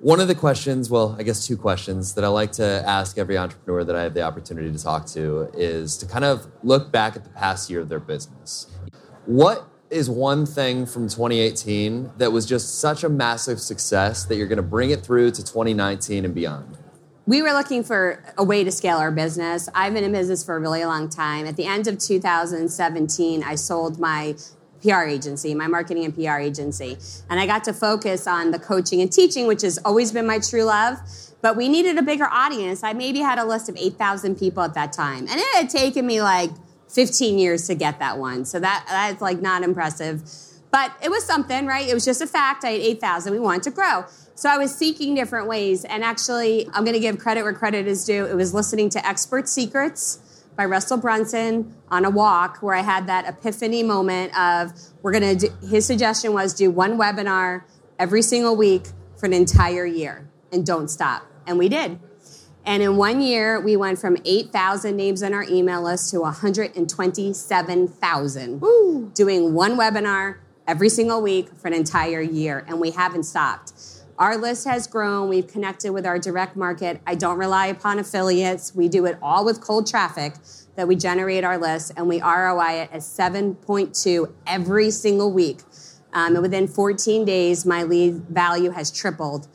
one 0.00 0.18
of 0.18 0.26
the 0.26 0.34
questions, 0.34 0.90
well, 0.90 1.14
I 1.20 1.22
guess 1.22 1.46
two 1.46 1.56
questions 1.56 2.14
that 2.14 2.24
I 2.24 2.28
like 2.28 2.50
to 2.52 2.82
ask 2.84 3.16
every 3.16 3.38
entrepreneur 3.38 3.84
that 3.84 3.94
I 3.94 4.02
have 4.02 4.14
the 4.14 4.22
opportunity 4.22 4.72
to 4.72 4.82
talk 4.82 5.06
to 5.10 5.52
is 5.54 5.96
to 5.98 6.06
kind 6.06 6.24
of 6.24 6.48
look 6.64 6.90
back 6.90 7.14
at 7.14 7.22
the 7.22 7.30
past 7.30 7.70
year 7.70 7.78
of 7.78 7.88
their 7.88 8.00
business. 8.00 8.66
What 9.26 9.68
is 9.96 10.08
one 10.08 10.46
thing 10.46 10.86
from 10.86 11.08
2018 11.08 12.12
that 12.18 12.30
was 12.30 12.46
just 12.46 12.78
such 12.78 13.02
a 13.02 13.08
massive 13.08 13.60
success 13.60 14.24
that 14.26 14.36
you're 14.36 14.46
going 14.46 14.56
to 14.56 14.62
bring 14.62 14.90
it 14.90 15.00
through 15.00 15.30
to 15.32 15.42
2019 15.42 16.24
and 16.24 16.34
beyond? 16.34 16.78
we 17.26 17.42
were 17.42 17.52
looking 17.52 17.82
for 17.82 18.22
a 18.38 18.44
way 18.44 18.62
to 18.62 18.70
scale 18.70 18.98
our 18.98 19.10
business. 19.10 19.68
I've 19.74 19.92
been 19.92 20.04
in 20.04 20.12
business 20.12 20.44
for 20.44 20.56
a 20.56 20.60
really 20.60 20.84
long 20.84 21.08
time. 21.08 21.46
At 21.46 21.56
the 21.56 21.66
end 21.66 21.88
of 21.88 21.98
2017, 21.98 23.42
I 23.42 23.56
sold 23.56 23.98
my 23.98 24.36
PR 24.80 25.02
agency, 25.02 25.52
my 25.52 25.66
marketing 25.66 26.04
and 26.04 26.14
PR 26.14 26.38
agency. 26.38 26.96
And 27.28 27.40
I 27.40 27.46
got 27.46 27.64
to 27.64 27.72
focus 27.72 28.28
on 28.28 28.52
the 28.52 28.60
coaching 28.60 29.00
and 29.00 29.12
teaching, 29.12 29.48
which 29.48 29.62
has 29.62 29.78
always 29.78 30.12
been 30.12 30.26
my 30.26 30.38
true 30.38 30.62
love. 30.62 30.98
But 31.42 31.56
we 31.56 31.68
needed 31.68 31.98
a 31.98 32.02
bigger 32.02 32.26
audience. 32.30 32.84
I 32.84 32.92
maybe 32.92 33.18
had 33.18 33.38
a 33.38 33.44
list 33.44 33.68
of 33.68 33.76
8,000 33.76 34.36
people 34.36 34.62
at 34.62 34.74
that 34.74 34.92
time. 34.92 35.26
And 35.28 35.40
it 35.40 35.56
had 35.56 35.68
taken 35.68 36.06
me 36.06 36.22
like 36.22 36.50
15 36.96 37.38
years 37.38 37.66
to 37.66 37.74
get 37.74 37.98
that 37.98 38.16
one. 38.18 38.46
So 38.46 38.58
that 38.58 38.86
that's 38.88 39.20
like 39.20 39.42
not 39.42 39.62
impressive. 39.62 40.22
But 40.72 40.92
it 41.02 41.10
was 41.10 41.24
something, 41.24 41.66
right? 41.66 41.86
It 41.86 41.92
was 41.92 42.06
just 42.06 42.22
a 42.22 42.26
fact. 42.26 42.64
I 42.64 42.70
had 42.70 42.80
8,000. 42.80 43.32
We 43.34 43.38
wanted 43.38 43.64
to 43.64 43.70
grow. 43.70 44.06
So 44.34 44.48
I 44.48 44.56
was 44.56 44.74
seeking 44.74 45.14
different 45.14 45.46
ways. 45.46 45.84
And 45.84 46.02
actually, 46.02 46.66
I'm 46.72 46.84
going 46.84 46.94
to 46.94 47.00
give 47.00 47.18
credit 47.18 47.42
where 47.42 47.52
credit 47.52 47.86
is 47.86 48.04
due. 48.04 48.24
It 48.24 48.34
was 48.34 48.54
listening 48.54 48.88
to 48.90 49.06
Expert 49.06 49.46
Secrets 49.46 50.20
by 50.56 50.64
Russell 50.64 50.96
Brunson 50.96 51.74
on 51.90 52.06
a 52.06 52.10
walk 52.10 52.62
where 52.62 52.74
I 52.74 52.80
had 52.80 53.06
that 53.08 53.28
epiphany 53.28 53.82
moment 53.82 54.36
of 54.38 54.72
we're 55.02 55.12
going 55.12 55.38
to 55.38 55.48
do, 55.48 55.66
his 55.68 55.84
suggestion 55.84 56.32
was 56.32 56.54
do 56.54 56.70
one 56.70 56.98
webinar 56.98 57.64
every 57.98 58.22
single 58.22 58.56
week 58.56 58.84
for 59.18 59.26
an 59.26 59.34
entire 59.34 59.84
year 59.84 60.28
and 60.50 60.64
don't 60.64 60.88
stop. 60.88 61.26
And 61.46 61.58
we 61.58 61.68
did. 61.68 62.00
And 62.66 62.82
in 62.82 62.96
one 62.96 63.22
year, 63.22 63.60
we 63.60 63.76
went 63.76 64.00
from 64.00 64.16
8,000 64.24 64.96
names 64.96 65.22
on 65.22 65.32
our 65.32 65.44
email 65.44 65.82
list 65.82 66.10
to 66.10 66.18
127,000 66.20 68.60
doing 69.14 69.54
one 69.54 69.78
webinar 69.78 70.38
every 70.66 70.88
single 70.88 71.22
week 71.22 71.48
for 71.56 71.68
an 71.68 71.74
entire 71.74 72.20
year. 72.20 72.64
And 72.66 72.80
we 72.80 72.90
haven't 72.90 73.22
stopped. 73.22 73.72
Our 74.18 74.36
list 74.36 74.66
has 74.66 74.88
grown. 74.88 75.28
We've 75.28 75.46
connected 75.46 75.92
with 75.92 76.04
our 76.06 76.18
direct 76.18 76.56
market. 76.56 77.00
I 77.06 77.14
don't 77.14 77.38
rely 77.38 77.66
upon 77.66 78.00
affiliates. 78.00 78.74
We 78.74 78.88
do 78.88 79.06
it 79.06 79.16
all 79.22 79.44
with 79.44 79.60
cold 79.60 79.86
traffic 79.86 80.34
that 80.74 80.88
we 80.88 80.96
generate 80.96 81.44
our 81.44 81.58
list, 81.58 81.92
and 81.96 82.08
we 82.08 82.20
ROI 82.20 82.82
it 82.82 82.90
at 82.92 83.02
7.2 83.02 84.32
every 84.46 84.90
single 84.90 85.32
week. 85.32 85.60
Um, 86.12 86.34
and 86.34 86.42
within 86.42 86.66
14 86.66 87.24
days, 87.24 87.64
my 87.64 87.84
lead 87.84 88.24
value 88.28 88.70
has 88.70 88.90
tripled. 88.90 89.46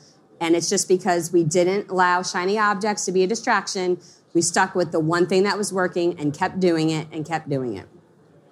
And 0.42 0.56
it's 0.56 0.70
just 0.70 0.88
because 0.88 1.32
we 1.32 1.44
didn't 1.44 1.90
allow 1.90 2.24
shiny 2.24 2.58
objects 2.58 3.06
to 3.06 3.12
be 3.12 3.24
a 3.24 3.28
distraction. 3.28 4.02
We 4.34 4.42
stuck 4.42 4.74
with 4.74 4.92
the 4.92 5.00
one 5.00 5.28
thing 5.28 5.44
that 5.44 5.58
was 5.58 5.72
working 5.72 6.20
and 6.20 6.34
kept 6.34 6.60
doing 6.60 6.90
it 6.90 7.08
and 7.12 7.26
kept 7.26 7.48
doing 7.48 7.78
it. 7.78 7.88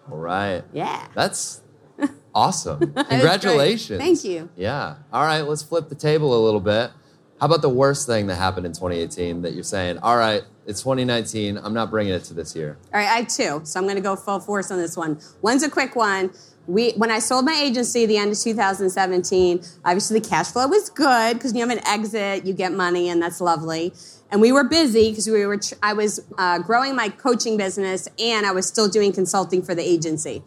All 0.10 0.18
right. 0.18 0.64
Yeah. 0.72 1.08
That's 1.16 1.62
awesome. 2.36 2.94
Congratulations. 2.94 4.00
Thank 4.00 4.24
you. 4.24 4.50
Yeah. 4.56 4.98
All 5.12 5.24
right, 5.24 5.42
let's 5.42 5.64
flip 5.64 5.90
the 5.90 5.96
table 5.96 6.40
a 6.40 6.42
little 6.44 6.60
bit. 6.60 6.92
How 7.40 7.46
about 7.46 7.62
the 7.62 7.70
worst 7.70 8.06
thing 8.06 8.28
that 8.28 8.36
happened 8.36 8.66
in 8.66 8.74
2018 8.74 9.44
that 9.44 9.54
you're 9.54 9.64
saying, 9.64 9.98
all 10.00 10.18
right, 10.18 10.44
it's 10.66 10.82
2019, 10.82 11.58
I'm 11.58 11.74
not 11.74 11.90
bringing 11.90 12.14
it 12.14 12.26
to 12.26 12.34
this 12.34 12.54
year? 12.54 12.78
All 12.94 13.00
right, 13.00 13.08
I 13.08 13.20
have 13.20 13.30
two, 13.30 13.62
so 13.64 13.80
I'm 13.80 13.86
going 13.86 13.96
to 13.96 14.02
go 14.02 14.16
full 14.18 14.42
force 14.42 14.72
on 14.72 14.78
this 14.78 14.98
one. 14.98 15.20
One's 15.42 15.64
a 15.64 15.70
quick 15.70 15.96
one. 15.96 16.32
We, 16.70 16.92
when 16.92 17.10
I 17.10 17.18
sold 17.18 17.46
my 17.46 17.60
agency 17.60 18.06
the 18.06 18.18
end 18.18 18.32
of 18.32 18.40
2017, 18.40 19.64
obviously 19.84 20.20
the 20.20 20.30
cash 20.30 20.52
flow 20.52 20.68
was 20.68 20.92
good 20.92 21.34
because 21.34 21.54
you 21.54 21.62
have 21.62 21.76
an 21.76 21.86
exit, 21.88 22.46
you 22.46 22.54
get 22.54 22.74
money, 22.74 23.10
and 23.10 23.20
that's 23.20 23.42
lovely. 23.42 23.92
And 24.30 24.40
we 24.40 24.52
were 24.52 24.64
busy 24.64 25.10
because 25.10 25.28
we 25.28 25.44
were 25.48 25.60
I 25.82 25.94
was 25.94 26.20
uh, 26.38 26.60
growing 26.60 26.96
my 26.96 27.10
coaching 27.10 27.58
business, 27.58 28.08
and 28.20 28.46
I 28.46 28.52
was 28.52 28.68
still 28.68 28.88
doing 28.88 29.12
consulting 29.12 29.64
for 29.64 29.74
the 29.74 29.82
agency. 29.82 30.44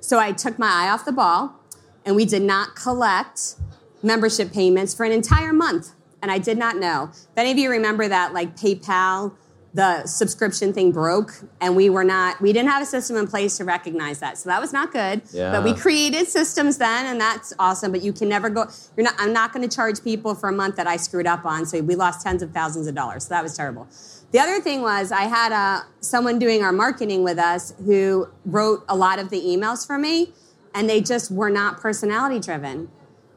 So 0.00 0.18
I 0.18 0.32
took 0.32 0.58
my 0.58 0.68
eye 0.68 0.90
off 0.90 1.06
the 1.06 1.12
ball, 1.12 1.58
and 2.04 2.14
we 2.14 2.26
did 2.26 2.42
not 2.42 2.76
collect 2.76 3.54
membership 4.02 4.52
payments 4.52 4.92
for 4.92 5.04
an 5.04 5.12
entire 5.12 5.54
month. 5.54 5.92
And 6.20 6.30
I 6.30 6.36
did 6.36 6.58
not 6.58 6.76
know. 6.76 7.08
If 7.12 7.38
any 7.38 7.50
of 7.50 7.56
you 7.56 7.70
remember 7.70 8.06
that, 8.06 8.34
like 8.34 8.54
PayPal 8.54 9.34
the 9.74 10.06
subscription 10.06 10.72
thing 10.72 10.92
broke 10.92 11.32
and 11.60 11.74
we 11.74 11.90
were 11.90 12.04
not 12.04 12.40
we 12.40 12.52
didn't 12.52 12.70
have 12.70 12.80
a 12.80 12.86
system 12.86 13.16
in 13.16 13.26
place 13.26 13.56
to 13.56 13.64
recognize 13.64 14.20
that. 14.20 14.38
So 14.38 14.48
that 14.48 14.60
was 14.60 14.72
not 14.72 14.92
good. 14.92 15.22
Yeah. 15.32 15.50
but 15.50 15.64
we 15.64 15.74
created 15.74 16.28
systems 16.28 16.78
then 16.78 17.06
and 17.06 17.20
that's 17.20 17.52
awesome. 17.58 17.90
But 17.90 18.02
you 18.02 18.12
can 18.12 18.28
never 18.28 18.48
go 18.48 18.66
you're 18.96 19.04
not 19.04 19.14
i'm 19.18 19.32
not 19.32 19.52
going 19.52 19.68
to 19.68 19.76
charge 19.76 20.02
people 20.02 20.36
for 20.36 20.48
a 20.48 20.52
month 20.52 20.76
that 20.76 20.86
i 20.86 20.96
screwed 20.96 21.26
up 21.26 21.44
on. 21.44 21.66
So 21.66 21.80
we 21.80 21.96
lost 21.96 22.24
tens 22.24 22.40
of 22.40 22.52
thousands 22.52 22.86
of 22.86 22.94
dollars. 22.94 23.24
So 23.24 23.30
that 23.30 23.42
was 23.42 23.56
terrible. 23.56 23.88
The 24.30 24.38
other 24.38 24.60
thing 24.60 24.80
was 24.80 25.10
i 25.10 25.22
had 25.22 25.50
uh, 25.50 25.82
someone 26.00 26.38
doing 26.38 26.62
our 26.62 26.72
marketing 26.72 27.24
with 27.24 27.38
us 27.38 27.74
who 27.84 28.28
wrote 28.44 28.84
a 28.88 28.96
lot 28.96 29.18
of 29.18 29.30
the 29.30 29.40
emails 29.40 29.84
for 29.84 29.98
me 29.98 30.32
and 30.72 30.88
they 30.88 31.00
just 31.00 31.32
were 31.32 31.50
not 31.50 31.80
personality 31.80 32.38
driven. 32.38 32.90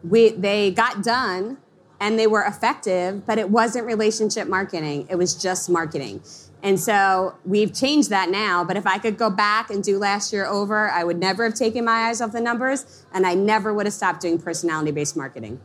We 0.04 0.30
they 0.30 0.70
got 0.70 1.02
done 1.04 1.58
and 2.00 2.18
they 2.18 2.28
were 2.28 2.44
effective, 2.44 3.26
but 3.26 3.38
it 3.38 3.50
wasn't 3.50 3.86
relationship 3.86 4.48
marketing. 4.48 5.08
It 5.10 5.16
was 5.16 5.36
just 5.36 5.70
marketing. 5.70 6.22
And 6.64 6.80
so 6.80 7.36
we've 7.46 7.74
changed 7.74 8.10
that 8.10 8.30
now. 8.30 8.64
But 8.64 8.78
if 8.78 8.88
I 8.88 8.98
could 8.98 9.18
go 9.18 9.30
back 9.30 9.70
and 9.70 9.84
do 9.84 9.98
last 9.98 10.34
year 10.34 10.46
over, 10.46 10.90
I 10.90 11.04
would 11.04 11.18
never 11.18 11.44
have 11.44 11.54
taken 11.54 11.86
my 11.86 12.08
eyes 12.08 12.20
off 12.22 12.32
the 12.32 12.42
numbers 12.42 13.06
and 13.14 13.26
I 13.26 13.36
never 13.36 13.74
would 13.74 13.86
have 13.86 13.94
stopped 13.94 14.22
doing 14.22 14.40
personality 14.40 14.92
based 14.92 15.16
marketing. 15.16 15.60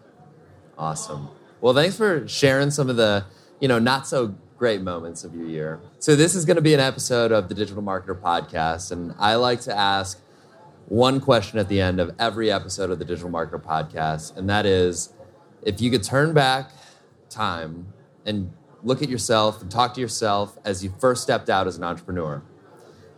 Awesome. 0.77 1.29
Well, 1.61 1.75
thanks 1.75 1.97
for 1.97 2.27
sharing 2.27 2.71
some 2.71 2.91
of 2.91 2.97
the, 2.97 3.25
you 3.61 3.69
know, 3.69 3.79
not 3.79 4.07
so 4.07 4.35
great 4.63 4.83
moments 4.83 5.25
of 5.25 5.35
your 5.35 5.47
year. 5.47 5.81
So 5.99 6.15
this 6.15 6.35
is 6.35 6.45
going 6.45 6.55
to 6.57 6.63
be 6.63 6.73
an 6.73 6.79
episode 6.81 7.33
of 7.33 7.49
the 7.49 7.55
Digital 7.55 7.83
Marketer 7.83 8.15
podcast, 8.15 8.93
and 8.93 9.13
I 9.19 9.35
like 9.35 9.61
to 9.63 9.77
ask 9.77 10.21
one 10.87 11.21
question 11.21 11.59
at 11.59 11.69
the 11.69 11.81
end 11.81 11.99
of 11.99 12.15
every 12.19 12.51
episode 12.51 12.91
of 12.91 13.01
the 13.01 13.05
Digital 13.05 13.29
Marketer 13.29 13.61
podcast, 13.61 14.37
and 14.37 14.49
that 14.49 14.65
is, 14.65 15.13
if 15.63 15.81
you 15.81 15.91
could 15.91 16.03
turn 16.03 16.33
back 16.33 16.71
time 17.31 17.93
and 18.27 18.53
look 18.83 19.03
at 19.03 19.09
yourself 19.09 19.63
and 19.63 19.71
talk 19.71 19.95
to 19.95 20.01
yourself 20.01 20.59
as 20.65 20.83
you 20.83 20.93
first 20.99 21.23
stepped 21.23 21.49
out 21.49 21.67
as 21.67 21.77
an 21.77 21.85
entrepreneur, 21.85 22.43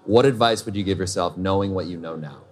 what 0.04 0.26
advice 0.26 0.64
would 0.64 0.76
you 0.76 0.84
give 0.84 0.98
yourself 0.98 1.36
knowing 1.36 1.74
what 1.74 1.86
you 1.86 1.98
know 1.98 2.16
now? 2.16 2.42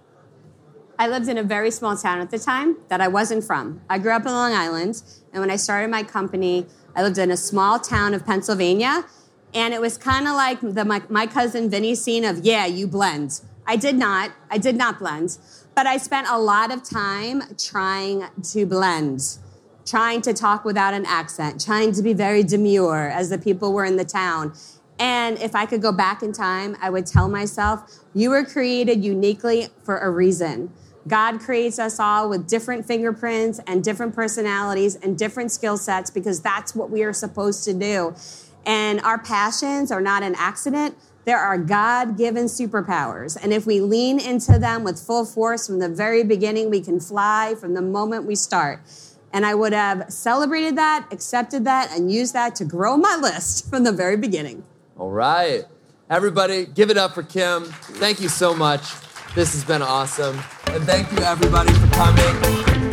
I 0.97 1.07
lived 1.07 1.27
in 1.27 1.37
a 1.37 1.43
very 1.43 1.71
small 1.71 1.97
town 1.97 2.19
at 2.21 2.31
the 2.31 2.39
time 2.39 2.77
that 2.87 3.01
I 3.01 3.07
wasn't 3.07 3.43
from. 3.43 3.81
I 3.89 3.97
grew 3.97 4.11
up 4.11 4.25
in 4.25 4.31
Long 4.31 4.53
Island, 4.53 5.01
and 5.31 5.41
when 5.41 5.49
I 5.49 5.55
started 5.55 5.89
my 5.89 6.03
company, 6.03 6.65
I 6.95 7.01
lived 7.01 7.17
in 7.17 7.31
a 7.31 7.37
small 7.37 7.79
town 7.79 8.13
of 8.13 8.25
Pennsylvania, 8.25 9.05
and 9.53 9.73
it 9.73 9.81
was 9.81 9.97
kind 9.97 10.27
of 10.27 10.33
like 10.33 10.61
the 10.61 10.85
my, 10.85 11.01
my 11.09 11.27
cousin 11.27 11.69
Vinny's 11.69 12.03
scene 12.03 12.23
of 12.23 12.45
"Yeah, 12.45 12.65
you 12.65 12.87
blend." 12.87 13.41
I 13.65 13.75
did 13.75 13.95
not. 13.95 14.31
I 14.51 14.57
did 14.57 14.75
not 14.75 14.99
blend, 14.99 15.37
but 15.75 15.87
I 15.87 15.97
spent 15.97 16.27
a 16.29 16.37
lot 16.37 16.71
of 16.71 16.83
time 16.83 17.43
trying 17.57 18.25
to 18.51 18.65
blend, 18.65 19.37
trying 19.85 20.21
to 20.21 20.33
talk 20.33 20.63
without 20.65 20.93
an 20.93 21.05
accent, 21.05 21.63
trying 21.63 21.91
to 21.93 22.01
be 22.01 22.13
very 22.13 22.43
demure 22.43 23.09
as 23.09 23.29
the 23.29 23.37
people 23.37 23.73
were 23.73 23.85
in 23.85 23.97
the 23.97 24.05
town. 24.05 24.53
And 24.99 25.37
if 25.39 25.55
I 25.55 25.65
could 25.65 25.81
go 25.81 25.91
back 25.91 26.21
in 26.21 26.31
time, 26.31 26.77
I 26.81 26.89
would 26.89 27.05
tell 27.05 27.27
myself, 27.27 27.99
you 28.13 28.29
were 28.29 28.45
created 28.45 29.03
uniquely 29.03 29.67
for 29.83 29.97
a 29.97 30.09
reason. 30.09 30.71
God 31.07 31.39
creates 31.39 31.79
us 31.79 31.99
all 31.99 32.29
with 32.29 32.47
different 32.47 32.85
fingerprints 32.85 33.59
and 33.67 33.83
different 33.83 34.15
personalities 34.15 34.95
and 34.95 35.17
different 35.17 35.51
skill 35.51 35.77
sets 35.77 36.09
because 36.09 36.41
that's 36.41 36.73
what 36.73 36.89
we 36.89 37.03
are 37.03 37.11
supposed 37.11 37.65
to 37.65 37.73
do. 37.73 38.15
And 38.65 39.01
our 39.01 39.19
passions 39.19 39.91
are 39.91 39.99
not 39.99 40.23
an 40.23 40.35
accident. 40.37 40.95
There 41.25 41.37
are 41.37 41.57
God 41.57 42.17
given 42.17 42.45
superpowers. 42.45 43.37
And 43.41 43.51
if 43.51 43.65
we 43.65 43.81
lean 43.81 44.19
into 44.19 44.57
them 44.57 44.83
with 44.83 44.99
full 44.99 45.25
force 45.25 45.67
from 45.67 45.79
the 45.79 45.89
very 45.89 46.23
beginning, 46.23 46.69
we 46.69 46.79
can 46.79 46.99
fly 46.99 47.55
from 47.59 47.73
the 47.73 47.81
moment 47.81 48.25
we 48.25 48.35
start. 48.35 48.79
And 49.33 49.45
I 49.45 49.55
would 49.55 49.73
have 49.73 50.13
celebrated 50.13 50.77
that, 50.77 51.07
accepted 51.11 51.65
that, 51.65 51.91
and 51.91 52.11
used 52.11 52.33
that 52.33 52.55
to 52.55 52.65
grow 52.65 52.95
my 52.95 53.15
list 53.15 53.69
from 53.69 53.83
the 53.83 53.91
very 53.91 54.15
beginning. 54.15 54.63
All 54.97 55.11
right. 55.11 55.65
Everybody, 56.09 56.65
give 56.65 56.91
it 56.91 56.97
up 56.97 57.15
for 57.15 57.23
Kim. 57.23 57.65
Thank 57.65 58.21
you 58.21 58.29
so 58.29 58.53
much. 58.53 58.93
This 59.33 59.53
has 59.53 59.63
been 59.63 59.81
awesome. 59.81 60.39
And 60.67 60.83
thank 60.83 61.11
you, 61.11 61.19
everybody, 61.19 61.73
for 61.73 61.87
coming. 61.87 62.92